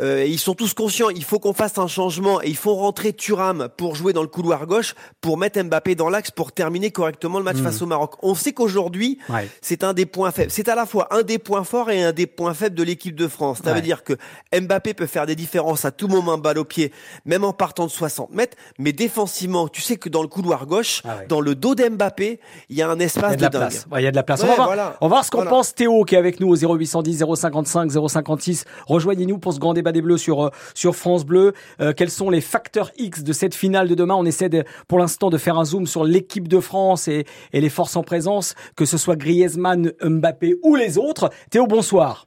euh, 0.00 0.24
ils 0.24 0.38
sont 0.38 0.54
tous 0.54 0.74
conscients, 0.74 1.10
il 1.10 1.24
faut 1.24 1.38
qu'on 1.38 1.52
fasse 1.52 1.78
un 1.78 1.86
changement, 1.86 2.42
et 2.42 2.48
il 2.48 2.56
faut 2.56 2.74
rentrer 2.74 3.12
Thuram 3.12 3.68
pour 3.76 3.94
jouer 3.94 4.12
dans 4.12 4.22
le 4.22 4.28
couloir 4.28 4.66
gauche, 4.66 4.94
pour 5.20 5.38
mettre 5.38 5.60
Mbappé 5.60 5.94
dans 5.94 6.08
l'axe, 6.08 6.30
pour 6.30 6.52
terminer 6.52 6.90
correctement 6.90 7.38
le 7.38 7.44
match 7.44 7.58
hmm. 7.58 7.64
face 7.64 7.82
au 7.82 7.86
Maroc. 7.86 8.14
On 8.22 8.34
sait 8.34 8.52
qu'aujourd'hui, 8.52 9.18
c'est 9.60 9.84
un 9.84 9.92
des 9.92 10.06
points 10.06 10.30
faibles. 10.30 10.50
C'est 10.50 10.68
à 10.68 10.74
la 10.74 10.86
fois 10.86 11.08
un 11.10 11.22
des 11.22 11.38
points 11.38 11.64
forts 11.64 11.90
et 11.90 12.02
un 12.02 12.12
des 12.12 12.26
points 12.26 12.54
faibles 12.54 12.76
de 12.76 12.82
l'équipe 12.82 13.14
de 13.14 13.28
France. 13.28 13.60
Ça 13.64 13.74
veut 13.74 13.80
dire 13.80 14.04
que 14.04 14.14
Mbappé 14.52 14.94
peut 14.94 15.06
faire 15.06 15.26
des 15.26 15.36
différences 15.36 15.84
à 15.84 15.90
tout 15.90 16.08
moment, 16.08 16.38
balle 16.38 16.58
au 16.58 16.64
pied, 16.64 16.92
même 17.24 17.44
en 17.44 17.52
partant 17.52 17.86
de 17.86 17.90
60 17.90 18.32
mètres, 18.32 18.56
mais 18.78 18.92
défensivement, 18.92 19.68
tu 19.68 19.80
sais 19.82 19.96
que 19.96 20.08
dans 20.08 20.22
le 20.22 20.28
couloir 20.28 20.66
gauche, 20.66 21.02
ah 21.04 21.18
dans 21.28 21.40
le 21.40 21.54
dos 21.54 21.74
d'Mbappé, 21.74 22.40
il 22.68 22.76
y 22.76 22.82
a 22.82 22.88
un 22.88 22.98
espace 22.98 23.36
de, 23.36 23.46
dingue. 23.48 23.72
Il 23.96 24.02
y 24.02 24.06
a 24.06 24.10
de 24.10 24.16
la 24.16 24.22
place. 24.22 24.42
on 24.42 24.46
va 24.46 24.96
on 25.00 25.06
va 25.06 25.08
voir 25.08 25.24
ce 25.24 25.30
qu'on 25.30 25.44
pense 25.44 25.74
Théo 25.74 26.04
qui 26.04 26.14
est 26.14 26.18
avec 26.18 26.40
nous 26.40 26.48
au 26.48 26.56
0810 26.56 27.24
055 27.34 27.90
056. 28.08 28.64
Rejoignez-nous 28.86 29.38
pour 29.38 29.52
ce 29.52 29.58
grand 29.58 29.74
débat 29.74 29.87
des 29.92 30.02
Bleus 30.02 30.18
sur 30.18 30.46
euh, 30.46 30.50
sur 30.74 30.94
France 30.94 31.24
Bleu. 31.24 31.52
Euh, 31.80 31.92
quels 31.96 32.10
sont 32.10 32.30
les 32.30 32.40
facteurs 32.40 32.90
X 32.96 33.22
de 33.22 33.32
cette 33.32 33.54
finale 33.54 33.88
de 33.88 33.94
demain? 33.94 34.14
On 34.14 34.24
essaie 34.24 34.48
de, 34.48 34.64
pour 34.86 34.98
l'instant 34.98 35.30
de 35.30 35.38
faire 35.38 35.58
un 35.58 35.64
zoom 35.64 35.86
sur 35.86 36.04
l'équipe 36.04 36.48
de 36.48 36.60
France 36.60 37.08
et, 37.08 37.24
et 37.52 37.60
les 37.60 37.68
forces 37.68 37.96
en 37.96 38.02
présence, 38.02 38.54
que 38.76 38.84
ce 38.84 38.98
soit 38.98 39.16
Griezmann, 39.16 39.92
Mbappé 40.02 40.56
ou 40.62 40.76
les 40.76 40.98
autres. 40.98 41.30
Théo, 41.50 41.66
bonsoir. 41.66 42.26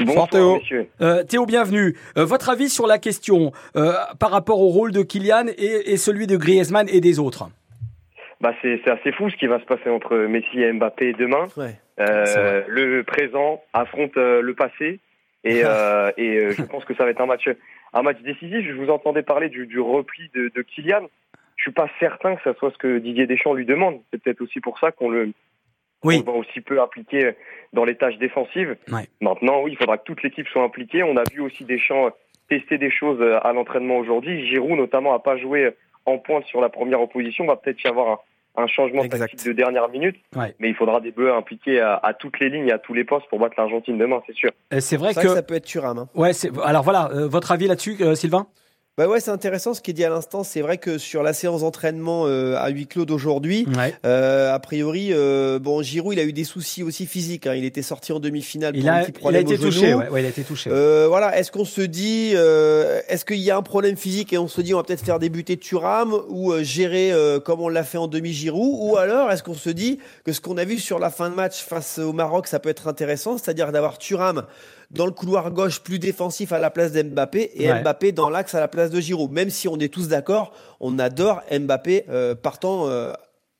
Bonsoir 0.00 0.28
Théo. 0.28 0.58
Euh, 1.00 1.22
Théo, 1.22 1.46
bienvenue. 1.46 1.96
Euh, 2.16 2.24
votre 2.24 2.48
avis 2.48 2.68
sur 2.68 2.86
la 2.86 2.98
question 2.98 3.52
par 3.72 4.30
rapport 4.30 4.60
au 4.60 4.68
rôle 4.68 4.92
de 4.92 5.02
Kylian 5.02 5.46
et, 5.56 5.92
et 5.92 5.96
celui 5.96 6.26
de 6.26 6.36
Griezmann 6.36 6.88
et 6.88 7.00
des 7.00 7.18
autres? 7.18 7.48
Bah 8.40 8.52
c'est 8.60 8.88
assez 8.88 9.12
fou 9.12 9.30
ce 9.30 9.36
qui 9.36 9.46
va 9.46 9.60
se 9.60 9.64
passer 9.66 9.88
entre 9.88 10.16
Messi 10.16 10.60
et 10.60 10.72
Mbappé 10.72 11.12
demain. 11.12 11.46
Euh, 12.00 12.62
le 12.66 13.04
présent 13.04 13.62
affronte 13.72 14.16
euh, 14.16 14.42
le 14.42 14.54
passé 14.54 14.98
et, 15.44 15.62
euh, 15.64 16.10
et 16.16 16.38
euh, 16.38 16.50
je 16.52 16.62
pense 16.62 16.84
que 16.84 16.94
ça 16.94 17.04
va 17.04 17.10
être 17.10 17.20
un 17.20 17.26
match 17.26 17.48
un 17.92 18.02
match 18.02 18.20
décisif. 18.22 18.64
Je 18.66 18.72
vous 18.72 18.90
entendais 18.90 19.22
parler 19.22 19.48
du, 19.48 19.66
du 19.66 19.80
repli 19.80 20.30
de, 20.34 20.50
de 20.54 20.62
Kylian. 20.62 21.08
Je 21.56 21.62
suis 21.62 21.72
pas 21.72 21.88
certain 22.00 22.36
que 22.36 22.42
ça 22.42 22.54
soit 22.54 22.72
ce 22.72 22.78
que 22.78 22.98
Didier 22.98 23.26
Deschamps 23.26 23.54
lui 23.54 23.66
demande. 23.66 24.00
C'est 24.10 24.22
peut-être 24.22 24.40
aussi 24.40 24.60
pour 24.60 24.78
ça 24.78 24.90
qu'on 24.90 25.10
le 25.10 25.32
oui. 26.02 26.22
va 26.24 26.32
aussi 26.32 26.60
peu 26.60 26.80
impliquer 26.80 27.32
dans 27.72 27.84
les 27.84 27.96
tâches 27.96 28.18
défensives. 28.18 28.76
Maintenant, 29.20 29.62
oui, 29.62 29.72
il 29.72 29.76
faudra 29.76 29.98
que 29.98 30.04
toute 30.04 30.22
l'équipe 30.22 30.48
soit 30.48 30.62
impliquée. 30.62 31.02
On 31.02 31.16
a 31.16 31.24
vu 31.30 31.40
aussi 31.40 31.64
Deschamps 31.64 32.10
tester 32.48 32.78
des 32.78 32.90
choses 32.90 33.22
à 33.22 33.52
l'entraînement 33.52 33.98
aujourd'hui. 33.98 34.46
Giroud, 34.48 34.76
notamment, 34.76 35.14
a 35.14 35.20
pas 35.20 35.36
joué 35.36 35.70
en 36.06 36.18
pointe 36.18 36.46
sur 36.46 36.60
la 36.60 36.68
première 36.68 37.00
opposition. 37.00 37.44
Il 37.44 37.48
va 37.48 37.56
peut-être 37.56 37.82
y 37.84 37.88
avoir 37.88 38.08
un, 38.10 38.18
un 38.56 38.66
changement 38.66 39.06
tactique 39.08 39.44
de 39.44 39.52
dernière 39.52 39.88
minute. 39.88 40.16
Mais 40.36 40.68
il 40.68 40.74
faudra 40.74 41.00
des 41.00 41.10
Bleus 41.10 41.32
impliqués 41.32 41.80
à, 41.80 41.96
à, 42.02 42.14
toutes 42.14 42.38
les 42.40 42.50
lignes, 42.50 42.70
à 42.70 42.78
tous 42.78 42.94
les 42.94 43.04
postes 43.04 43.26
pour 43.28 43.38
battre 43.38 43.54
l'Argentine 43.58 43.98
demain, 43.98 44.20
c'est 44.26 44.34
sûr. 44.34 44.50
C'est 44.78 44.96
vrai, 44.96 45.14
que... 45.14 45.28
ça 45.28 45.42
peut 45.42 45.54
être 45.54 45.64
Thuram. 45.64 45.98
Hein. 45.98 46.08
Ouais, 46.14 46.32
alors 46.64 46.82
voilà, 46.82 47.10
euh, 47.12 47.28
votre 47.28 47.52
avis 47.52 47.66
là-dessus, 47.66 47.96
euh, 48.00 48.14
Sylvain? 48.14 48.46
Bah 48.98 49.08
ouais, 49.08 49.20
c'est 49.20 49.30
intéressant 49.30 49.72
ce 49.72 49.80
qui 49.80 49.92
est 49.92 49.94
dit 49.94 50.04
à 50.04 50.10
l'instant. 50.10 50.44
C'est 50.44 50.60
vrai 50.60 50.76
que 50.76 50.98
sur 50.98 51.22
la 51.22 51.32
séance 51.32 51.62
d'entraînement 51.62 52.26
euh, 52.26 52.56
à 52.58 52.68
huis 52.68 52.86
clos 52.86 53.06
d'aujourd'hui, 53.06 53.66
euh, 54.04 54.52
a 54.52 54.58
priori, 54.58 55.08
euh, 55.12 55.58
bon, 55.58 55.80
Giroud, 55.80 56.12
il 56.12 56.20
a 56.20 56.24
eu 56.24 56.34
des 56.34 56.44
soucis 56.44 56.82
aussi 56.82 57.06
physiques. 57.06 57.46
Hein. 57.46 57.54
Il 57.54 57.64
était 57.64 57.80
sorti 57.80 58.12
en 58.12 58.20
demi-finale 58.20 58.74
pour 58.74 58.86
a, 58.86 58.92
un 58.92 59.04
petit 59.04 59.12
problème 59.12 59.46
il 59.46 59.52
a 59.52 59.54
été 59.54 59.64
touché. 59.64 59.94
Ouais, 59.94 60.20
il 60.20 60.26
a 60.26 60.28
été 60.28 60.42
touché. 60.42 60.68
Voilà. 60.68 61.38
Est-ce 61.38 61.50
qu'on 61.50 61.64
se 61.64 61.80
dit, 61.80 62.32
est-ce 62.32 63.24
qu'il 63.24 63.38
y 63.38 63.50
a 63.50 63.56
un 63.56 63.62
problème 63.62 63.96
physique 63.96 64.34
et 64.34 64.36
on 64.38 64.46
se 64.46 64.60
dit, 64.60 64.74
on 64.74 64.76
va 64.76 64.82
peut-être 64.82 65.04
faire 65.06 65.18
débuter 65.18 65.56
Thuram 65.56 66.14
ou 66.28 66.52
gérer 66.60 67.12
comme 67.46 67.62
on 67.62 67.70
l'a 67.70 67.84
fait 67.84 67.96
en 67.96 68.08
demi 68.08 68.34
Giroud, 68.34 68.76
ou 68.78 68.98
alors 68.98 69.30
est-ce 69.30 69.42
qu'on 69.42 69.54
se 69.54 69.70
dit 69.70 70.00
que 70.24 70.34
ce 70.34 70.42
qu'on 70.42 70.58
a 70.58 70.66
vu 70.66 70.78
sur 70.78 70.98
la 70.98 71.08
fin 71.08 71.30
de 71.30 71.34
match 71.34 71.62
face 71.62 71.98
au 71.98 72.12
Maroc, 72.12 72.46
ça 72.46 72.58
peut 72.58 72.68
être 72.68 72.88
intéressant, 72.88 73.38
c'est-à-dire 73.38 73.72
d'avoir 73.72 73.96
Thuram 73.96 74.44
dans 74.92 75.06
le 75.06 75.12
couloir 75.12 75.50
gauche 75.50 75.80
plus 75.80 75.98
défensif 75.98 76.52
à 76.52 76.58
la 76.58 76.70
place 76.70 76.92
d'Mbappé 76.92 77.50
et 77.54 77.72
Mbappé 77.72 78.12
dans 78.12 78.30
l'axe 78.30 78.54
à 78.54 78.60
la 78.60 78.68
place 78.68 78.90
de 78.90 79.00
Giroud. 79.00 79.32
Même 79.32 79.50
si 79.50 79.68
on 79.68 79.78
est 79.78 79.92
tous 79.92 80.08
d'accord, 80.08 80.52
on 80.80 80.98
adore 80.98 81.42
Mbappé 81.50 82.04
euh, 82.08 82.34
partant 82.34 82.88
euh, 82.88 83.12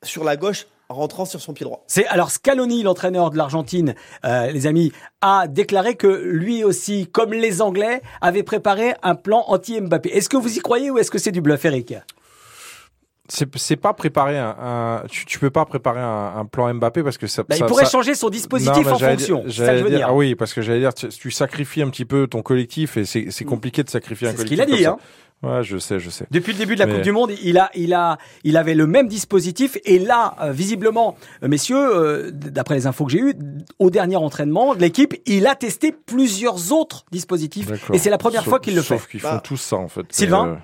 sur 0.03 0.25
la 0.25 0.37
gauche 0.37 0.67
rentrant 0.89 1.25
sur 1.25 1.41
son 1.41 1.55
pied 1.55 1.65
droit. 1.65 1.83
C'est 1.87 2.07
alors 2.09 2.31
Scaloni, 2.31 2.83
l'entraîneur 2.83 3.31
de 3.31 3.39
l'Argentine, 3.39 3.95
euh, 4.25 4.51
les 4.51 4.67
amis, 4.67 4.93
a 5.23 5.47
déclaré 5.49 5.95
que 5.95 6.07
lui 6.07 6.65
aussi, 6.65 7.07
comme 7.07 7.33
les 7.33 7.63
Anglais, 7.63 8.03
avait 8.21 8.43
préparé 8.43 8.95
un 9.03 9.15
plan 9.15 9.45
anti-Mbappé. 9.47 10.11
Est-ce 10.11 10.29
que 10.29 10.37
vous 10.37 10.57
y 10.57 10.61
croyez 10.61 10.91
ou 10.91 10.99
est-ce 10.99 11.11
que 11.11 11.19
c'est 11.19 11.33
du 11.33 11.41
bluff, 11.41 11.65
Eric? 11.65 11.95
C'est 13.29 13.77
pas 13.77 13.95
préparer 13.95 14.39
un, 14.39 15.05
tu, 15.09 15.25
tu, 15.27 15.39
peux 15.39 15.51
pas 15.51 15.65
préparer 15.65 16.01
un, 16.01 16.45
plan 16.45 16.73
Mbappé 16.75 17.03
parce 17.03 17.19
que 17.19 17.27
ça, 17.27 17.45
bah, 17.45 17.57
il 17.57 17.65
pourrait 17.65 17.87
changer 17.87 18.15
son 18.15 18.29
dispositif 18.29 18.87
en 18.87 18.99
fonction. 18.99 19.45
Ça 19.49 19.75
dire, 19.75 19.89
dire. 19.89 20.07
Ah 20.11 20.15
oui, 20.15 20.35
parce 20.35 20.53
que 20.53 20.61
j'allais 20.61 20.81
dire, 20.81 20.93
tu, 20.95 21.31
sacrifies 21.31 21.83
un 21.83 21.91
petit 21.91 22.05
peu 22.05 22.27
ton 22.27 22.43
collectif 22.43 22.97
et 22.97 23.05
c'est 23.05 23.45
compliqué 23.45 23.83
de 23.83 23.91
sacrifier 23.91 24.29
un 24.29 24.33
collectif. 24.33 24.59
C'est 24.59 24.65
ce 24.65 24.67
qu'il 24.67 24.75
a 24.75 24.79
dit, 24.79 24.87
hein. 24.87 24.99
Ouais, 25.43 25.65
je 25.65 25.77
sais, 25.79 25.99
je 25.99 26.09
sais. 26.09 26.25
Depuis 26.31 26.53
le 26.53 26.59
début 26.59 26.77
de 26.77 26.81
la 26.81 26.87
Coupe 26.87 27.03
du 27.03 27.11
Monde, 27.11 27.33
il 27.43 27.59
a, 27.59 27.69
il 27.75 27.95
a, 27.95 28.19
il 28.45 28.57
avait 28.57 28.75
le 28.75 28.87
même 28.87 29.09
dispositif 29.09 29.77
et 29.85 29.99
là, 29.99 30.37
euh, 30.41 30.53
visiblement, 30.53 31.17
euh, 31.43 31.49
messieurs, 31.49 31.77
euh, 31.77 32.31
d'après 32.33 32.77
les 32.77 32.87
infos 32.87 33.07
que 33.07 33.11
j'ai 33.11 33.19
eues, 33.19 33.35
au 33.81 33.91
dernier 33.91 34.15
entraînement 34.15 34.77
de 34.77 34.81
l'équipe, 34.81 35.15
il 35.27 35.49
a 35.49 35.57
testé 35.57 35.91
plusieurs 35.91 36.73
autres 36.73 37.05
dispositifs 37.11 37.69
et 37.93 37.99
c'est 37.99 38.11
la 38.11 38.19
première 38.19 38.45
fois 38.45 38.61
qu'il 38.61 38.77
le 38.77 38.83
fait. 38.83 38.95
Sauf 38.95 39.09
qu'ils 39.09 39.21
font 39.21 39.33
bah, 39.33 39.41
tous 39.43 39.57
ça 39.57 39.77
en 39.77 39.89
fait. 39.89 40.07
Sylvain. 40.11 40.61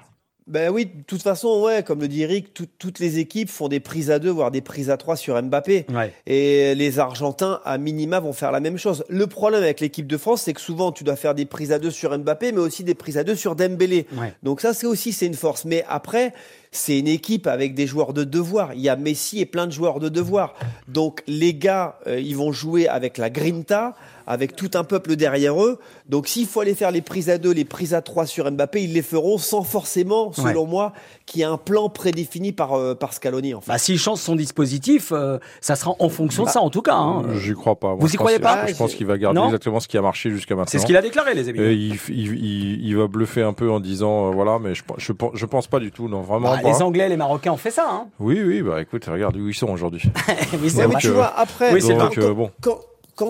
Ben 0.49 0.71
oui, 0.71 0.87
de 0.87 1.03
toute 1.07 1.23
façon, 1.23 1.63
ouais, 1.63 1.83
comme 1.83 2.01
le 2.01 2.09
dit 2.09 2.23
Eric, 2.23 2.55
toutes 2.55 2.99
les 2.99 3.19
équipes 3.19 3.51
font 3.51 3.69
des 3.69 3.81
prises 3.81 4.11
à 4.11 4.19
deux, 4.19 4.31
voire 4.31 4.51
des 4.51 4.63
prises 4.63 4.89
à 4.89 4.97
trois 4.97 5.15
sur 5.17 5.41
Mbappé. 5.41 5.87
Et 6.27 6.75
les 6.75 6.99
Argentins, 6.99 7.61
à 7.65 7.77
minima, 7.77 8.19
vont 8.19 8.33
faire 8.33 8.51
la 8.51 8.61
même 8.61 8.79
chose. 8.79 9.05
Le 9.09 9.27
problème 9.27 9.63
avec 9.63 9.81
l'équipe 9.81 10.07
de 10.07 10.17
France, 10.17 10.43
c'est 10.43 10.55
que 10.55 10.61
souvent, 10.61 10.91
tu 10.91 11.05
dois 11.05 11.17
faire 11.17 11.35
des 11.35 11.45
prises 11.45 11.71
à 11.71 11.79
deux 11.79 11.91
sur 11.91 12.17
Mbappé, 12.19 12.53
mais 12.53 12.61
aussi 12.61 12.83
des 12.83 12.95
prises 12.95 13.19
à 13.19 13.25
deux 13.25 13.35
sur 13.35 13.57
Dembélé. 13.57 14.07
Donc 14.43 14.63
ça, 14.63 14.73
c'est 14.73 14.87
aussi, 14.87 15.13
c'est 15.13 15.27
une 15.27 15.35
force. 15.35 15.67
Mais 15.67 15.85
après, 15.89 16.33
c'est 16.71 16.99
une 16.99 17.09
équipe 17.09 17.47
avec 17.47 17.75
des 17.75 17.87
joueurs 17.87 18.13
de 18.13 18.25
devoir. 18.25 18.75
Il 18.75 18.81
y 18.81 18.89
a 18.89 18.97
Messi 18.97 19.41
et 19.41 19.47
plein 19.47 19.67
de 19.67 19.73
joueurs 19.73 20.01
de 20.01 20.09
devoir. 20.09 20.55
Donc 20.87 21.23
les 21.27 21.55
gars, 21.55 21.99
euh, 22.07 22.21
ils 22.21 22.37
vont 22.37 22.53
jouer 22.53 22.89
avec 22.89 23.19
la 23.19 23.31
grinta 23.31 23.95
avec 24.29 24.55
tout 24.55 24.71
un 24.75 24.85
peuple 24.85 25.17
derrière 25.17 25.61
eux. 25.61 25.79
Donc 26.07 26.29
s'il 26.29 26.47
faut 26.47 26.61
aller 26.61 26.75
faire 26.75 26.91
les 26.91 27.01
prises 27.01 27.31
à 27.31 27.39
deux, 27.39 27.51
les 27.51 27.65
prises 27.65 27.95
à 27.95 28.03
trois 28.03 28.27
sur 28.27 28.49
Mbappé, 28.51 28.83
ils 28.83 28.93
les 28.93 29.03
feront 29.03 29.39
sans 29.39 29.63
forcément, 29.63 30.33
selon 30.33 30.67
moi, 30.67 30.93
qu'il 31.25 31.41
y 31.41 31.43
ait 31.43 31.47
un 31.47 31.57
plan 31.57 31.89
prédéfini 31.89 32.53
par, 32.53 32.75
euh, 32.75 32.95
par 32.95 33.15
Scaloni. 33.15 33.55
En 33.55 33.63
fait. 33.63 33.73
Bah, 33.73 33.79
s'il 33.79 33.99
change 33.99 34.19
son 34.19 34.37
dispositif, 34.37 35.13
euh, 35.13 35.39
ça 35.63 35.77
sera 35.77 35.95
en 35.99 36.09
fonction 36.11 36.45
de 36.45 36.51
ça 36.51 36.61
en 36.61 36.69
tout 36.69 36.83
cas. 36.83 36.95
Hein. 36.95 37.25
J'y 37.41 37.55
crois 37.55 37.77
pas. 37.77 37.95
Vous 37.95 38.13
y 38.13 38.17
croyez 38.17 38.39
pas 38.39 38.67
Je 38.67 38.75
pense 38.75 38.95
qu'il 38.95 39.07
va 39.07 39.17
garder 39.17 39.41
exactement 39.41 39.81
ce 39.81 39.89
qui 39.89 39.97
a 39.97 40.03
marché 40.03 40.31
jusqu'à 40.31 40.55
maintenant. 40.55 40.71
C'est 40.71 40.79
ce 40.79 40.87
qu'il 40.87 40.97
a 40.97 41.03
déclaré, 41.03 41.35
les 41.35 41.49
amis. 41.49 41.59
Il, 41.59 41.99
il, 42.11 42.87
il, 42.87 42.97
va 42.97 43.07
bluffer 43.07 43.43
un 43.43 43.55
peu 43.55 43.71
en 43.71 43.81
disant 43.81 44.29
euh, 44.29 44.31
voilà, 44.33 44.59
mais 44.59 44.75
je, 44.75 44.83
je, 44.99 45.13
je, 45.33 45.47
pense 45.47 45.67
pas 45.69 45.81
du 45.81 45.91
tout, 45.91 46.09
non, 46.09 46.21
vraiment 46.21 46.51
bah, 46.51 46.61
Les 46.63 46.83
Anglais, 46.83 47.09
les 47.09 47.17
Marocains 47.17 47.53
ont 47.53 47.57
fait 47.57 47.71
ça. 47.71 47.89
Hein. 47.91 48.09
Oui, 48.21 48.43
oui, 48.45 48.61
bah 48.61 48.83
écoute, 48.83 49.07
regarde 49.07 49.37
où 49.37 49.49
ils 49.49 49.55
sont 49.55 49.69
aujourd'hui. 49.69 50.03
oui, 50.63 50.71
mais 50.77 50.99
tu 51.01 51.09
vois, 51.09 51.33
après, 51.35 51.73
oui, 51.73 51.81
donc, 51.81 52.19
bon 52.19 52.51
quand 52.61 52.79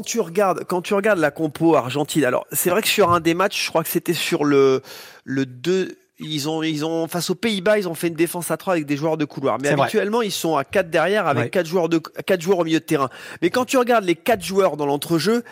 tu 0.02 0.20
regardes, 0.20 0.64
quand 0.64 0.82
tu 0.82 0.94
regardes 0.94 1.18
la 1.18 1.30
compo 1.30 1.74
argentine, 1.74 2.24
alors 2.24 2.46
c'est 2.52 2.70
vrai 2.70 2.82
que 2.82 2.88
sur 2.88 3.12
un 3.12 3.20
des 3.20 3.34
matchs, 3.34 3.64
je 3.64 3.68
crois 3.70 3.82
que 3.82 3.88
c'était 3.88 4.14
sur 4.14 4.44
le 4.44 4.82
le 5.24 5.46
2 5.46 5.96
ils 6.20 6.48
ont, 6.48 6.62
ils 6.62 6.84
ont, 6.84 7.06
face 7.06 7.30
aux 7.30 7.34
Pays-Bas, 7.34 7.78
ils 7.78 7.88
ont 7.88 7.94
fait 7.94 8.08
une 8.08 8.14
défense 8.14 8.50
à 8.50 8.56
3 8.56 8.74
avec 8.74 8.86
des 8.86 8.96
joueurs 8.96 9.16
de 9.16 9.24
couloir. 9.24 9.58
Mais 9.60 9.68
habituellement, 9.68 10.22
ils 10.22 10.32
sont 10.32 10.56
à 10.56 10.64
4 10.64 10.90
derrière 10.90 11.26
avec 11.26 11.52
4 11.52 11.66
joueurs 11.66 11.88
de, 11.88 11.98
4 11.98 12.40
joueurs 12.40 12.58
au 12.58 12.64
milieu 12.64 12.80
de 12.80 12.84
terrain. 12.84 13.08
Mais 13.40 13.50
quand 13.50 13.64
tu 13.64 13.76
regardes 13.76 14.04
les 14.04 14.16
4 14.16 14.42
joueurs 14.42 14.76
dans 14.76 14.86
l'entrejeu, 14.86 15.44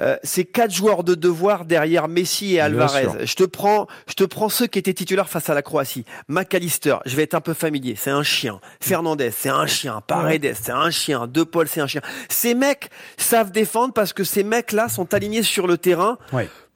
euh, 0.00 0.16
c'est 0.22 0.44
4 0.44 0.70
joueurs 0.70 1.04
de 1.04 1.14
devoir 1.14 1.64
derrière 1.64 2.08
Messi 2.08 2.54
et 2.54 2.60
Alvarez. 2.60 3.08
Je 3.24 3.34
te 3.34 3.44
prends, 3.44 3.86
je 4.08 4.14
te 4.14 4.24
prends 4.24 4.48
ceux 4.48 4.66
qui 4.66 4.78
étaient 4.78 4.94
titulaires 4.94 5.28
face 5.28 5.50
à 5.50 5.54
la 5.54 5.62
Croatie. 5.62 6.04
McAllister, 6.28 6.96
je 7.06 7.16
vais 7.16 7.22
être 7.22 7.34
un 7.34 7.40
peu 7.40 7.54
familier, 7.54 7.94
c'est 7.96 8.10
un 8.10 8.22
chien. 8.22 8.60
Fernandez, 8.80 9.30
c'est 9.30 9.48
un 9.48 9.66
chien. 9.66 10.02
Paredes, 10.06 10.54
c'est 10.60 10.72
un 10.72 10.90
chien. 10.90 11.26
De 11.26 11.42
Paul, 11.42 11.68
c'est 11.68 11.80
un 11.80 11.86
chien. 11.86 12.02
Ces 12.28 12.54
mecs 12.54 12.90
savent 13.16 13.50
défendre 13.50 13.92
parce 13.92 14.12
que 14.12 14.24
ces 14.24 14.44
mecs-là 14.44 14.88
sont 14.88 15.14
alignés 15.14 15.42
sur 15.42 15.66
le 15.66 15.78
terrain 15.78 16.18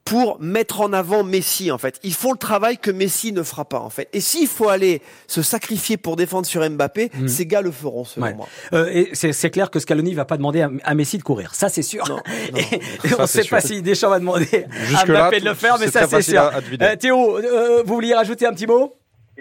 pour 0.06 0.40
mettre 0.40 0.80
en 0.80 0.92
avant 0.92 1.24
Messi 1.24 1.70
en 1.70 1.78
fait. 1.78 1.98
Ils 2.04 2.14
font 2.14 2.32
le 2.32 2.38
travail 2.38 2.78
que 2.78 2.90
Messi 2.90 3.32
ne 3.32 3.42
fera 3.42 3.64
pas 3.64 3.80
en 3.80 3.90
fait. 3.90 4.08
Et 4.14 4.20
s'il 4.20 4.46
faut 4.46 4.68
aller 4.68 5.02
se 5.26 5.42
sacrifier 5.42 5.96
pour 5.96 6.16
défendre 6.16 6.46
sur 6.46 6.68
Mbappé, 6.68 7.10
mm. 7.12 7.28
ces 7.28 7.44
gars 7.44 7.60
le 7.60 7.72
feront 7.72 8.04
selon 8.04 8.34
moi. 8.36 8.46
Euh, 8.72 8.86
et 8.90 9.08
c'est 9.14 9.50
clair 9.50 9.70
que 9.70 9.80
Scaloni 9.80 10.14
va 10.14 10.24
pas 10.24 10.36
demander 10.36 10.64
à, 10.82 10.94
Messi 10.94 11.18
de 11.18 11.24
courir, 11.24 11.54
ça 11.54 11.68
c'est 11.68 11.82
sûr. 11.82 12.04
et, 12.56 12.78
on 13.18 13.22
ne 13.22 13.26
sait 13.26 13.48
pas 13.48 13.60
si 13.60 13.82
Deschamps 13.82 14.08
va 14.08 14.20
demander 14.20 14.66
à 14.96 15.04
Mbappé 15.04 15.40
de 15.40 15.44
le 15.44 15.54
faire, 15.54 15.76
mais 15.80 15.88
ça 15.88 16.06
c'est 16.06 16.22
sûr. 16.22 16.50
Euh, 16.80 16.96
Théo, 16.96 17.38
euh, 17.38 17.82
vous 17.84 17.94
vouliez 17.94 18.14
rajouter 18.14 18.46
un 18.46 18.52
petit 18.52 18.66
mot? 18.66 18.94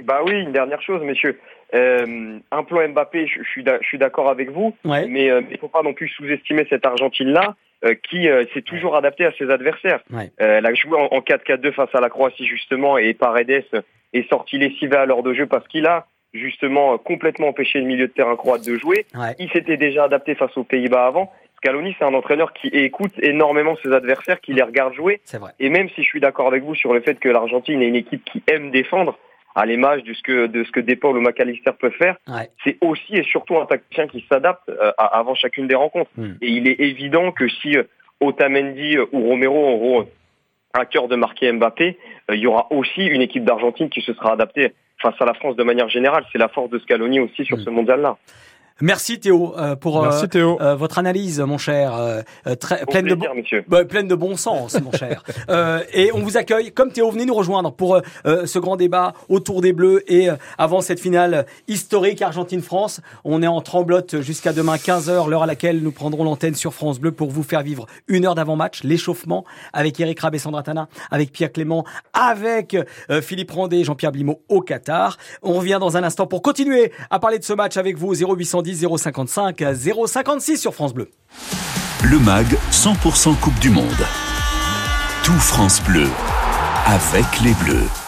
Bah 0.03 0.21
oui, 0.25 0.33
une 0.33 0.51
dernière 0.51 0.81
chose, 0.81 1.01
messieurs. 1.03 1.39
un 1.73 2.63
plan 2.63 2.89
Mbappé, 2.89 3.27
je, 3.27 3.41
je 3.43 3.87
suis 3.87 3.97
d'accord 3.99 4.29
avec 4.29 4.51
vous, 4.51 4.75
mais 4.83 5.27
il 5.27 5.47
ne 5.51 5.57
faut 5.57 5.67
pas 5.67 5.83
non 5.83 5.93
plus 5.93 6.09
sous-estimer 6.09 6.65
cette 6.69 6.85
Argentine-là. 6.87 7.55
Euh, 7.83 7.93
qui 8.09 8.29
euh, 8.29 8.45
s'est 8.53 8.61
toujours 8.61 8.95
adapté 8.95 9.25
à 9.25 9.31
ses 9.37 9.49
adversaires. 9.51 9.99
Euh, 10.13 10.25
elle 10.37 10.65
a 10.65 10.73
joué 10.73 10.97
en, 10.97 11.19
4-4-2 11.19 11.73
face 11.73 11.93
à 11.93 11.99
la 11.99 12.09
Croatie 12.09 12.45
justement 12.45 12.97
et 12.97 13.13
Paredes 13.13 13.65
est 14.13 14.29
sorti 14.29 14.57
lessivé 14.57 14.95
à 14.95 15.05
l'heure 15.05 15.23
de 15.23 15.33
jeu 15.33 15.45
parce 15.45 15.67
qu'il 15.67 15.85
a 15.85 16.07
justement 16.33 16.97
complètement 16.97 17.49
empêché 17.49 17.79
le 17.79 17.85
milieu 17.85 18.07
de 18.07 18.13
terrain 18.13 18.37
croate 18.37 18.65
de 18.65 18.77
jouer. 18.77 19.05
Il 19.39 19.49
s'était 19.51 19.77
déjà 19.77 20.05
adapté 20.05 20.35
face 20.35 20.55
aux 20.57 20.63
Pays-Bas 20.63 21.05
avant. 21.05 21.31
Scaloni, 21.57 21.95
c'est 21.99 22.05
un 22.05 22.13
entraîneur 22.13 22.53
qui 22.53 22.67
écoute 22.67 23.13
énormément 23.19 23.75
ses 23.83 23.91
adversaires, 23.91 24.39
qui 24.39 24.53
les 24.53 24.63
regarde 24.63 24.93
jouer. 24.93 25.21
Et 25.59 25.69
même 25.69 25.89
si 25.89 26.01
je 26.01 26.07
suis 26.07 26.21
d'accord 26.21 26.47
avec 26.47 26.63
vous 26.63 26.75
sur 26.75 26.93
le 26.93 27.01
fait 27.01 27.19
que 27.19 27.29
l'Argentine 27.29 27.81
est 27.81 27.87
une 27.87 27.95
équipe 27.95 28.23
qui 28.23 28.41
aime 28.47 28.71
défendre, 28.71 29.19
à 29.55 29.65
l'image 29.65 30.03
de 30.03 30.13
ce 30.13 30.21
que 30.21 30.47
de 30.47 30.63
ce 30.65 30.71
que 30.71 30.81
Depol 30.81 31.17
ou 31.17 31.21
McAllister 31.21 31.71
peuvent 31.79 31.93
faire. 31.93 32.17
C'est 32.63 32.77
aussi 32.81 33.15
et 33.15 33.23
surtout 33.23 33.57
un 33.57 33.65
tacticien 33.65 34.07
qui 34.07 34.25
s'adapte 34.29 34.69
euh, 34.69 34.91
avant 34.97 35.33
chacune 35.33 35.67
des 35.67 35.75
rencontres. 35.75 36.11
Hmm. 36.17 36.33
Et 36.41 36.49
il 36.49 36.67
est 36.67 36.79
évident 36.79 37.31
que 37.31 37.47
si 37.47 37.77
euh, 37.77 37.83
Otamendi 38.19 38.97
euh, 38.97 39.05
ou 39.13 39.21
Romero 39.21 39.57
auront 39.57 40.07
un 40.73 40.85
cœur 40.85 41.07
de 41.07 41.15
marquer 41.15 41.51
Mbappé, 41.53 41.97
il 42.29 42.39
y 42.39 42.47
aura 42.47 42.67
aussi 42.71 43.05
une 43.05 43.21
équipe 43.21 43.45
d'Argentine 43.45 43.89
qui 43.89 44.01
se 44.01 44.13
sera 44.13 44.33
adaptée 44.33 44.73
face 45.01 45.15
à 45.19 45.25
la 45.25 45.33
France 45.33 45.55
de 45.55 45.63
manière 45.63 45.87
générale. 45.87 46.25
C'est 46.33 46.37
la 46.37 46.49
force 46.49 46.69
de 46.69 46.79
Scaloni 46.79 47.21
aussi 47.21 47.45
sur 47.45 47.57
hmm. 47.57 47.63
ce 47.63 47.69
mondial-là. 47.69 48.17
Merci 48.81 49.21
Théo 49.21 49.53
euh, 49.57 49.77
pour 49.77 50.03
euh, 50.03 50.11
euh, 50.35 50.75
votre 50.75 50.97
analyse, 50.97 51.39
mon 51.39 51.57
cher, 51.57 51.93
très, 52.59 52.85
pleine, 52.85 53.05
de 53.05 53.15
bon, 53.15 53.25
bah, 53.69 53.85
pleine 53.85 54.09
de 54.09 54.15
bon 54.15 54.35
sens, 54.35 54.77
mon 54.81 54.91
cher. 54.91 55.23
et 55.93 56.11
on 56.11 56.19
vous 56.19 56.35
accueille, 56.35 56.73
comme 56.73 56.91
Théo, 56.91 57.09
venez 57.09 57.25
nous 57.25 57.33
rejoindre 57.33 57.71
pour 57.71 58.01
ce 58.25 58.59
grand 58.59 58.75
débat 58.75 59.13
autour 59.29 59.61
des 59.61 59.71
Bleus 59.71 60.03
et 60.11 60.27
avant 60.57 60.81
cette 60.81 60.99
finale 60.99 61.45
historique 61.69 62.21
Argentine-France. 62.21 62.99
On 63.23 63.41
est 63.41 63.47
en 63.47 63.61
tremblote 63.61 64.21
jusqu'à 64.21 64.51
demain 64.51 64.75
15h, 64.75 65.29
l'heure 65.29 65.43
à 65.43 65.47
laquelle 65.47 65.81
nous 65.81 65.93
prendrons 65.93 66.25
l'antenne 66.25 66.55
sur 66.55 66.73
France 66.73 66.99
Bleu 66.99 67.13
pour 67.13 67.31
vous 67.31 67.43
faire 67.43 67.61
vivre 67.61 67.85
une 68.09 68.25
heure 68.25 68.35
d'avant-match, 68.35 68.83
l'échauffement 68.83 69.45
avec 69.71 69.97
Eric 70.01 70.19
Rabé, 70.19 70.37
Sandra 70.37 70.63
Tana, 70.63 70.89
avec 71.11 71.31
Pierre 71.31 71.53
Clément, 71.53 71.85
avec 72.11 72.75
Philippe 73.21 73.51
Randé, 73.51 73.85
Jean-Pierre 73.85 74.11
Blimaud 74.11 74.41
au 74.49 74.59
Qatar. 74.59 75.17
On 75.43 75.53
revient 75.53 75.77
dans 75.79 75.95
un 75.95 76.03
instant 76.03 76.27
pour 76.27 76.41
continuer 76.41 76.91
à 77.09 77.19
parler 77.19 77.39
de 77.39 77.45
ce 77.45 77.53
match 77.53 77.77
avec 77.77 77.97
vous 77.97 78.09
0800 78.65 78.97
055 78.97 79.63
056 80.07 80.57
sur 80.57 80.73
France 80.73 80.93
Bleu. 80.93 81.09
Le 82.03 82.19
MAG 82.19 82.47
100% 82.71 83.35
Coupe 83.39 83.59
du 83.59 83.69
Monde. 83.69 83.85
Tout 85.23 85.31
France 85.33 85.81
Bleu 85.83 86.07
avec 86.85 87.25
les 87.41 87.53
Bleus. 87.63 88.04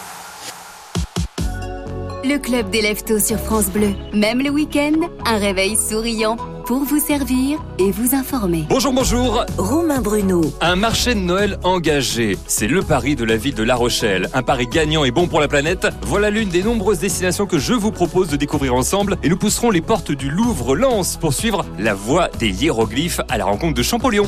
Le 2.28 2.36
club 2.36 2.68
des 2.68 2.82
leftos 2.82 3.20
sur 3.20 3.38
France 3.38 3.70
Bleu. 3.70 3.94
Même 4.12 4.42
le 4.42 4.50
week-end, 4.50 5.08
un 5.24 5.38
réveil 5.38 5.76
souriant 5.76 6.36
pour 6.66 6.84
vous 6.84 7.00
servir 7.00 7.58
et 7.78 7.90
vous 7.90 8.14
informer. 8.14 8.66
Bonjour, 8.68 8.92
bonjour. 8.92 9.46
Romain 9.56 10.02
Bruno. 10.02 10.42
Un 10.60 10.76
marché 10.76 11.14
de 11.14 11.20
Noël 11.20 11.58
engagé. 11.64 12.36
C'est 12.46 12.66
le 12.66 12.82
pari 12.82 13.16
de 13.16 13.24
la 13.24 13.38
ville 13.38 13.54
de 13.54 13.62
La 13.62 13.76
Rochelle. 13.76 14.28
Un 14.34 14.42
pari 14.42 14.66
gagnant 14.66 15.04
et 15.04 15.10
bon 15.10 15.26
pour 15.26 15.40
la 15.40 15.48
planète. 15.48 15.86
Voilà 16.02 16.28
l'une 16.28 16.50
des 16.50 16.62
nombreuses 16.62 16.98
destinations 16.98 17.46
que 17.46 17.58
je 17.58 17.72
vous 17.72 17.92
propose 17.92 18.28
de 18.28 18.36
découvrir 18.36 18.74
ensemble 18.74 19.16
et 19.22 19.30
nous 19.30 19.38
pousserons 19.38 19.70
les 19.70 19.80
portes 19.80 20.12
du 20.12 20.28
Louvre-Lens 20.28 21.16
pour 21.16 21.32
suivre 21.32 21.64
la 21.78 21.94
voie 21.94 22.28
des 22.38 22.50
hiéroglyphes 22.50 23.22
à 23.30 23.38
la 23.38 23.46
rencontre 23.46 23.72
de 23.72 23.82
Champollion. 23.82 24.26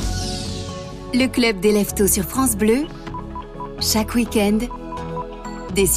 Le 1.13 1.27
club 1.27 1.59
des 1.59 1.71
leftos 1.71 2.07
sur 2.07 2.23
France 2.23 2.57
Bleu. 2.57 2.85
Chaque 3.79 4.15
week-end, 4.15 4.57
des 5.75 5.87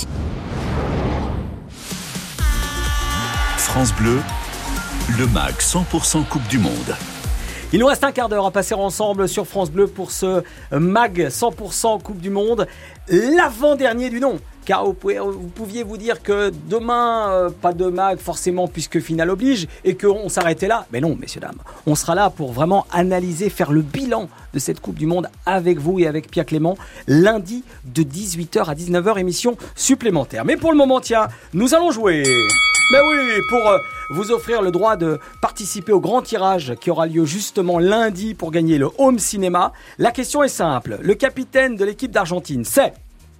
France 3.64 3.92
Bleu, 3.94 4.20
le 5.18 5.26
MAG 5.26 5.54
100% 5.54 6.24
Coupe 6.28 6.46
du 6.48 6.58
Monde. 6.58 6.94
Il 7.72 7.80
nous 7.80 7.86
reste 7.86 8.04
un 8.04 8.12
quart 8.12 8.28
d'heure 8.28 8.46
à 8.46 8.52
passer 8.52 8.74
ensemble 8.74 9.26
sur 9.26 9.48
France 9.48 9.70
Bleu 9.70 9.88
pour 9.88 10.12
ce 10.12 10.44
MAG 10.70 11.26
100% 11.28 12.00
Coupe 12.00 12.20
du 12.20 12.30
Monde, 12.30 12.68
l'avant-dernier 13.08 14.10
du 14.10 14.20
nom. 14.20 14.38
Car 14.64 14.84
vous, 14.84 14.92
pouviez 14.92 15.82
vous 15.82 15.96
dire 15.96 16.22
que 16.22 16.52
demain, 16.68 17.30
euh, 17.30 17.50
pas 17.50 17.72
de 17.72 17.86
MAG 17.86 18.18
forcément 18.18 18.68
puisque 18.68 19.00
finale 19.00 19.30
oblige 19.30 19.66
et 19.82 19.96
qu'on 19.96 20.28
s'arrêtait 20.28 20.68
là. 20.68 20.86
Mais 20.92 21.00
non, 21.00 21.16
messieurs, 21.18 21.40
dames, 21.40 21.58
on 21.86 21.96
sera 21.96 22.14
là 22.14 22.30
pour 22.30 22.52
vraiment 22.52 22.86
analyser, 22.92 23.50
faire 23.50 23.72
le 23.72 23.80
bilan 23.80 24.28
de 24.52 24.58
cette 24.60 24.78
Coupe 24.80 24.96
du 24.96 25.06
Monde 25.06 25.28
avec 25.46 25.78
vous 25.78 25.98
et 25.98 26.06
avec 26.06 26.30
Pierre 26.30 26.46
Clément 26.46 26.76
lundi 27.08 27.64
de 27.86 28.02
18h 28.04 28.66
à 28.66 28.74
19h, 28.74 29.18
émission 29.18 29.56
supplémentaire. 29.74 30.44
Mais 30.44 30.56
pour 30.56 30.70
le 30.70 30.76
moment, 30.78 31.00
tiens, 31.00 31.26
nous 31.54 31.74
allons 31.74 31.90
jouer. 31.90 32.22
Ben 32.92 33.00
oui, 33.08 33.40
pour 33.48 33.66
euh, 33.66 33.78
vous 34.10 34.30
offrir 34.30 34.60
le 34.60 34.70
droit 34.70 34.96
de 34.96 35.18
participer 35.40 35.92
au 35.92 36.00
grand 36.00 36.20
tirage 36.20 36.74
qui 36.80 36.90
aura 36.90 37.06
lieu 37.06 37.24
justement 37.24 37.78
lundi 37.78 38.34
pour 38.34 38.50
gagner 38.50 38.76
le 38.76 38.90
Home 38.98 39.18
Cinéma. 39.18 39.72
La 39.98 40.10
question 40.10 40.42
est 40.42 40.48
simple. 40.48 40.98
Le 41.00 41.14
capitaine 41.14 41.76
de 41.76 41.84
l'équipe 41.84 42.10
d'Argentine, 42.10 42.64
c'est 42.64 42.92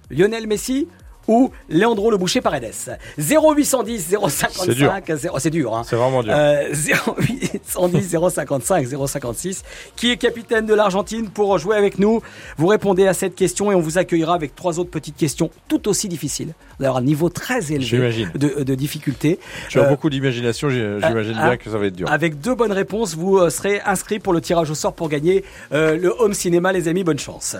Lionel 0.09 0.47
Messi 0.47 0.87
ou 1.27 1.51
Leandro 1.69 2.11
Le 2.11 2.17
Boucher 2.17 2.41
Paredes. 2.41 2.73
0810 3.17 4.15
055 4.29 4.49
C'est 4.65 4.73
dur. 4.75 4.91
0 4.91 4.95
0810 4.95 5.07
055 5.07 5.15
0 5.17 5.39
c'est 5.39 5.49
dur 5.49 5.75
hein. 5.75 5.83
C'est 5.87 5.95
vraiment 5.95 6.23
dur. 6.23 6.33
Euh, 6.35 6.69
0810 6.73 8.09
055 8.33 8.87
056 9.07 9.63
qui 9.95 10.11
est 10.11 10.17
capitaine 10.17 10.65
de 10.65 10.73
l'Argentine 10.73 11.29
pour 11.29 11.57
jouer 11.57 11.75
avec 11.77 11.99
nous? 11.99 12.21
Vous 12.57 12.67
répondez 12.67 13.07
à 13.07 13.13
cette 13.13 13.35
question 13.35 13.71
et 13.71 13.75
on 13.75 13.79
vous 13.81 13.97
accueillera 13.97 14.33
avec 14.35 14.55
trois 14.55 14.79
autres 14.79 14.89
petites 14.91 15.17
questions 15.17 15.49
tout 15.67 15.87
aussi 15.87 16.07
difficiles. 16.07 16.53
D'ailleurs, 16.79 16.97
un 16.97 17.01
niveau 17.01 17.29
très 17.29 17.71
élevé 17.71 18.25
de, 18.35 18.63
de 18.63 18.75
difficulté. 18.75 19.39
Tu 19.69 19.79
as 19.79 19.83
Euh, 19.83 19.89
beaucoup 19.89 20.09
d'imagination, 20.09 20.69
j'ai- 20.69 20.97
j'imagine 21.05 21.35
ah, 21.39 21.47
bien 21.49 21.57
que 21.57 21.69
ça 21.69 21.77
va 21.77 21.85
être 21.85 21.95
dur. 21.95 22.11
Avec 22.11 22.39
deux 22.41 22.55
bonnes 22.55 22.71
réponses, 22.71 23.15
vous 23.15 23.37
euh, 23.37 23.49
serez 23.49 23.79
inscrit 23.85 24.19
pour 24.19 24.33
le 24.33 24.41
tirage 24.41 24.69
au 24.69 24.75
sort 24.75 24.93
pour 24.93 25.09
gagner 25.09 25.43
euh, 25.73 25.97
le 25.97 26.13
home 26.19 26.33
cinéma, 26.33 26.71
les 26.73 26.87
amis. 26.87 27.03
Bonne 27.03 27.19
chance. 27.19 27.55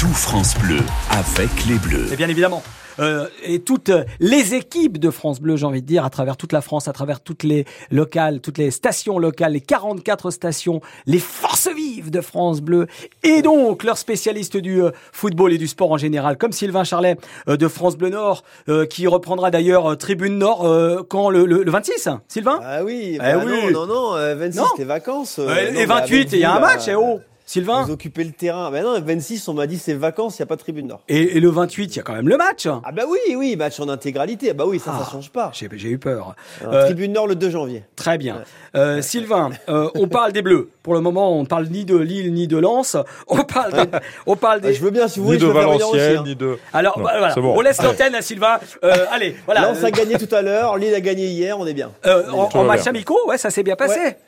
Tout 0.00 0.06
France 0.14 0.54
Bleu 0.58 0.78
avec 1.10 1.50
les 1.68 1.76
Bleus. 1.76 2.10
Et 2.12 2.16
bien 2.16 2.28
évidemment. 2.28 2.62
euh, 3.00 3.26
et 3.42 3.60
toutes 3.60 3.90
les 4.18 4.54
équipes 4.54 4.98
de 4.98 5.10
France 5.10 5.40
Bleu, 5.40 5.56
j'ai 5.56 5.66
envie 5.66 5.82
de 5.82 5.86
dire, 5.86 6.04
à 6.06 6.10
travers 6.10 6.36
toute 6.38 6.52
la 6.52 6.62
France, 6.62 6.88
à 6.88 6.92
travers 6.94 7.20
toutes 7.20 7.42
les 7.42 7.66
locales, 7.90 8.40
toutes 8.40 8.56
les 8.58 8.70
stations 8.70 9.18
locales, 9.18 9.52
les 9.52 9.60
44 9.60 10.30
stations, 10.30 10.80
les 11.06 11.18
forces 11.18 11.68
vives 11.74 12.10
de 12.10 12.20
France 12.22 12.62
Bleu, 12.62 12.86
et 13.22 13.42
donc 13.42 13.84
leurs 13.84 13.98
spécialistes 13.98 14.56
du 14.56 14.82
euh, 14.82 14.90
football 15.12 15.52
et 15.52 15.58
du 15.58 15.68
sport 15.68 15.92
en 15.92 15.98
général, 15.98 16.38
comme 16.38 16.52
Sylvain 16.52 16.84
Charlet 16.84 17.16
euh, 17.48 17.56
de 17.58 17.68
France 17.68 17.96
Bleu 17.98 18.08
Nord, 18.08 18.42
euh, 18.70 18.86
qui 18.86 19.06
reprendra 19.06 19.50
d'ailleurs 19.50 19.92
euh, 19.92 19.96
Tribune 19.96 20.38
Nord 20.38 20.66
euh, 20.66 21.02
quand 21.08 21.28
le, 21.30 21.44
le, 21.44 21.62
le 21.62 21.70
26, 21.70 22.08
Sylvain? 22.26 22.58
Ah 22.64 22.82
oui, 22.84 23.12
Eh 23.16 23.18
bah 23.18 23.42
oui. 23.44 23.72
non, 23.72 23.86
non, 23.86 23.94
non, 23.94 24.14
euh, 24.16 24.34
26, 24.34 24.58
Non. 24.58 24.64
c'est 24.76 24.84
vacances. 24.84 25.38
euh, 25.38 25.48
Euh, 25.48 25.72
non, 25.72 25.80
Et 25.80 25.86
bah, 25.86 25.96
28, 26.00 26.16
avec 26.20 26.32
il 26.32 26.38
y 26.40 26.44
a 26.44 26.54
un 26.54 26.60
match, 26.60 26.84
eh 26.88 26.94
oh 26.94 27.20
Sylvain 27.50 27.82
Vous 27.82 27.90
occupez 27.90 28.22
le 28.22 28.30
terrain. 28.30 28.70
Ben 28.70 28.84
non, 28.84 29.00
26, 29.00 29.48
on 29.48 29.54
m'a 29.54 29.66
dit 29.66 29.76
c'est 29.76 29.92
vacances, 29.94 30.38
il 30.38 30.42
n'y 30.42 30.44
a 30.44 30.46
pas 30.46 30.54
de 30.54 30.60
tribune 30.60 30.86
nord. 30.86 31.00
et, 31.08 31.36
et 31.36 31.40
le 31.40 31.48
28, 31.48 31.94
il 31.94 31.96
y 31.96 31.98
a 31.98 32.02
quand 32.04 32.12
même 32.12 32.28
le 32.28 32.36
match 32.36 32.68
Ah 32.68 32.92
bah 32.92 33.02
oui, 33.08 33.18
oui, 33.36 33.56
match 33.56 33.80
en 33.80 33.88
intégralité. 33.88 34.50
Ah 34.50 34.54
bah 34.54 34.64
oui, 34.68 34.78
ça, 34.78 34.92
ça 34.96 35.10
change 35.10 35.30
pas. 35.30 35.50
J'ai 35.52 35.68
j'ai 35.74 35.88
eu 35.88 35.98
peur. 35.98 36.36
Alors, 36.60 36.74
Euh, 36.74 36.84
Tribune 36.84 37.12
Nord 37.12 37.26
le 37.26 37.34
2 37.34 37.50
janvier. 37.50 37.82
Très 37.96 38.18
bien. 38.18 38.42
Euh, 38.76 39.02
Sylvain, 39.02 39.50
euh, 39.68 39.88
on 39.96 40.06
parle 40.06 40.30
des 40.32 40.42
Bleus. 40.42 40.70
Pour 40.84 40.94
le 40.94 41.00
moment, 41.00 41.36
on 41.36 41.42
ne 41.42 41.46
parle 41.46 41.66
ni 41.66 41.84
de 41.84 41.96
Lille 41.96 42.32
ni 42.32 42.46
de 42.46 42.56
Lens. 42.56 42.96
On 43.26 43.42
parle, 43.42 43.72
des- 43.72 43.98
on 44.26 44.36
parle 44.36 44.60
des. 44.60 44.68
Ah, 44.68 44.72
je 44.72 44.80
veux 44.80 44.90
bien, 44.92 45.08
si 45.08 45.18
vous 45.18 45.32
Ni 45.32 45.38
voulez, 45.38 45.52
de 45.52 45.52
venir 45.52 45.68
aussi. 45.70 45.80
Valenciennes, 45.98 46.16
hein. 46.18 46.22
ni 46.24 46.36
de. 46.36 46.56
Alors 46.72 46.96
Non, 46.98 47.04
bah, 47.04 47.10
voilà, 47.18 47.34
c'est 47.34 47.40
bon. 47.40 47.54
on 47.56 47.60
laisse 47.62 47.82
l'antenne 47.82 48.14
à 48.14 48.22
Sylvain. 48.22 48.60
Euh, 48.84 49.06
allez, 49.10 49.34
voilà. 49.46 49.62
Lens 49.62 49.82
a 49.82 49.90
gagné 49.90 50.18
tout 50.18 50.32
à 50.32 50.40
l'heure, 50.42 50.76
Lille 50.76 50.94
a 50.94 51.00
gagné 51.00 51.26
hier, 51.26 51.58
on 51.58 51.66
est 51.66 51.74
bien. 51.74 51.90
Euh, 52.06 52.30
en, 52.30 52.48
en 52.54 52.62
match 52.64 52.86
amicaux, 52.86 53.18
ouais, 53.26 53.38
ça 53.38 53.50
s'est 53.50 53.64
bien 53.64 53.74
passé. 53.74 53.98
Ouais. 53.98 54.18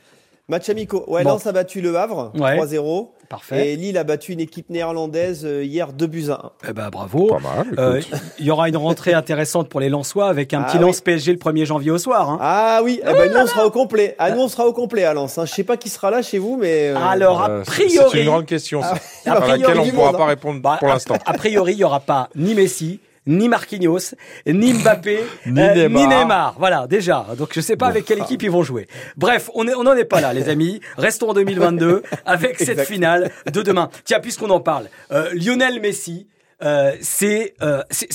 Match 0.48 0.68
amicaux. 0.68 1.04
Ouais, 1.06 1.22
Bon. 1.22 1.30
Lens 1.30 1.46
a 1.46 1.52
battu 1.52 1.80
le 1.80 1.96
Havre, 1.96 2.32
Ouais. 2.34 2.56
3-0. 2.58 3.10
Parfait. 3.28 3.70
Et 3.72 3.76
Lille 3.76 3.96
a 3.96 4.04
battu 4.04 4.32
une 4.32 4.40
équipe 4.40 4.68
néerlandaise 4.70 5.46
euh, 5.46 5.64
hier 5.64 5.92
2 5.92 6.06
buts 6.06 6.26
à 6.30 6.34
1. 6.64 6.68
Eh 6.68 6.72
ben 6.72 6.90
bravo. 6.90 7.28
Pas 7.28 7.38
mal, 7.38 7.66
écoute. 7.68 7.78
Euh, 7.78 8.00
Il 8.40 8.44
y 8.46 8.50
aura 8.50 8.68
une 8.68 8.76
rentrée 8.76 9.14
intéressante 9.14 9.68
pour 9.70 9.78
les 9.80 9.88
Lensois 9.88 10.28
avec 10.28 10.52
un 10.52 10.60
Ah 10.60 10.64
petit 10.64 10.76
oui. 10.78 10.82
Lens 10.84 11.00
PSG 11.00 11.32
le 11.32 11.38
1er 11.38 11.64
janvier 11.64 11.90
au 11.92 11.96
soir. 11.98 12.28
hein. 12.28 12.38
Ah 12.42 12.80
oui, 12.84 13.00
eh 13.02 13.12
ben, 13.12 13.32
nous 13.32 13.38
on 13.38 13.46
sera 13.46 13.64
au 13.64 13.70
complet. 13.70 14.16
Ah, 14.18 14.32
nous 14.32 14.42
on 14.42 14.48
sera 14.48 14.66
au 14.66 14.72
complet 14.72 15.04
à 15.04 15.14
Lens. 15.14 15.38
Hein. 15.38 15.46
Je 15.46 15.52
sais 15.54 15.64
pas 15.64 15.76
qui 15.78 15.88
sera 15.88 16.10
là 16.10 16.20
chez 16.22 16.38
vous, 16.38 16.58
mais. 16.60 16.88
euh, 16.88 16.96
Alors 16.98 17.40
a 17.42 17.60
priori, 17.62 18.08
C'est 18.10 18.18
une 18.20 18.26
grande 18.26 18.44
question, 18.46 18.82
ça. 18.82 18.96
Ah, 19.24 19.32
à 19.34 19.46
laquelle 19.56 19.78
on 19.78 19.86
ne 19.86 19.90
pourra 19.92 20.06
monde, 20.08 20.16
pas 20.18 20.24
hein. 20.24 20.26
répondre 20.26 20.60
bah, 20.60 20.76
pour 20.80 20.88
a- 20.90 20.94
l'instant. 20.94 21.16
A, 21.24 21.32
priori, 21.34 21.72
il 21.72 21.78
y 21.78 21.84
aura 21.84 22.00
pas 22.00 22.28
ni 22.34 22.54
Messi. 22.54 23.00
Ni 23.26 23.48
Marquinhos, 23.48 24.14
ni 24.46 24.72
Mbappé, 24.74 25.20
Ni 25.46 25.60
euh, 25.60 25.74
Neymar. 25.88 26.02
ni 26.02 26.06
Neymar. 26.08 26.54
Voilà, 26.58 26.86
déjà. 26.86 27.26
Donc 27.38 27.50
je 27.52 27.60
sais 27.60 27.76
pas 27.76 27.86
avec 27.86 28.04
quelle 28.04 28.18
équipe 28.20 28.42
ils 28.42 28.50
vont 28.50 28.62
jouer. 28.64 28.88
Bref, 29.16 29.48
on 29.54 29.64
n'en 29.64 29.94
est 29.94 30.04
pas 30.04 30.20
là, 30.20 30.32
les 30.32 30.48
amis. 30.48 30.80
Restons 30.96 31.30
en 31.30 31.34
2022 31.34 32.02
avec 32.26 32.58
cette 32.58 32.80
finale 32.82 33.30
de 33.52 33.62
demain. 33.62 33.90
Tiens, 34.04 34.18
puisqu'on 34.20 34.50
en 34.50 34.60
parle, 34.60 34.88
euh, 35.12 35.30
Lionel 35.34 35.80
Messi, 35.80 36.26
euh, 36.62 36.92
c'est 37.00 37.54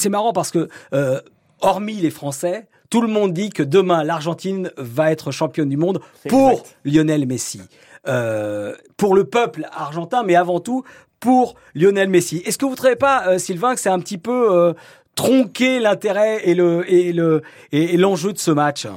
marrant 0.09 0.33
parce 0.33 0.51
que 0.51 0.67
hormis 1.61 1.95
les 1.95 2.11
Français, 2.11 2.67
tout 2.89 3.01
le 3.01 3.07
monde 3.07 3.33
dit 3.33 3.49
que 3.49 3.63
demain 3.63 4.03
l'Argentine 4.03 4.71
va 4.77 5.11
être 5.11 5.31
championne 5.31 5.69
du 5.69 5.77
monde 5.77 5.99
pour 6.29 6.51
Exact. 6.51 6.77
Lionel 6.85 7.25
Messi, 7.25 7.61
Euh, 8.09 8.73
pour 8.95 9.15
le 9.15 9.25
peuple 9.25 9.65
argentin, 9.73 10.23
mais 10.23 10.35
avant 10.35 10.61
tout 10.61 10.83
pour 11.19 11.55
Lionel 11.75 12.09
Messi. 12.09 12.41
Est-ce 12.45 12.57
que 12.57 12.65
vous 12.65 12.71
ne 12.71 12.77
trouvez 12.77 12.95
pas, 12.95 13.27
euh, 13.27 13.37
Sylvain, 13.37 13.73
que 13.75 13.81
c'est 13.81 13.89
un 13.89 13.99
petit 13.99 14.17
peu 14.17 14.51
euh, 14.51 14.73
tronqué 15.15 15.79
l'intérêt 15.79 16.41
et 16.47 16.55
le 16.55 16.89
et 16.91 17.11
le 17.13 17.41
et, 17.71 17.95
et 17.95 17.97
l'enjeu 17.97 18.33
de 18.33 18.37
ce 18.37 18.51
match 18.51 18.87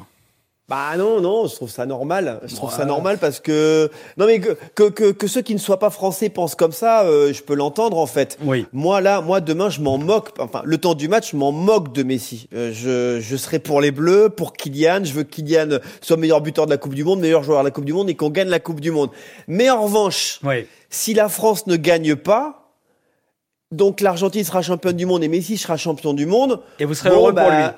Bah 0.70 0.96
non, 0.96 1.20
non, 1.20 1.48
je 1.48 1.54
trouve 1.56 1.68
ça 1.68 1.84
normal. 1.84 2.40
Je 2.44 2.54
trouve 2.54 2.70
ça 2.72 2.84
normal 2.84 3.18
parce 3.18 3.40
que 3.40 3.90
non 4.16 4.26
mais 4.26 4.38
que, 4.38 4.56
que, 4.76 4.84
que, 4.88 5.10
que 5.10 5.26
ceux 5.26 5.42
qui 5.42 5.52
ne 5.52 5.58
soient 5.58 5.80
pas 5.80 5.90
français 5.90 6.28
pensent 6.28 6.54
comme 6.54 6.70
ça, 6.70 7.02
euh, 7.02 7.32
je 7.32 7.42
peux 7.42 7.54
l'entendre 7.56 7.98
en 7.98 8.06
fait. 8.06 8.38
Oui. 8.44 8.66
Moi 8.72 9.00
là, 9.00 9.20
moi 9.20 9.40
demain, 9.40 9.68
je 9.68 9.80
m'en 9.80 9.98
moque. 9.98 10.28
Enfin, 10.38 10.62
le 10.64 10.78
temps 10.78 10.94
du 10.94 11.08
match, 11.08 11.32
je 11.32 11.36
m'en 11.36 11.50
moque 11.50 11.92
de 11.92 12.04
Messi. 12.04 12.48
Euh, 12.54 12.70
je, 12.72 13.20
je 13.20 13.36
serai 13.36 13.58
pour 13.58 13.80
les 13.80 13.90
Bleus, 13.90 14.28
pour 14.28 14.52
Kylian. 14.52 15.00
Je 15.02 15.12
veux 15.12 15.24
que 15.24 15.30
Kylian 15.30 15.80
soit 16.00 16.16
meilleur 16.16 16.40
buteur 16.40 16.66
de 16.66 16.70
la 16.70 16.76
Coupe 16.78 16.94
du 16.94 17.02
Monde, 17.02 17.18
meilleur 17.18 17.42
joueur 17.42 17.58
de 17.58 17.64
la 17.64 17.72
Coupe 17.72 17.84
du 17.84 17.92
Monde 17.92 18.08
et 18.08 18.14
qu'on 18.14 18.30
gagne 18.30 18.48
la 18.48 18.60
Coupe 18.60 18.78
du 18.80 18.92
Monde. 18.92 19.10
Mais 19.48 19.68
en 19.70 19.82
revanche, 19.82 20.38
Oui. 20.44 20.66
si 20.88 21.14
la 21.14 21.28
France 21.28 21.66
ne 21.66 21.74
gagne 21.74 22.14
pas, 22.14 22.70
donc 23.72 24.00
l'Argentine 24.00 24.44
sera 24.44 24.62
championne 24.62 24.96
du 24.96 25.06
monde 25.06 25.22
et 25.24 25.28
Messi 25.28 25.56
sera 25.56 25.76
champion 25.76 26.12
du 26.12 26.26
monde. 26.26 26.60
Et 26.78 26.84
vous 26.84 26.94
serez 26.94 27.10
Bon, 27.10 27.16
heureux 27.16 27.34
pour 27.34 27.42
bah, 27.44 27.56
lui. 27.66 27.76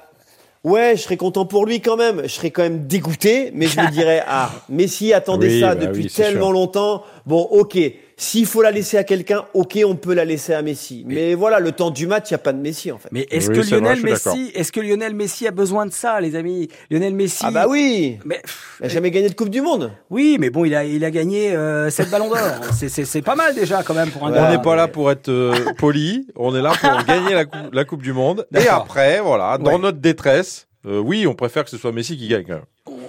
Ouais, 0.65 0.95
je 0.97 1.03
serais 1.03 1.17
content 1.17 1.45
pour 1.45 1.67
lui 1.67 1.81
quand 1.81 1.97
même. 1.97 2.23
Je 2.23 2.29
serais 2.29 2.51
quand 2.51 2.63
même 2.63 2.87
dégoûté, 2.87 3.51
mais 3.53 3.67
je 3.67 3.81
me 3.81 3.91
dirais 3.91 4.23
ah, 4.29 4.51
Messi 4.69 5.13
attendait 5.13 5.49
Oui, 5.49 5.61
ça 5.61 5.75
bah 5.75 5.87
depuis 5.87 6.05
oui, 6.05 6.11
tellement 6.11 6.47
sûr. 6.47 6.53
longtemps. 6.53 7.03
Bon, 7.27 7.41
ok. 7.51 7.79
S'il 8.23 8.47
faut 8.47 8.63
la 8.63 8.71
laisser 8.71 8.97
à 8.99 9.03
quelqu'un, 9.05 9.47
ok, 9.53 9.81
on 9.85 9.97
peut 9.97 10.15
la 10.15 10.25
laisser 10.25 10.55
à 10.55 10.63
Messi. 10.63 11.03
Mais 11.09 11.35
voilà, 11.35 11.59
le 11.59 11.73
temps 11.73 11.91
du 11.91 12.07
match, 12.07 12.31
il 12.31 12.33
y 12.33 12.35
a 12.35 12.39
pas 12.39 12.53
de 12.53 12.59
Messi 12.61 12.93
en 12.93 12.99
fait. 12.99 13.09
Mais 13.11 13.27
est-ce 13.33 13.51
Oui, 13.51 13.57
que 13.69 13.75
Lionel 13.75 13.99
je 13.99 14.05
Messi, 14.05 14.53
est-ce 14.55 14.71
que 14.71 14.79
Lionel 14.81 15.13
Messi 15.15 15.47
a 15.49 15.51
besoin 15.51 15.87
de 15.87 15.93
ça, 15.93 16.21
les 16.21 16.37
amis? 16.37 16.69
Lionel 16.89 17.15
Messi. 17.17 17.43
Ah 17.45 17.51
bah 17.51 17.67
oui. 17.69 18.19
Mais 18.25 18.37
pff, 18.39 18.77
Il 18.81 18.87
a 18.87 18.89
jamais 18.89 19.11
gagné 19.11 19.29
de 19.29 19.35
Coupe 19.35 19.49
du 19.51 19.61
Monde. 19.61 19.91
oui, 20.09 20.37
mais 20.39 20.51
bon, 20.51 20.65
il 20.65 20.73
a 20.77 20.85
il 20.85 21.05
a 21.05 21.11
gagné 21.11 21.53
euh, 21.57 21.91
7 21.91 22.11
ballons 22.11 22.29
d'or. 22.29 22.39
C'est 22.73 23.23
pas 23.23 23.35
mal 23.35 23.57
déjà 23.57 23.83
quand 23.83 23.95
même 23.95 24.11
pour 24.11 24.25
un 24.25 24.31
Ouais. 24.31 24.37
gars. 24.39 24.47
On 24.49 24.53
n'est 24.57 24.63
pas 24.63 24.77
là 24.77 24.87
pour 24.87 25.11
être 25.11 25.29
euh, 25.29 25.73
poli, 25.77 26.29
on 26.37 26.55
est 26.55 26.63
là 26.63 26.73
pour 26.81 27.05
gagner 27.07 27.35
la, 27.35 27.45
coupe, 27.45 27.73
la 27.75 27.85
Coupe 27.85 28.03
du 28.03 28.13
Monde. 28.13 28.47
Et 28.57 28.69
après, 28.69 29.21
voilà, 29.21 29.59
dans 29.59 29.73
Ouais. 29.73 29.79
notre 29.79 29.99
détresse, 29.99 30.69
euh, 30.87 31.01
oui, 31.01 31.27
on 31.27 31.35
préfère 31.35 31.65
que 31.65 31.71
ce 31.71 31.77
soit 31.77 31.91
Messi 31.91 32.17
qui 32.17 32.29
gagne. 32.29 32.45
quand 32.47 32.53
même. 32.55 32.63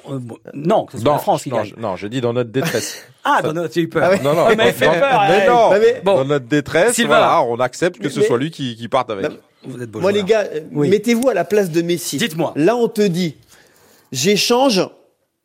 Euh, 0.09 0.17
bon, 0.19 0.37
non, 0.55 0.85
que 0.85 0.93
ce 0.93 1.03
soit 1.03 1.13
la 1.13 1.19
France 1.19 1.43
qui 1.43 1.49
non, 1.49 1.57
gagne. 1.57 1.73
je- 1.75 1.79
non, 1.79 1.95
j'ai 1.97 2.09
dit 2.09 2.19
dans 2.19 2.33
notre 2.33 2.49
détresse. 2.51 3.05
Ah, 3.25 3.41
dans 3.41 3.53
notre- 3.53 3.73
j'ai 3.73 3.81
eu 3.81 3.87
peur. 3.89 4.03
Ah 4.05 4.09
ouais. 4.11 4.19
non, 4.21 4.33
non, 4.35 4.49
Il 4.51 4.57
m'avait 4.57 4.71
fait 4.73 4.85
peur. 4.85 5.21
mais 5.29 5.47
non, 5.47 5.69
mais- 5.71 6.01
Bon. 6.03 6.15
dans 6.17 6.25
notre 6.25 6.45
détresse, 6.45 6.93
Sylvain. 6.93 7.17
voilà, 7.17 7.41
on 7.43 7.57
accepte 7.59 7.99
que 7.99 8.09
ce 8.09 8.19
Mais- 8.19 8.25
soit 8.25 8.37
lui 8.37 8.51
qui, 8.51 8.75
qui 8.75 8.87
parte 8.89 9.09
avec. 9.09 9.29
Non, 9.29 9.37
Vous 9.65 9.81
êtes 9.81 9.89
beau 9.89 10.01
Moi 10.01 10.11
joueur. 10.11 10.23
les 10.25 10.29
gars, 10.29 10.41
euh, 10.53 10.59
Oui. 10.73 10.89
mettez-vous 10.89 11.29
à 11.29 11.33
la 11.33 11.45
place 11.45 11.69
de 11.71 11.81
Messi. 11.81 12.17
Dites-moi. 12.17 12.51
Là, 12.57 12.75
on 12.75 12.89
te 12.89 13.01
dit, 13.01 13.37
j'échange, 14.11 14.81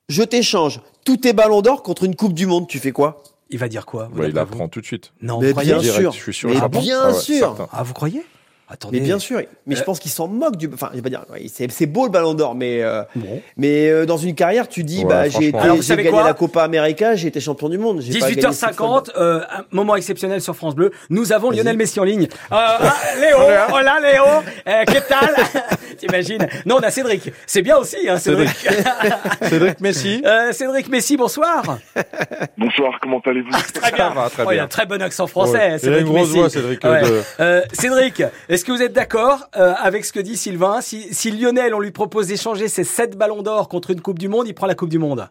je 0.08 0.22
t'échange 0.22 0.80
tous 1.04 1.18
tes 1.18 1.32
ballons 1.32 1.62
d'or 1.62 1.82
contre 1.82 2.04
une 2.04 2.16
Coupe 2.16 2.34
du 2.34 2.46
Monde. 2.46 2.66
Tu 2.68 2.78
fais 2.78 2.90
quoi? 2.92 3.22
Il 3.50 3.58
va 3.58 3.68
dire 3.68 3.86
quoi? 3.86 4.08
Vous 4.12 4.20
Ouais, 4.20 4.28
il 4.28 4.32
d'après 4.34 4.54
apprend 4.54 4.68
tout 4.68 4.80
de 4.80 4.86
suite. 4.86 5.12
Non, 5.22 5.40
Mais 5.40 5.52
bien 5.54 5.80
sûr. 5.80 6.12
je 6.12 6.18
suis 6.18 6.34
sûr. 6.34 6.50
Mais 6.50 6.56
Ah 6.60 6.68
bien 6.68 7.00
Ah 7.04 7.12
sûr. 7.14 7.68
Ah, 7.72 7.82
vous 7.82 7.94
croyez? 7.94 8.22
Attendez. 8.70 9.00
Mais 9.00 9.04
bien 9.06 9.18
sûr, 9.18 9.40
mais 9.66 9.76
je 9.76 9.80
Euh, 9.80 9.84
pense 9.84 9.98
qu'il 9.98 10.10
s'en 10.10 10.28
moque 10.28 10.56
du. 10.56 10.68
Enfin, 10.72 10.88
je 10.92 10.96
vais 10.96 11.02
pas 11.02 11.08
dire. 11.08 11.24
c'est 11.52 11.70
c'est 11.72 11.86
beau 11.86 12.04
le 12.04 12.10
Ballon 12.10 12.34
d'Or, 12.34 12.54
mais 12.54 12.82
euh, 12.82 13.02
Bon. 13.16 13.40
mais 13.56 13.88
euh, 13.88 14.04
dans 14.04 14.18
une 14.18 14.34
carrière, 14.34 14.68
tu 14.68 14.84
dis, 14.84 14.98
Ouais, 14.98 15.04
bah 15.06 15.28
j'ai 15.30 15.52
gagné 15.52 16.10
la 16.22 16.34
Copa 16.34 16.62
América, 16.64 17.14
j'ai 17.16 17.28
été 17.28 17.40
champion 17.40 17.68
du 17.70 17.78
monde. 17.78 18.00
j'ai 18.02 18.18
pas 18.18 18.28
gagné 18.30 18.52
six 18.52 18.66
fois 18.74 19.02
18h50, 19.02 19.10
euh, 19.16 19.40
un 19.50 19.64
moment 19.70 19.96
exceptionnel 19.96 20.42
sur 20.42 20.54
France 20.54 20.74
Bleu. 20.74 20.90
Nous 21.08 21.32
avons 21.32 21.48
Vas-y. 21.48 21.58
Lionel 21.58 21.76
Messi 21.78 21.98
en 21.98 22.04
ligne. 22.04 22.24
Euh, 22.24 22.28
ah, 22.50 22.94
Léo, 23.20 23.38
hola 23.74 24.00
Léo, 24.02 24.24
euh, 24.68 24.84
qu'est-ce 24.86 25.08
T'imagines 25.98 26.46
Non, 26.66 26.76
on 26.76 26.80
a 26.80 26.90
Cédric. 26.90 27.30
C'est 27.46 27.62
bien 27.62 27.76
aussi, 27.76 28.08
hein, 28.08 28.16
Cédric. 28.18 28.48
Cédric 29.42 29.80
Messi. 29.80 30.22
Euh, 30.24 30.52
Cédric 30.52 30.88
Messi, 30.88 31.16
bonsoir. 31.16 31.78
Bonsoir, 32.56 32.98
comment 33.02 33.20
allez-vous 33.26 33.50
Très 33.50 33.92
bien. 33.92 34.08
Ça 34.08 34.14
va, 34.14 34.30
très 34.30 34.42
Oh, 34.46 34.50
il 34.50 34.52
a 34.52 34.54
bien. 34.54 34.64
un 34.64 34.68
très 34.68 34.86
bon 34.86 35.02
accent 35.02 35.26
français. 35.26 35.58
Ouais. 35.58 35.68
Il 35.70 35.74
a 35.74 35.78
Cédric 35.78 36.00
une 36.02 36.06
grosse 36.06 36.28
Messi. 36.28 36.38
voix, 36.38 36.50
Cédric, 36.50 36.84
Ouais. 36.84 37.02
de- 37.02 37.22
Euh, 37.40 37.62
Cédric, 37.72 38.22
est-ce 38.48 38.64
que 38.64 38.72
vous 38.72 38.82
êtes 38.82 38.92
d'accord 38.92 39.48
euh, 39.56 39.74
avec 39.82 40.04
ce 40.04 40.12
que 40.12 40.20
dit 40.20 40.36
Sylvain? 40.36 40.80
Si, 40.80 41.12
si 41.14 41.30
Lionel, 41.30 41.74
on 41.74 41.80
lui 41.80 41.90
propose 41.90 42.28
d'échanger 42.28 42.68
ses 42.68 42.84
7 42.84 43.16
ballons 43.18 43.42
d'or 43.42 43.68
contre 43.68 43.90
une 43.90 44.00
Coupe 44.00 44.18
du 44.18 44.28
Monde, 44.28 44.46
il 44.48 44.54
prend 44.54 44.66
la 44.66 44.74
Coupe 44.74 44.88
du 44.90 44.98
Monde 44.98 45.28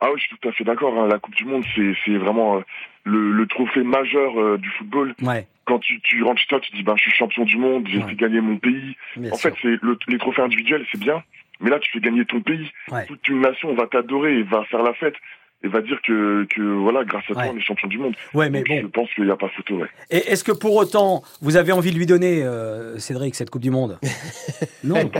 Ah 0.00 0.08
oui, 0.12 0.18
je 0.20 0.26
suis 0.26 0.36
tout 0.40 0.48
à 0.48 0.52
fait 0.52 0.64
d'accord. 0.64 0.92
hein. 0.98 1.08
La 1.10 1.18
Coupe 1.18 1.34
du 1.34 1.44
Monde, 1.44 1.64
c'est 1.74 1.92
c'est 2.04 2.16
vraiment 2.18 2.58
euh, 2.58 2.60
le, 3.04 3.32
le 3.32 3.46
trophée 3.46 3.82
majeur 3.82 4.38
euh, 4.40 4.58
du 4.58 4.68
football. 4.70 5.14
Ouais. 5.22 5.46
Quand 5.66 5.78
tu, 5.78 6.00
tu 6.02 6.22
rentres 6.22 6.40
chez 6.40 6.46
toi, 6.48 6.60
tu 6.60 6.72
dis, 6.76 6.82
ben, 6.82 6.94
je 6.96 7.02
suis 7.02 7.12
champion 7.12 7.44
du 7.44 7.56
monde, 7.56 7.86
j'ai 7.88 7.98
Ouais. 7.98 8.08
fait 8.08 8.16
gagner 8.16 8.40
mon 8.40 8.56
pays. 8.58 8.96
Bien 9.16 9.32
en 9.32 9.36
sûr. 9.36 9.50
fait, 9.50 9.56
c'est 9.62 9.78
le- 9.82 9.98
les 10.08 10.18
trophées 10.18 10.42
individuels, 10.42 10.84
c'est 10.92 11.00
bien. 11.00 11.22
Mais 11.60 11.70
là, 11.70 11.78
tu 11.78 11.90
fais 11.92 12.00
gagner 12.00 12.24
ton 12.24 12.40
pays. 12.40 12.70
Ouais. 12.90 13.06
Toute 13.06 13.26
une 13.28 13.40
nation 13.40 13.72
va 13.74 13.86
t'adorer 13.86 14.38
et 14.38 14.42
va 14.42 14.64
faire 14.64 14.82
la 14.82 14.92
fête. 14.94 15.14
Et 15.62 15.68
va 15.68 15.80
dire 15.80 15.98
que, 16.02 16.46
que 16.54 16.60
voilà, 16.60 17.04
grâce 17.04 17.24
à 17.30 17.32
toi, 17.32 17.42
Ouais. 17.44 17.50
on 17.54 17.56
est 17.56 17.60
champion 17.60 17.88
du 17.88 17.96
monde. 17.96 18.14
Ouais, 18.34 18.50
mais 18.50 18.58
Donc, 18.58 18.68
bon. 18.68 18.80
Je 18.82 18.86
pense 18.88 19.08
qu'il 19.14 19.24
n'y 19.24 19.30
a 19.30 19.36
pas 19.36 19.48
photo, 19.48 19.76
ouais. 19.76 19.86
Et 20.10 20.18
est-ce 20.30 20.44
que 20.44 20.52
pour 20.52 20.76
autant, 20.76 21.22
vous 21.40 21.56
avez 21.56 21.72
envie 21.72 21.90
de 21.90 21.96
lui 21.96 22.04
donner, 22.04 22.42
euh, 22.42 22.98
Cédric, 22.98 23.34
cette 23.34 23.48
Coupe 23.48 23.62
du 23.62 23.70
Monde? 23.70 23.98
Non, 24.84 25.10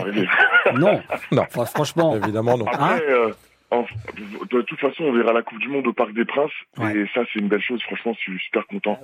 non. 0.77 1.01
Non. 1.33 1.43
Enfin, 1.49 1.65
franchement, 1.65 2.17
Évidemment, 2.17 2.59
non. 2.59 2.67
Hein? 2.79 2.99
Euh, 3.09 3.33
de 3.73 4.63
toute 4.63 4.81
façon, 4.81 5.05
on 5.05 5.13
verra 5.13 5.33
la 5.33 5.43
Coupe 5.43 5.59
du 5.59 5.69
Monde 5.69 5.87
au 5.87 5.93
Parc 5.93 6.13
des 6.13 6.25
Princes. 6.25 6.53
Ouais. 6.79 6.97
Et 6.97 7.07
ça, 7.15 7.23
c'est 7.33 7.39
une 7.39 7.49
belle 7.49 7.63
chose. 7.63 7.83
Franchement, 7.83 8.15
je 8.15 8.33
suis 8.33 8.39
super 8.39 8.67
content. 8.67 8.99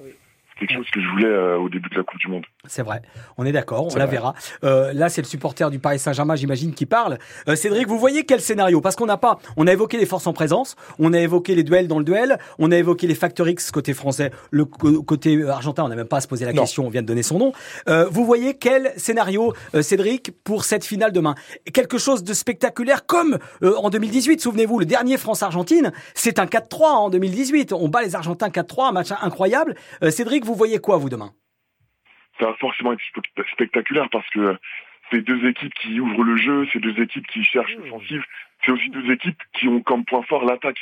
Quelque 0.67 0.77
chose 0.77 0.91
que 0.93 1.01
je 1.01 1.09
voulais 1.09 1.27
euh, 1.27 1.59
au 1.59 1.69
début 1.69 1.89
de 1.89 1.97
la 1.97 2.03
Coupe 2.03 2.21
du 2.21 2.29
Monde. 2.29 2.45
C'est 2.67 2.83
vrai, 2.83 3.03
on 3.39 3.45
est 3.45 3.53
d'accord, 3.53 3.89
on 3.93 3.97
la 3.97 4.07
verra. 4.07 4.35
Euh, 4.65 4.93
là, 4.93 5.09
c'est 5.09 5.23
le 5.23 5.27
supporter 5.27 5.71
du 5.71 5.79
Paris 5.79 5.99
Saint-Germain, 5.99 6.37
j'imagine, 6.37 6.75
qui 6.75 6.87
parle. 6.87 7.19
Euh, 7.49 7.57
Cédric, 7.57 7.89
vous 7.89 7.99
voyez 7.99 8.25
quel 8.25 8.41
scénario? 8.41 8.81
Parce 8.81 8.97
qu'on 8.97 9.07
n'a 9.07 9.17
pas, 9.17 9.39
on 9.57 9.67
a 9.67 9.73
évoqué 9.73 9.97
les 9.97 10.07
forces 10.07 10.27
en 10.27 10.33
présence, 10.33 10.77
on 10.99 11.13
a 11.13 11.19
évoqué 11.19 11.55
les 11.55 11.63
duels 11.63 11.89
dans 11.89 11.99
le 11.99 12.05
duel, 12.05 12.39
on 12.59 12.71
a 12.71 12.77
évoqué 12.77 13.07
les 13.07 13.15
facteurs 13.15 13.49
X 13.49 13.71
côté 13.71 13.95
français, 13.95 14.31
le 14.51 14.65
côté 14.65 15.43
argentin, 15.49 15.85
on 15.85 15.89
n'a 15.89 15.97
même 15.97 16.07
pas 16.07 16.19
à 16.19 16.21
se 16.21 16.29
poser 16.29 16.45
la 16.45 16.53
question, 16.53 16.87
on 16.87 16.91
vient 16.91 17.03
de 17.03 17.07
donner 17.07 17.23
son 17.23 17.39
nom. 17.39 17.53
vous 18.11 18.25
voyez 18.25 18.55
quel 18.55 18.93
scénario, 18.97 19.55
Cédric, 19.81 20.33
pour 20.45 20.65
cette 20.65 20.85
finale 20.85 21.13
demain? 21.13 21.35
Quelque 21.73 21.99
chose 21.99 22.23
de 22.23 22.35
spectaculaire 22.35 23.07
comme 23.07 23.39
en 23.63 23.91
2018. 23.91 24.41
Souvenez-vous, 24.41 24.79
le 24.79 24.87
dernier 24.87 25.17
France-Argentine, 25.17 25.93
c'est 26.15 26.39
un 26.39 26.47
4-3 26.47 26.85
en 26.85 27.11
2018. 27.11 27.73
On 27.73 27.89
bat 27.89 28.03
les 28.03 28.15
Argentins 28.15 28.49
4-3, 28.49 28.89
un 28.89 28.93
match 28.93 29.09
incroyable. 29.23 29.75
Cédric, 30.11 30.45
vous 30.51 30.57
voyez 30.57 30.79
quoi, 30.79 30.97
vous, 30.97 31.09
demain? 31.09 31.33
Ça 32.39 32.47
va 32.47 32.55
forcément 32.55 32.93
être 32.93 33.03
spectaculaire 33.53 34.09
parce 34.11 34.29
que 34.31 34.57
c'est 35.11 35.21
deux 35.21 35.49
équipes 35.49 35.75
qui 35.75 36.01
ouvrent 36.01 36.25
le 36.25 36.37
jeu, 36.37 36.67
c'est 36.73 36.81
deux 36.81 37.01
équipes 37.01 37.27
qui 37.27 37.45
cherchent 37.45 37.77
mmh. 37.77 37.85
l'offensive, 37.85 38.23
c'est 38.65 38.73
aussi 38.73 38.89
deux 38.91 39.11
équipes 39.13 39.43
qui 39.53 39.69
ont 39.69 39.81
comme 39.81 40.05
point 40.05 40.23
fort 40.23 40.45
l'attaque. 40.45 40.79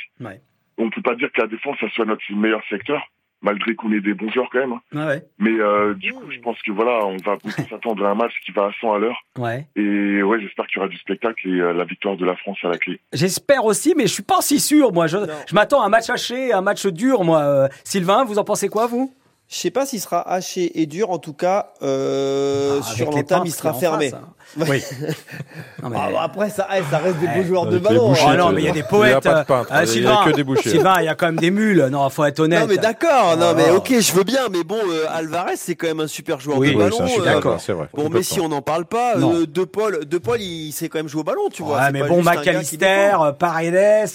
On 0.77 0.85
ne 0.85 0.89
peut 0.89 1.01
pas 1.01 1.15
dire 1.15 1.31
que 1.31 1.41
la 1.41 1.47
défense, 1.47 1.77
ça 1.79 1.89
soit 1.89 2.05
notre 2.05 2.23
meilleur 2.33 2.63
secteur 2.69 3.09
malgré 3.41 3.75
qu'on 3.75 3.91
ait 3.91 4.01
des 4.01 4.13
bons 4.13 4.29
joueurs 4.29 4.49
quand 4.51 4.59
même. 4.59 4.73
Hein. 4.73 4.81
Ah 4.95 5.07
ouais. 5.07 5.23
Mais 5.37 5.59
euh, 5.59 5.93
du 5.93 6.13
coup, 6.13 6.29
je 6.29 6.39
pense 6.39 6.61
que 6.61 6.71
voilà, 6.71 7.05
on 7.05 7.17
va 7.17 7.37
s'attendre 7.69 8.05
à 8.05 8.09
un 8.09 8.15
match 8.15 8.33
qui 8.45 8.51
va 8.51 8.65
à 8.65 8.71
100 8.81 8.93
à 8.93 8.99
l'heure. 8.99 9.17
Ouais. 9.37 9.67
Et 9.75 10.21
ouais, 10.21 10.41
j'espère 10.41 10.67
qu'il 10.67 10.77
y 10.77 10.79
aura 10.79 10.89
du 10.89 10.97
spectacle 10.97 11.47
et 11.47 11.59
euh, 11.61 11.73
la 11.73 11.85
victoire 11.85 12.17
de 12.17 12.25
la 12.25 12.35
France 12.35 12.57
à 12.63 12.67
la 12.67 12.77
clé. 12.77 12.99
J'espère 13.13 13.65
aussi, 13.65 13.93
mais 13.95 14.03
je 14.03 14.13
suis 14.13 14.23
pas 14.23 14.41
si 14.41 14.59
sûr. 14.59 14.91
Moi, 14.91 15.07
je, 15.07 15.17
je 15.47 15.55
m'attends 15.55 15.81
à 15.81 15.85
un 15.85 15.89
match 15.89 16.09
haché, 16.09 16.51
un 16.51 16.61
match 16.61 16.85
dur. 16.87 17.23
Moi, 17.23 17.39
euh, 17.39 17.67
Sylvain, 17.83 18.25
vous 18.25 18.39
en 18.39 18.43
pensez 18.43 18.67
quoi, 18.67 18.87
vous? 18.87 19.13
Je 19.49 19.57
sais 19.57 19.71
pas 19.71 19.87
s'il 19.87 19.99
sera 19.99 20.21
haché 20.31 20.79
et 20.79 20.85
dur. 20.85 21.09
En 21.09 21.17
tout 21.17 21.33
cas, 21.33 21.73
euh, 21.81 22.79
ah, 22.81 22.85
sur 22.85 23.09
l'entame, 23.09 23.41
il 23.45 23.51
sera 23.51 23.73
fermé. 23.73 24.11
Hein. 24.13 24.21
Oui. 24.57 24.83
non, 25.83 25.89
mais... 25.89 25.97
ah, 25.97 26.23
après, 26.23 26.49
ça, 26.49 26.67
ça 26.89 26.97
reste 26.97 27.17
des 27.17 27.27
beaux 27.27 27.43
joueurs 27.43 27.65
de 27.65 27.79
ballon. 27.79 28.13
Ah 28.27 28.35
non, 28.35 28.51
mais 28.51 28.61
il 28.61 28.65
y 28.65 28.69
a 28.69 28.73
des 28.73 28.83
poètes. 28.83 29.21
Il 29.23 29.27
y 29.27 29.31
a 29.31 29.43
pas 29.43 29.63
de 29.63 29.71
euh, 29.71 29.85
Sylvain, 29.85 30.19
il 30.25 30.27
y 30.27 30.29
a 30.29 30.31
que 30.31 30.41
des 30.41 30.69
Sylvain, 30.69 30.95
il 30.99 31.05
y 31.05 31.07
a 31.07 31.15
quand 31.15 31.27
même 31.27 31.37
des 31.37 31.49
mules. 31.49 31.87
Non, 31.91 32.07
faut 32.09 32.25
être 32.25 32.39
honnête. 32.39 32.61
Non, 32.61 32.67
mais 32.67 32.77
d'accord. 32.77 33.37
Non, 33.37 33.53
mais 33.55 33.69
ok, 33.71 33.99
je 33.99 34.11
veux 34.13 34.23
bien. 34.23 34.49
Mais 34.51 34.63
bon, 34.63 34.77
euh, 34.87 35.05
Alvarez, 35.09 35.55
c'est 35.55 35.75
quand 35.75 35.87
même 35.87 36.01
un 36.01 36.07
super 36.07 36.39
joueur 36.39 36.59
de 36.59 36.71
ballon. 36.71 36.97
Oui, 37.01 37.23
d'accord, 37.23 37.59
c'est 37.59 37.73
vrai. 37.73 37.87
Bon, 37.93 38.09
mais 38.09 38.23
si 38.23 38.39
on 38.39 38.49
n'en 38.49 38.61
parle 38.61 38.85
pas, 38.85 39.17
euh, 39.17 39.45
De 39.45 39.63
Paul, 39.63 40.05
De 40.05 40.17
Paul, 40.17 40.41
il 40.41 40.71
sait 40.71 40.89
quand 40.89 40.99
même 40.99 41.07
jouer 41.07 41.21
au 41.21 41.25
ballon, 41.25 41.49
tu 41.51 41.63
vois. 41.63 41.91
mais 41.91 42.03
bon, 42.03 42.21
McAllister, 42.21 43.13
Paredes, 43.37 44.09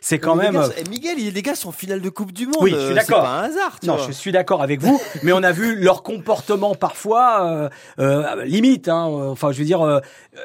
c'est 0.00 0.18
quand 0.18 0.36
même. 0.36 0.60
Miguel, 0.90 1.16
les 1.18 1.42
gars 1.42 1.54
sont 1.54 1.70
en 1.70 1.72
finale 1.72 2.00
de 2.00 2.08
Coupe 2.08 2.32
du 2.32 2.46
Monde. 2.46 2.56
Oui, 2.60 2.72
je 2.72 2.86
suis 2.86 2.94
d'accord. 2.94 3.20
C'est 3.20 3.26
pas 3.26 3.40
un 3.40 3.42
hasard. 3.44 3.78
Non, 3.82 3.98
je 4.06 4.12
suis 4.12 4.32
d'accord 4.32 4.62
avec 4.62 4.75
vous. 4.80 5.00
Mais 5.22 5.32
on 5.32 5.42
a 5.42 5.52
vu 5.52 5.76
leur 5.76 6.02
comportement 6.02 6.74
parfois 6.74 7.46
euh, 7.46 7.68
euh, 7.98 8.44
limite. 8.44 8.88
Hein, 8.88 9.04
enfin, 9.04 9.52
je 9.52 9.58
veux 9.58 9.64
dire, 9.64 9.82
euh, 9.82 10.00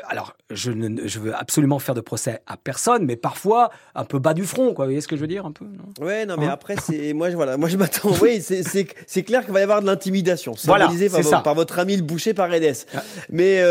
alors 0.07 0.35
je 0.49 0.71
ne 0.71 1.07
je 1.07 1.19
veux 1.19 1.35
absolument 1.35 1.79
faire 1.79 1.95
de 1.95 2.01
procès 2.01 2.41
à 2.47 2.57
personne, 2.57 3.05
mais 3.05 3.15
parfois 3.15 3.71
un 3.95 4.05
peu 4.05 4.19
bas 4.19 4.33
du 4.33 4.45
front, 4.45 4.73
quoi. 4.73 4.85
Vous 4.85 4.91
voyez 4.91 5.01
ce 5.01 5.07
que 5.07 5.15
je 5.15 5.21
veux 5.21 5.27
dire 5.27 5.45
un 5.45 5.51
peu 5.51 5.65
non? 5.65 6.05
Ouais, 6.05 6.25
non, 6.25 6.35
mais 6.37 6.47
hein? 6.47 6.51
après 6.51 6.75
c'est 6.77 7.13
moi, 7.13 7.29
je, 7.29 7.35
voilà, 7.35 7.57
moi 7.57 7.69
je 7.69 7.77
m'attends. 7.77 8.11
oui, 8.21 8.41
c'est 8.41 9.23
clair 9.23 9.43
qu'il 9.43 9.53
va 9.53 9.59
y 9.59 9.63
avoir 9.63 9.81
de 9.81 9.87
l'intimidation, 9.87 10.53
voilà, 10.65 10.89
par, 11.31 11.43
par, 11.43 11.55
votre 11.55 11.79
ami 11.79 11.95
le 11.97 12.03
boucher 12.03 12.33
par 12.33 12.53
Edes. 12.53 12.75
Ah. 12.93 13.03
Mais 13.29 13.61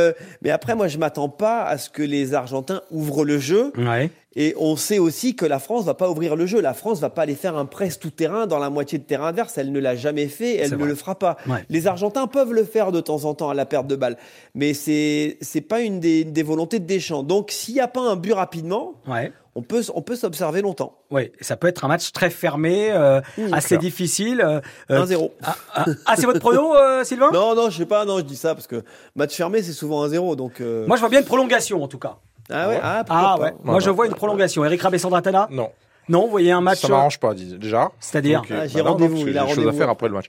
mais 0.42 0.50
après, 0.50 0.74
moi 0.74 0.88
je 0.88 0.98
m'attends 0.98 1.28
pas 1.28 1.62
à 1.62 1.78
ce 1.78 1.90
que 1.90 2.02
les 2.02 2.34
Argentins 2.34 2.82
ouvrent 2.90 3.24
le 3.24 3.38
jeu. 3.38 3.72
Ouais. 3.76 4.10
Et 4.36 4.54
on 4.56 4.76
sait 4.76 5.00
aussi 5.00 5.34
que 5.34 5.44
la 5.44 5.58
France 5.58 5.84
va 5.84 5.94
pas 5.94 6.08
ouvrir 6.08 6.36
le 6.36 6.46
jeu. 6.46 6.60
La 6.60 6.72
France 6.72 7.00
va 7.00 7.10
pas 7.10 7.22
aller 7.22 7.34
faire 7.34 7.56
un 7.56 7.66
press 7.66 7.98
tout 7.98 8.10
terrain 8.10 8.46
dans 8.46 8.60
la 8.60 8.70
moitié 8.70 8.98
de 8.98 9.02
terrain 9.02 9.28
adverse. 9.28 9.58
Elle 9.58 9.72
ne 9.72 9.80
l'a 9.80 9.96
jamais 9.96 10.28
fait. 10.28 10.56
Elle 10.56 10.76
ne 10.76 10.84
le 10.84 10.94
fera 10.94 11.18
pas. 11.18 11.36
Les 11.68 11.88
Argentins 11.88 12.28
peuvent 12.28 12.52
le 12.52 12.64
faire 12.64 12.92
de 12.92 13.00
temps 13.00 13.24
en 13.24 13.34
temps 13.34 13.50
à 13.50 13.54
la 13.54 13.66
perte 13.66 13.88
de 13.88 13.96
balle, 13.96 14.16
mais 14.54 14.74
c'est 14.74 15.38
c'est 15.40 15.60
pas 15.60 15.80
une 15.80 16.00
des, 16.00 16.24
des, 16.24 16.42
volontés 16.42 16.78
de 16.78 16.86
Deschamps. 16.86 17.22
Donc 17.22 17.50
s'il 17.50 17.74
n'y 17.74 17.80
a 17.80 17.88
pas 17.88 18.00
un 18.00 18.16
but 18.16 18.32
rapidement, 18.32 18.94
ouais. 19.08 19.32
on 19.54 19.62
peut 19.62 19.82
on 19.94 20.02
peut 20.02 20.16
s'observer 20.16 20.62
longtemps. 20.62 20.98
Oui, 21.10 21.32
ça 21.40 21.56
peut 21.56 21.66
être 21.66 21.84
un 21.84 21.88
match 21.88 22.12
très 22.12 22.30
fermé, 22.30 22.90
euh, 22.92 23.20
mmh, 23.36 23.52
assez 23.52 23.78
difficile. 23.78 24.40
Euh, 24.40 24.60
1-0. 25.04 25.30
Ah, 25.42 25.56
ah, 25.74 25.84
ah, 26.06 26.14
c'est 26.16 26.26
votre 26.26 26.40
prono, 26.40 26.76
euh, 26.76 27.02
Sylvain? 27.04 27.30
Non, 27.32 27.54
non, 27.54 27.70
je 27.70 27.78
sais 27.78 27.86
pas. 27.86 28.04
Non, 28.04 28.18
je 28.18 28.24
dis 28.24 28.36
ça 28.36 28.54
parce 28.54 28.66
que 28.66 28.84
match 29.16 29.34
fermé, 29.34 29.62
c'est 29.62 29.72
souvent 29.72 30.06
1-0. 30.06 30.36
Donc 30.36 30.60
euh, 30.60 30.86
moi, 30.86 30.96
je 30.96 31.00
vois 31.00 31.08
bien 31.08 31.20
une 31.20 31.26
prolongation 31.26 31.82
en 31.82 31.88
tout 31.88 31.98
cas. 31.98 32.18
Ah 32.50 32.68
ouais, 32.68 32.80
ah, 32.82 33.04
ah 33.08 33.38
ouais. 33.40 33.52
Moi, 33.62 33.80
je 33.80 33.90
vois 33.90 34.06
une 34.06 34.14
prolongation. 34.14 34.64
Eric 34.64 34.82
Rabessandratana 34.82 35.48
Non. 35.50 35.70
Non, 36.08 36.24
vous 36.24 36.30
voyez 36.30 36.50
un 36.50 36.60
match. 36.60 36.80
Ça 36.80 36.88
m'arrange 36.88 37.20
pas, 37.20 37.34
déjà. 37.34 37.92
C'est-à-dire 38.00 38.42
ah, 38.50 38.66
J'ai 38.66 38.82
bah 38.82 38.90
rendez-vous. 38.90 39.28
Il 39.28 39.38
a 39.38 39.44
des 39.44 39.54
choses 39.54 39.68
à 39.68 39.72
faire 39.72 39.88
après 39.88 40.08
le 40.08 40.14
match. 40.14 40.26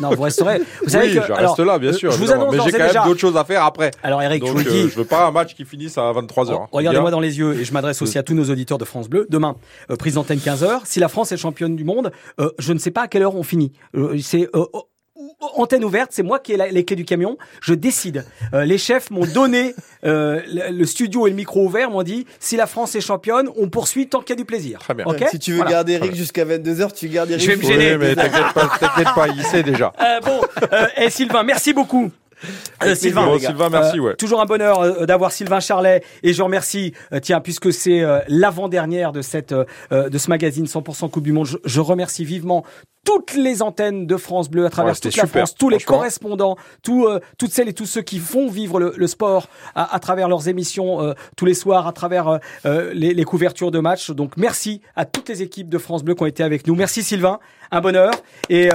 non, 0.00 0.10
vous 0.10 0.22
resterez. 0.22 0.60
Vous 0.84 0.88
savez 0.88 1.08
oui, 1.08 1.16
que, 1.16 1.26
je 1.26 1.32
reste 1.32 1.58
là, 1.58 1.78
bien 1.80 1.92
sûr. 1.92 2.12
Je 2.12 2.18
vous 2.18 2.30
annonce 2.30 2.54
mais 2.54 2.62
j'ai 2.64 2.70
quand 2.70 2.92
même 2.92 3.04
d'autres 3.04 3.20
choses 3.20 3.36
à 3.36 3.42
faire 3.42 3.64
après. 3.64 3.90
Alors, 4.04 4.22
Eric, 4.22 4.40
Donc, 4.40 4.50
je 4.50 4.52
vous 4.52 4.58
le 4.58 4.70
dis. 4.70 4.82
Euh, 4.82 4.88
je 4.88 4.96
veux 4.96 5.04
pas 5.04 5.26
un 5.26 5.32
match 5.32 5.54
qui 5.56 5.64
finisse 5.64 5.98
à 5.98 6.12
23 6.12 6.44
h 6.44 6.66
Regardez-moi 6.70 7.10
dans 7.10 7.18
les 7.18 7.38
yeux 7.38 7.54
et 7.54 7.64
je 7.64 7.72
m'adresse 7.72 8.00
aussi 8.02 8.18
à 8.18 8.22
tous 8.22 8.34
nos 8.34 8.44
auditeurs 8.44 8.78
de 8.78 8.84
France 8.84 9.08
Bleu. 9.08 9.26
Demain, 9.28 9.56
euh, 9.90 9.96
prise 9.96 10.14
d'antenne 10.14 10.38
15 10.38 10.62
h 10.62 10.80
Si 10.84 11.00
la 11.00 11.08
France 11.08 11.32
est 11.32 11.36
championne 11.36 11.74
du 11.74 11.82
monde, 11.82 12.12
euh, 12.38 12.50
je 12.60 12.72
ne 12.72 12.78
sais 12.78 12.92
pas 12.92 13.02
à 13.02 13.08
quelle 13.08 13.22
heure 13.22 13.34
on 13.34 13.42
finit. 13.42 13.72
Euh, 13.96 14.16
c'est 14.22 14.48
euh, 14.54 14.64
antenne 15.40 15.84
ouverte, 15.84 16.10
c'est 16.12 16.22
moi 16.22 16.38
qui 16.38 16.52
ai 16.52 16.70
les 16.70 16.84
clés 16.84 16.96
du 16.96 17.04
camion, 17.04 17.36
je 17.60 17.74
décide. 17.74 18.24
Euh, 18.54 18.64
les 18.64 18.78
chefs 18.78 19.10
m'ont 19.10 19.26
donné 19.26 19.74
euh, 20.04 20.40
le, 20.46 20.84
studio 20.84 21.26
et 21.26 21.30
le 21.30 21.36
micro 21.36 21.64
ouvert, 21.64 21.90
m'ont 21.90 22.02
dit 22.02 22.26
si 22.40 22.56
la 22.56 22.66
France 22.66 22.94
est 22.94 23.00
championne, 23.00 23.48
on 23.56 23.68
poursuit 23.68 24.08
tant 24.08 24.20
qu'il 24.20 24.30
y 24.30 24.32
a 24.32 24.36
du 24.36 24.44
plaisir. 24.44 24.78
Très 24.80 24.94
bien. 24.94 25.06
si 25.30 25.38
tu 25.38 25.52
veux 25.52 25.64
garder 25.64 25.94
Eric 25.94 26.14
jusqu'à 26.14 26.44
22h, 26.44 26.92
tu 26.94 27.08
gardes 27.08 27.30
Eric. 27.30 27.44
Je 27.44 27.50
vais 27.50 27.56
me 27.56 27.62
gêner. 27.62 27.92
Oui, 27.92 27.98
mais 27.98 28.14
t'inquiète 28.14 28.52
pas, 28.54 28.68
pas, 29.14 29.28
il 29.28 29.42
sait 29.42 29.62
déjà. 29.62 29.92
Euh, 30.00 30.20
bon, 30.20 30.40
et 30.96 31.10
Sylvain, 31.10 31.42
merci 31.42 31.72
beaucoup. 31.72 32.10
Euh, 32.84 32.94
Sylvain, 32.94 33.38
Sylvain, 33.38 33.68
merci. 33.70 33.98
Ouais. 33.98 34.14
toujours 34.14 34.40
un 34.40 34.46
bonheur 34.46 35.06
d'avoir 35.06 35.32
Sylvain 35.32 35.60
Charlet 35.60 36.02
et 36.22 36.32
je 36.32 36.42
remercie, 36.42 36.92
tiens, 37.22 37.40
puisque 37.40 37.72
c'est 37.72 38.02
l'avant-dernière 38.28 39.12
de 39.12 39.22
cette 39.22 39.54
de 39.54 40.18
ce 40.18 40.28
magazine 40.28 40.66
100% 40.66 41.10
Coupe 41.10 41.24
du 41.24 41.32
Monde, 41.32 41.46
je, 41.46 41.56
je 41.64 41.80
remercie 41.80 42.24
vivement 42.24 42.64
toutes 43.06 43.34
les 43.34 43.62
antennes 43.62 44.06
de 44.06 44.16
France 44.16 44.50
Bleu 44.50 44.66
à 44.66 44.70
travers 44.70 44.98
toute 44.98 45.16
la 45.16 45.26
France, 45.26 45.54
tous 45.54 45.70
les 45.70 45.78
correspondants, 45.78 46.56
tout, 46.82 47.06
euh, 47.06 47.20
toutes 47.38 47.52
celles 47.52 47.68
et 47.68 47.72
tous 47.72 47.86
ceux 47.86 48.02
qui 48.02 48.18
font 48.18 48.50
vivre 48.50 48.80
le, 48.80 48.92
le 48.96 49.06
sport 49.06 49.48
à, 49.74 49.94
à, 49.94 50.00
travers 50.00 50.28
leurs 50.28 50.48
émissions 50.48 51.00
euh, 51.00 51.14
tous 51.36 51.46
les 51.46 51.54
soirs, 51.54 51.86
à 51.86 51.92
travers 51.92 52.40
euh, 52.66 52.92
les, 52.92 53.14
les, 53.14 53.24
couvertures 53.24 53.70
de 53.70 53.78
matchs. 53.78 54.10
Donc 54.10 54.36
merci 54.36 54.82
à 54.96 55.04
toutes 55.04 55.28
les 55.28 55.40
équipes 55.40 55.68
de 55.68 55.78
France 55.78 56.02
Bleu 56.02 56.14
qui 56.14 56.22
ont 56.24 56.26
été 56.26 56.42
avec 56.42 56.66
nous. 56.66 56.74
Merci 56.74 57.04
Sylvain, 57.04 57.38
un 57.70 57.80
bonheur 57.80 58.10
et, 58.48 58.70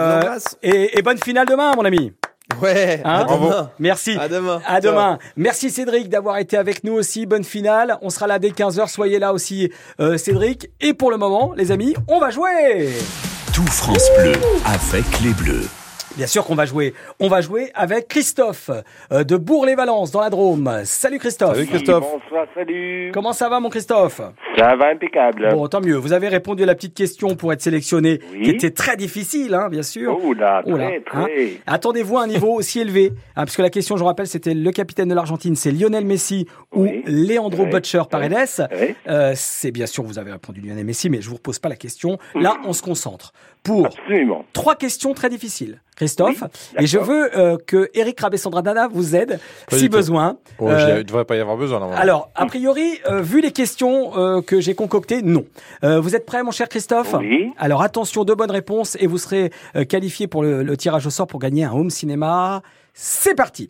et, 0.64 0.98
et 0.98 1.02
bonne 1.02 1.18
finale 1.18 1.48
demain, 1.48 1.74
mon 1.76 1.84
ami. 1.84 2.14
Ouais, 2.62 3.02
hein 3.04 3.20
à 3.20 3.24
demain. 3.24 3.72
Merci. 3.80 4.18
À 4.20 4.28
demain. 4.28 4.62
À 4.66 4.82
demain. 4.82 5.20
Merci 5.36 5.70
Cédric 5.70 6.10
d'avoir 6.10 6.38
été 6.38 6.58
avec 6.58 6.84
nous 6.84 6.94
aussi. 6.94 7.26
Bonne 7.26 7.44
finale. 7.44 7.98
On 8.02 8.10
sera 8.10 8.28
là 8.28 8.40
dès 8.40 8.50
15h. 8.50 8.88
Soyez 8.88 9.20
là 9.20 9.34
aussi, 9.34 9.72
euh, 10.00 10.18
Cédric. 10.18 10.70
Et 10.82 10.94
pour 10.94 11.12
le 11.12 11.18
moment, 11.18 11.54
les 11.56 11.72
amis, 11.72 11.96
on 12.08 12.20
va 12.20 12.30
jouer. 12.30 12.90
Tout 13.54 13.66
France 13.68 14.10
Bleu 14.18 14.34
avec 14.66 15.06
les 15.22 15.34
Bleus. 15.34 15.68
Bien 16.18 16.28
sûr 16.28 16.46
qu'on 16.46 16.56
va 16.56 16.66
jouer. 16.66 16.94
On 17.20 17.30
va 17.30 17.40
jouer 17.42 17.72
avec 17.74 18.08
Christophe 18.10 18.70
euh, 19.12 19.24
de 19.24 19.38
Bourg-les-Valence 19.38 20.12
dans 20.12 20.20
la 20.20 20.30
Drôme. 20.30 20.82
Salut 20.84 21.20
Christophe. 21.20 21.56
Salut 21.56 21.68
Christophe. 21.68 22.04
bonsoir, 22.04 22.46
salut. 22.54 23.12
Comment 23.14 23.34
ça 23.34 23.48
va 23.48 23.60
mon 23.60 23.70
Christophe? 23.70 24.22
Ça 24.58 24.76
va 24.76 24.90
impeccable. 24.90 25.50
Bon, 25.52 25.68
tant 25.68 25.82
mieux. 25.82 25.96
Vous 25.96 26.14
avez 26.14 26.28
répondu 26.28 26.64
à 26.64 26.66
la 26.66 26.76
petite 26.76 26.94
question 26.94 27.36
pour 27.36 27.54
être 27.54 27.62
sélectionné, 27.62 28.20
qui 28.44 28.50
était 28.50 28.72
très 28.72 28.96
difficile, 28.98 29.54
hein, 29.54 29.70
bien 29.70 29.84
sûr. 29.84 30.18
Oh 30.24 30.34
là, 30.34 30.62
très, 30.66 31.04
hein. 31.14 31.28
Attendez-vous 31.68 32.18
à 32.18 32.24
un 32.24 32.28
niveau 32.28 32.54
aussi 32.54 32.80
élevé, 32.80 33.14
hein, 33.36 33.44
puisque 33.44 33.60
la 33.60 33.70
question, 33.70 33.98
je 33.98 34.04
rappelle, 34.04 34.28
c'était 34.28 34.54
le 34.54 34.72
capitaine 34.72 35.10
de 35.10 35.16
l'Argentine, 35.16 35.56
c'est 35.56 35.72
Lionel 35.72 36.06
Messi 36.06 36.48
ou 36.74 36.88
Leandro 37.06 37.66
Butcher 37.66 38.04
Paredes. 38.10 38.68
Euh, 39.08 39.34
c'est 39.36 39.72
bien 39.72 39.86
sûr, 39.86 40.04
vous 40.04 40.20
avez 40.20 40.32
répondu 40.32 40.62
Lionel 40.62 40.86
Messi, 40.86 41.10
mais 41.10 41.22
je 41.22 41.30
vous 41.30 41.36
repose 41.36 41.60
pas 41.60 41.70
la 41.70 41.76
question. 41.76 42.18
Là, 42.36 42.58
on 42.66 42.74
se 42.74 42.82
concentre 42.82 43.34
pour 43.64 43.90
trois 44.54 44.76
questions 44.76 45.14
très 45.14 45.30
difficiles. 45.30 45.80
Christophe, 45.96 46.44
et 46.80 46.88
je 46.88 46.98
veux 46.98 47.38
euh, 47.38 47.58
que 47.68 47.90
Eric 47.94 48.20
Rabessandradana 48.22 48.88
vous 48.88 49.16
aide 49.16 49.40
si 49.70 49.88
besoin. 49.88 50.38
Oh, 50.58 50.68
euh, 50.68 50.88
il 50.90 50.98
ne 50.98 51.02
devrait 51.04 51.26
pas 51.26 51.36
y 51.36 51.40
avoir 51.40 51.58
besoin. 51.58 51.92
Alors, 51.92 52.32
a 52.34 52.48
priori, 52.48 53.00
euh, 53.08 53.22
vu 53.22 53.40
les 53.40 53.52
questions 53.52 54.18
euh, 54.18 54.41
que 54.42 54.60
j'ai 54.60 54.76
concoctées, 54.76 55.22
non. 55.22 55.46
Euh, 55.84 56.00
vous 56.00 56.16
êtes 56.16 56.26
prêt, 56.26 56.44
mon 56.44 56.52
cher 56.52 56.70
Christophe 56.70 57.16
Oui. 57.18 57.52
Alors, 57.58 57.82
attention, 57.82 58.24
deux 58.24 58.36
bonnes 58.36 58.52
réponses 58.52 58.98
et 59.00 59.08
vous 59.08 59.18
serez 59.18 59.52
qualifié 59.90 60.28
pour 60.28 60.44
le, 60.44 60.64
le, 60.64 60.78
tirage 60.78 61.06
au 61.08 61.10
sort 61.10 61.28
pour 61.28 61.40
gagner 61.40 61.64
un 61.64 61.72
home 61.72 61.90
cinéma. 61.90 62.62
C'est 62.94 63.36
parti. 63.36 63.70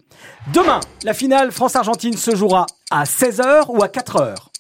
Demain, 0.54 0.80
la 1.04 1.14
finale 1.14 1.52
France-Argentine 1.52 2.18
se 2.18 2.36
jouera 2.36 2.66
à 2.90 3.04
16h 3.04 3.66
ou 3.70 3.84
à 3.84 3.88
4h 3.88 4.51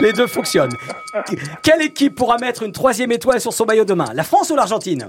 Les 0.00 0.12
deux 0.12 0.26
fonctionnent. 0.26 0.76
Quelle 1.62 1.82
équipe 1.82 2.14
pourra 2.14 2.38
mettre 2.38 2.62
une 2.62 2.72
troisième 2.72 3.12
étoile 3.12 3.40
sur 3.40 3.52
son 3.52 3.64
maillot 3.64 3.84
demain 3.84 4.10
La 4.14 4.24
France 4.24 4.50
ou 4.50 4.56
l'Argentine? 4.56 5.08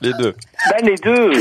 Les 0.00 0.12
deux. 0.14 0.34
Ben, 0.70 0.84
les 0.84 0.96
deux. 0.96 1.32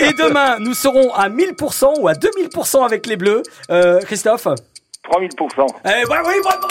Et 0.00 0.12
demain, 0.14 0.56
nous 0.58 0.74
serons 0.74 1.12
à 1.14 1.28
1000% 1.28 2.00
ou 2.00 2.08
à 2.08 2.14
2000% 2.14 2.84
avec 2.84 3.06
les 3.06 3.16
Bleus. 3.16 3.42
Euh, 3.70 4.00
Christophe? 4.00 4.46
3000%. 4.46 4.56
Eh 5.84 6.04
ben 6.08 6.22
oui, 6.24 6.34
bravo 6.42 6.66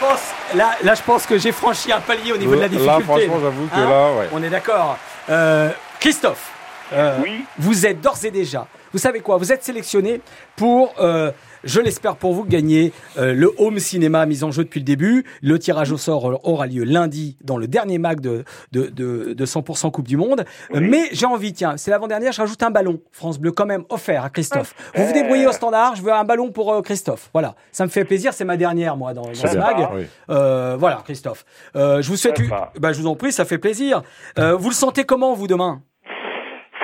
pense, 0.00 0.20
là, 0.54 0.76
là, 0.82 0.94
je 0.94 1.02
pense 1.02 1.26
que 1.26 1.38
j'ai 1.38 1.52
franchi 1.52 1.92
un 1.92 2.00
palier 2.00 2.32
au 2.32 2.36
niveau 2.36 2.54
de 2.54 2.60
la 2.60 2.68
difficulté. 2.68 2.98
Là, 2.98 3.04
franchement, 3.04 3.40
j'avoue 3.42 3.66
que 3.66 3.74
hein 3.74 3.88
là, 3.88 4.12
ouais. 4.12 4.28
On 4.32 4.42
est 4.42 4.50
d'accord. 4.50 4.98
Euh, 5.30 5.70
Christophe, 6.00 6.52
euh, 6.92 7.18
oui. 7.22 7.44
vous 7.58 7.86
êtes 7.86 8.00
d'ores 8.00 8.24
et 8.24 8.30
déjà, 8.30 8.66
vous 8.92 8.98
savez 8.98 9.20
quoi 9.20 9.36
Vous 9.36 9.52
êtes 9.52 9.62
sélectionné 9.62 10.20
pour 10.56 10.94
euh, 11.00 11.30
je 11.66 11.80
l'espère 11.80 12.16
pour 12.16 12.32
vous 12.32 12.44
gagner 12.44 12.92
euh, 13.18 13.34
le 13.34 13.52
home 13.58 13.80
cinéma 13.80 14.24
mis 14.24 14.44
en 14.44 14.52
jeu 14.52 14.62
depuis 14.62 14.78
le 14.78 14.84
début. 14.84 15.24
Le 15.42 15.58
tirage 15.58 15.90
au 15.90 15.98
sort 15.98 16.40
aura 16.44 16.66
lieu 16.66 16.84
lundi 16.84 17.36
dans 17.42 17.58
le 17.58 17.66
dernier 17.66 17.98
mag 17.98 18.20
de, 18.20 18.44
de, 18.70 18.86
de, 18.88 19.46
100% 19.46 19.90
Coupe 19.90 20.06
du 20.06 20.16
Monde. 20.16 20.44
Mais 20.72 21.08
j'ai 21.12 21.26
envie, 21.26 21.52
tiens, 21.52 21.76
c'est 21.76 21.90
l'avant-dernière, 21.90 22.32
je 22.32 22.40
rajoute 22.40 22.62
un 22.62 22.70
ballon. 22.70 23.00
France 23.10 23.38
Bleu 23.38 23.50
quand 23.50 23.66
même 23.66 23.84
offert 23.88 24.24
à 24.24 24.30
Christophe. 24.30 24.74
Vous 24.94 25.04
vous 25.04 25.12
débrouillez 25.12 25.46
au 25.48 25.52
standard, 25.52 25.96
je 25.96 26.02
veux 26.02 26.12
un 26.12 26.24
ballon 26.24 26.52
pour 26.52 26.72
euh, 26.72 26.82
Christophe. 26.82 27.30
Voilà, 27.32 27.56
ça 27.72 27.84
me 27.84 27.90
fait 27.90 28.04
plaisir, 28.04 28.32
c'est 28.32 28.44
ma 28.44 28.56
dernière 28.56 28.96
moi 28.96 29.12
dans, 29.12 29.22
dans 29.22 29.34
ce 29.34 29.56
mag. 29.56 29.88
Euh, 30.30 30.76
voilà, 30.78 31.02
Christophe. 31.04 31.44
je 31.74 32.06
vous 32.06 32.16
souhaite, 32.16 32.40
bah, 32.78 32.92
je 32.92 33.00
vous 33.00 33.08
en 33.08 33.16
prie, 33.16 33.32
ça 33.32 33.44
fait 33.44 33.58
plaisir. 33.58 34.02
vous 34.36 34.68
le 34.68 34.74
sentez 34.74 35.04
comment 35.04 35.34
vous 35.34 35.48
demain? 35.48 35.82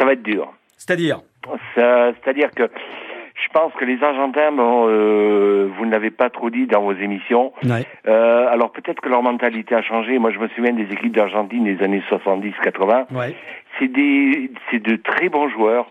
Ça 0.03 0.07
va 0.07 0.15
être 0.15 0.23
dur. 0.25 0.53
C'est-à-dire 0.77 1.21
C'est-à-dire 1.77 2.51
que 2.51 2.69
je 3.35 3.49
pense 3.53 3.73
que 3.75 3.85
les 3.85 4.03
Argentins, 4.03 4.51
bon, 4.51 4.89
euh, 4.89 5.69
vous 5.79 5.87
ne 5.87 5.93
l'avez 5.93 6.11
pas 6.11 6.29
trop 6.29 6.51
dit 6.51 6.67
dans 6.67 6.83
vos 6.83 6.93
émissions. 6.93 7.53
Euh, 8.09 8.49
alors 8.49 8.73
peut-être 8.73 9.01
que 9.01 9.09
leur 9.09 9.23
mentalité 9.23 9.77
a 9.77 9.83
changé. 9.83 10.19
Moi, 10.19 10.33
je 10.33 10.41
me 10.41 10.49
souviens 10.49 10.73
des 10.73 10.93
équipes 10.93 11.15
d'Argentine 11.15 11.65
des 11.65 11.81
années 11.85 12.03
70-80. 12.11 13.07
C'est 13.79 13.87
des, 13.87 14.51
c'est 14.71 14.83
de 14.83 14.97
très 14.97 15.29
bons 15.29 15.49
joueurs, 15.49 15.87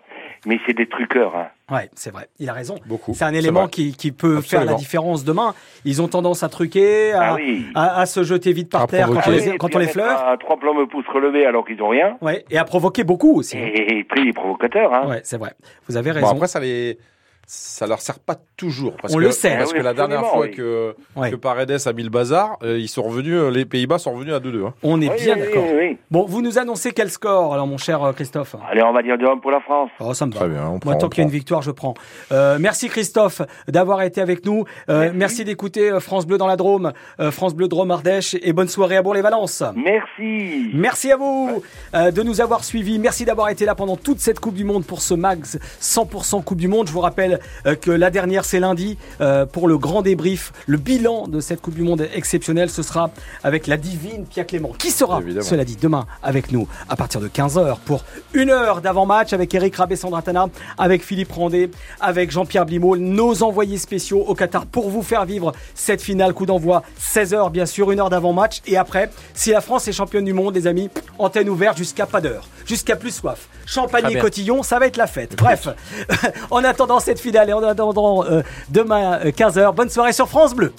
mais 0.45 0.59
c'est 0.65 0.73
des 0.73 0.87
truqueurs. 0.87 1.37
Hein. 1.37 1.47
Ouais, 1.71 1.89
c'est 1.95 2.11
vrai. 2.11 2.27
Il 2.39 2.49
a 2.49 2.53
raison. 2.53 2.75
Beaucoup. 2.85 3.13
C'est 3.15 3.23
un 3.23 3.33
élément 3.33 3.67
qui, 3.67 3.95
qui 3.95 4.11
peut 4.11 4.41
faire 4.41 4.65
la 4.65 4.73
différence 4.73 5.23
demain. 5.23 5.55
Ils 5.85 6.01
ont 6.01 6.07
tendance 6.07 6.43
à 6.43 6.49
truquer, 6.49 7.13
à, 7.13 7.37
ah 7.75 8.01
à, 8.01 8.05
se 8.05 8.23
jeter 8.23 8.51
vite 8.51 8.69
par 8.69 8.87
terre 8.87 9.07
quand, 9.07 9.21
on 9.25 9.31
les, 9.31 9.57
quand 9.57 9.75
on 9.75 9.79
les 9.79 9.87
fleure. 9.87 10.19
À 10.19 10.37
trois 10.37 10.57
plombes 10.57 10.87
pouces 10.89 11.07
relevés 11.07 11.45
alors 11.45 11.65
qu'ils 11.65 11.81
ont 11.81 11.89
rien. 11.89 12.17
Ouais, 12.21 12.43
et 12.49 12.57
à 12.57 12.65
provoquer 12.65 13.03
beaucoup 13.03 13.35
aussi. 13.35 13.57
Et, 13.57 13.99
et 13.99 14.03
puis 14.03 14.25
les 14.25 14.33
provocateurs. 14.33 14.93
Hein. 14.93 15.07
Ouais, 15.07 15.21
c'est 15.23 15.37
vrai. 15.37 15.53
Vous 15.87 15.95
avez 15.95 16.11
raison. 16.11 16.27
Bon, 16.27 16.33
après, 16.33 16.47
ça 16.47 16.59
les 16.59 16.97
ça 17.45 17.85
leur 17.87 17.99
sert 18.01 18.19
pas 18.19 18.35
toujours. 18.55 18.95
Parce 19.01 19.13
On 19.13 19.17
que, 19.17 19.23
le 19.23 19.31
sait. 19.31 19.57
Parce 19.57 19.73
que 19.73 19.79
la 19.79 19.93
dernière 19.93 20.25
fois 20.25 20.47
que, 20.47 20.95
que 21.15 21.35
Paredes 21.35 21.79
a 21.85 21.93
mis 21.93 22.03
le 22.03 22.09
bazar, 22.09 22.57
euh, 22.63 22.77
ils 22.79 22.87
sont 22.87 23.03
revenus, 23.03 23.33
euh, 23.33 23.49
les 23.49 23.65
Pays-Bas 23.65 23.97
sont 23.97 24.13
revenus 24.13 24.33
à 24.33 24.39
2-2. 24.39 24.67
Hein. 24.67 24.73
On 24.83 25.01
est 25.01 25.09
bien 25.21 25.35
d'accord. 25.35 25.65
Bon, 26.09 26.25
vous 26.25 26.41
nous 26.41 26.57
annoncez 26.57 26.91
quel 26.91 27.09
score, 27.09 27.53
alors, 27.53 27.67
mon 27.67 27.77
cher 27.77 28.03
euh, 28.03 28.13
Christophe? 28.13 28.55
Allez, 28.69 28.83
on 28.83 28.93
va 28.93 29.01
dire 29.01 29.15
2-1 29.15 29.41
pour 29.41 29.51
la 29.51 29.59
France. 29.59 29.89
Oh, 29.99 30.13
ça 30.13 30.25
me 30.25 30.31
Très 30.31 30.47
bien. 30.47 30.67
On 30.67 30.79
prend, 30.79 30.91
Moi, 30.91 30.99
tant 30.99 31.09
qu'il 31.09 31.19
y 31.19 31.21
a 31.21 31.25
une 31.25 31.33
victoire, 31.33 31.61
je 31.61 31.71
prends. 31.71 31.93
Euh, 32.31 32.57
merci, 32.59 32.87
Christophe, 32.87 33.41
d'avoir 33.67 34.01
été 34.01 34.21
avec 34.21 34.45
nous. 34.45 34.63
Euh, 34.89 35.11
merci, 35.13 35.43
d'écouter 35.43 35.99
France 35.99 36.25
Bleu 36.25 36.37
dans 36.37 36.47
la 36.47 36.55
Drôme, 36.55 36.93
France 37.31 37.53
Bleu 37.53 37.67
Drôme 37.67 37.91
Ardèche, 37.91 38.35
et 38.41 38.53
bonne 38.53 38.67
soirée 38.67 38.97
à 38.97 39.01
Bourg-les-Valences. 39.01 39.63
Merci. 39.75 40.71
Merci 40.73 41.11
à 41.11 41.17
vous 41.17 41.61
de 41.93 42.23
nous 42.23 42.41
avoir 42.41 42.63
suivis. 42.63 42.99
Merci 42.99 43.25
d'avoir 43.25 43.49
été 43.49 43.65
là 43.65 43.75
pendant 43.75 43.97
toute 43.97 44.19
cette 44.19 44.39
Coupe 44.39 44.55
du 44.55 44.63
Monde 44.63 44.85
pour 44.85 45.01
ce 45.01 45.13
Max 45.13 45.57
100% 45.81 46.43
Coupe 46.43 46.59
du 46.59 46.67
Monde. 46.67 46.87
Je 46.87 46.93
vous 46.93 47.01
rappelle 47.01 47.40
que 47.75 47.91
la 47.91 48.09
dernière, 48.09 48.45
c'est 48.45 48.59
lundi 48.59 48.97
euh, 49.19 49.45
pour 49.45 49.67
le 49.67 49.77
grand 49.77 50.01
débrief, 50.01 50.51
le 50.67 50.77
bilan 50.77 51.27
de 51.27 51.39
cette 51.39 51.61
Coupe 51.61 51.75
du 51.75 51.83
Monde 51.83 52.07
exceptionnelle. 52.13 52.69
Ce 52.69 52.83
sera 52.83 53.11
avec 53.43 53.67
la 53.67 53.77
divine 53.77 54.25
Pia 54.25 54.43
Clément, 54.43 54.73
qui 54.77 54.91
sera, 54.91 55.21
cela 55.41 55.65
dit, 55.65 55.77
demain 55.79 56.05
avec 56.23 56.51
nous 56.51 56.67
à 56.89 56.95
partir 56.95 57.21
de 57.21 57.27
15h 57.27 57.77
pour 57.85 58.03
une 58.33 58.49
heure 58.49 58.81
d'avant-match 58.81 59.33
avec 59.33 59.53
Eric 59.53 59.75
Rabé 59.75 59.95
Sandratana, 59.95 60.47
avec 60.77 61.03
Philippe 61.03 61.31
Randé, 61.31 61.71
avec 61.99 62.31
Jean-Pierre 62.31 62.65
Blimaud, 62.65 62.97
nos 62.97 63.43
envoyés 63.43 63.77
spéciaux 63.77 64.23
au 64.27 64.35
Qatar 64.35 64.65
pour 64.65 64.89
vous 64.89 65.03
faire 65.03 65.25
vivre 65.25 65.53
cette 65.75 66.01
finale. 66.01 66.33
Coup 66.33 66.45
d'envoi 66.45 66.83
16h, 66.99 67.51
bien 67.51 67.65
sûr, 67.65 67.91
une 67.91 67.99
heure 67.99 68.09
d'avant-match. 68.09 68.61
Et 68.65 68.77
après, 68.77 69.09
si 69.33 69.51
la 69.51 69.61
France 69.61 69.87
est 69.87 69.93
championne 69.93 70.25
du 70.25 70.33
monde, 70.33 70.55
les 70.55 70.67
amis, 70.67 70.89
antenne 71.19 71.49
ouverte 71.49 71.77
jusqu'à 71.77 72.05
pas 72.05 72.21
d'heure, 72.21 72.47
jusqu'à 72.65 72.95
plus 72.95 73.11
soif. 73.11 73.47
Champagne 73.65 74.05
et 74.09 74.19
cotillon, 74.19 74.63
ça 74.63 74.79
va 74.79 74.87
être 74.87 74.97
la 74.97 75.07
fête. 75.07 75.35
Bref, 75.37 75.69
en 76.51 76.63
attendant 76.63 76.99
cette 76.99 77.19
finale 77.21 77.49
et 77.49 77.53
en 77.53 77.63
attendant 77.63 78.25
euh, 78.25 78.41
demain 78.69 79.19
15h, 79.19 79.59
euh, 79.59 79.71
bonne 79.71 79.89
soirée 79.89 80.13
sur 80.13 80.27
France 80.27 80.53
Bleu. 80.53 80.73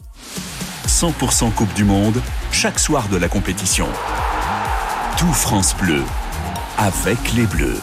100% 0.87 1.53
Coupe 1.53 1.73
du 1.75 1.85
Monde, 1.85 2.21
chaque 2.51 2.79
soir 2.79 3.09
de 3.11 3.17
la 3.17 3.29
compétition. 3.29 3.87
Tout 5.17 5.33
France 5.33 5.75
Bleu, 5.77 6.03
avec 6.79 7.33
les 7.35 7.47
Bleus. 7.47 7.79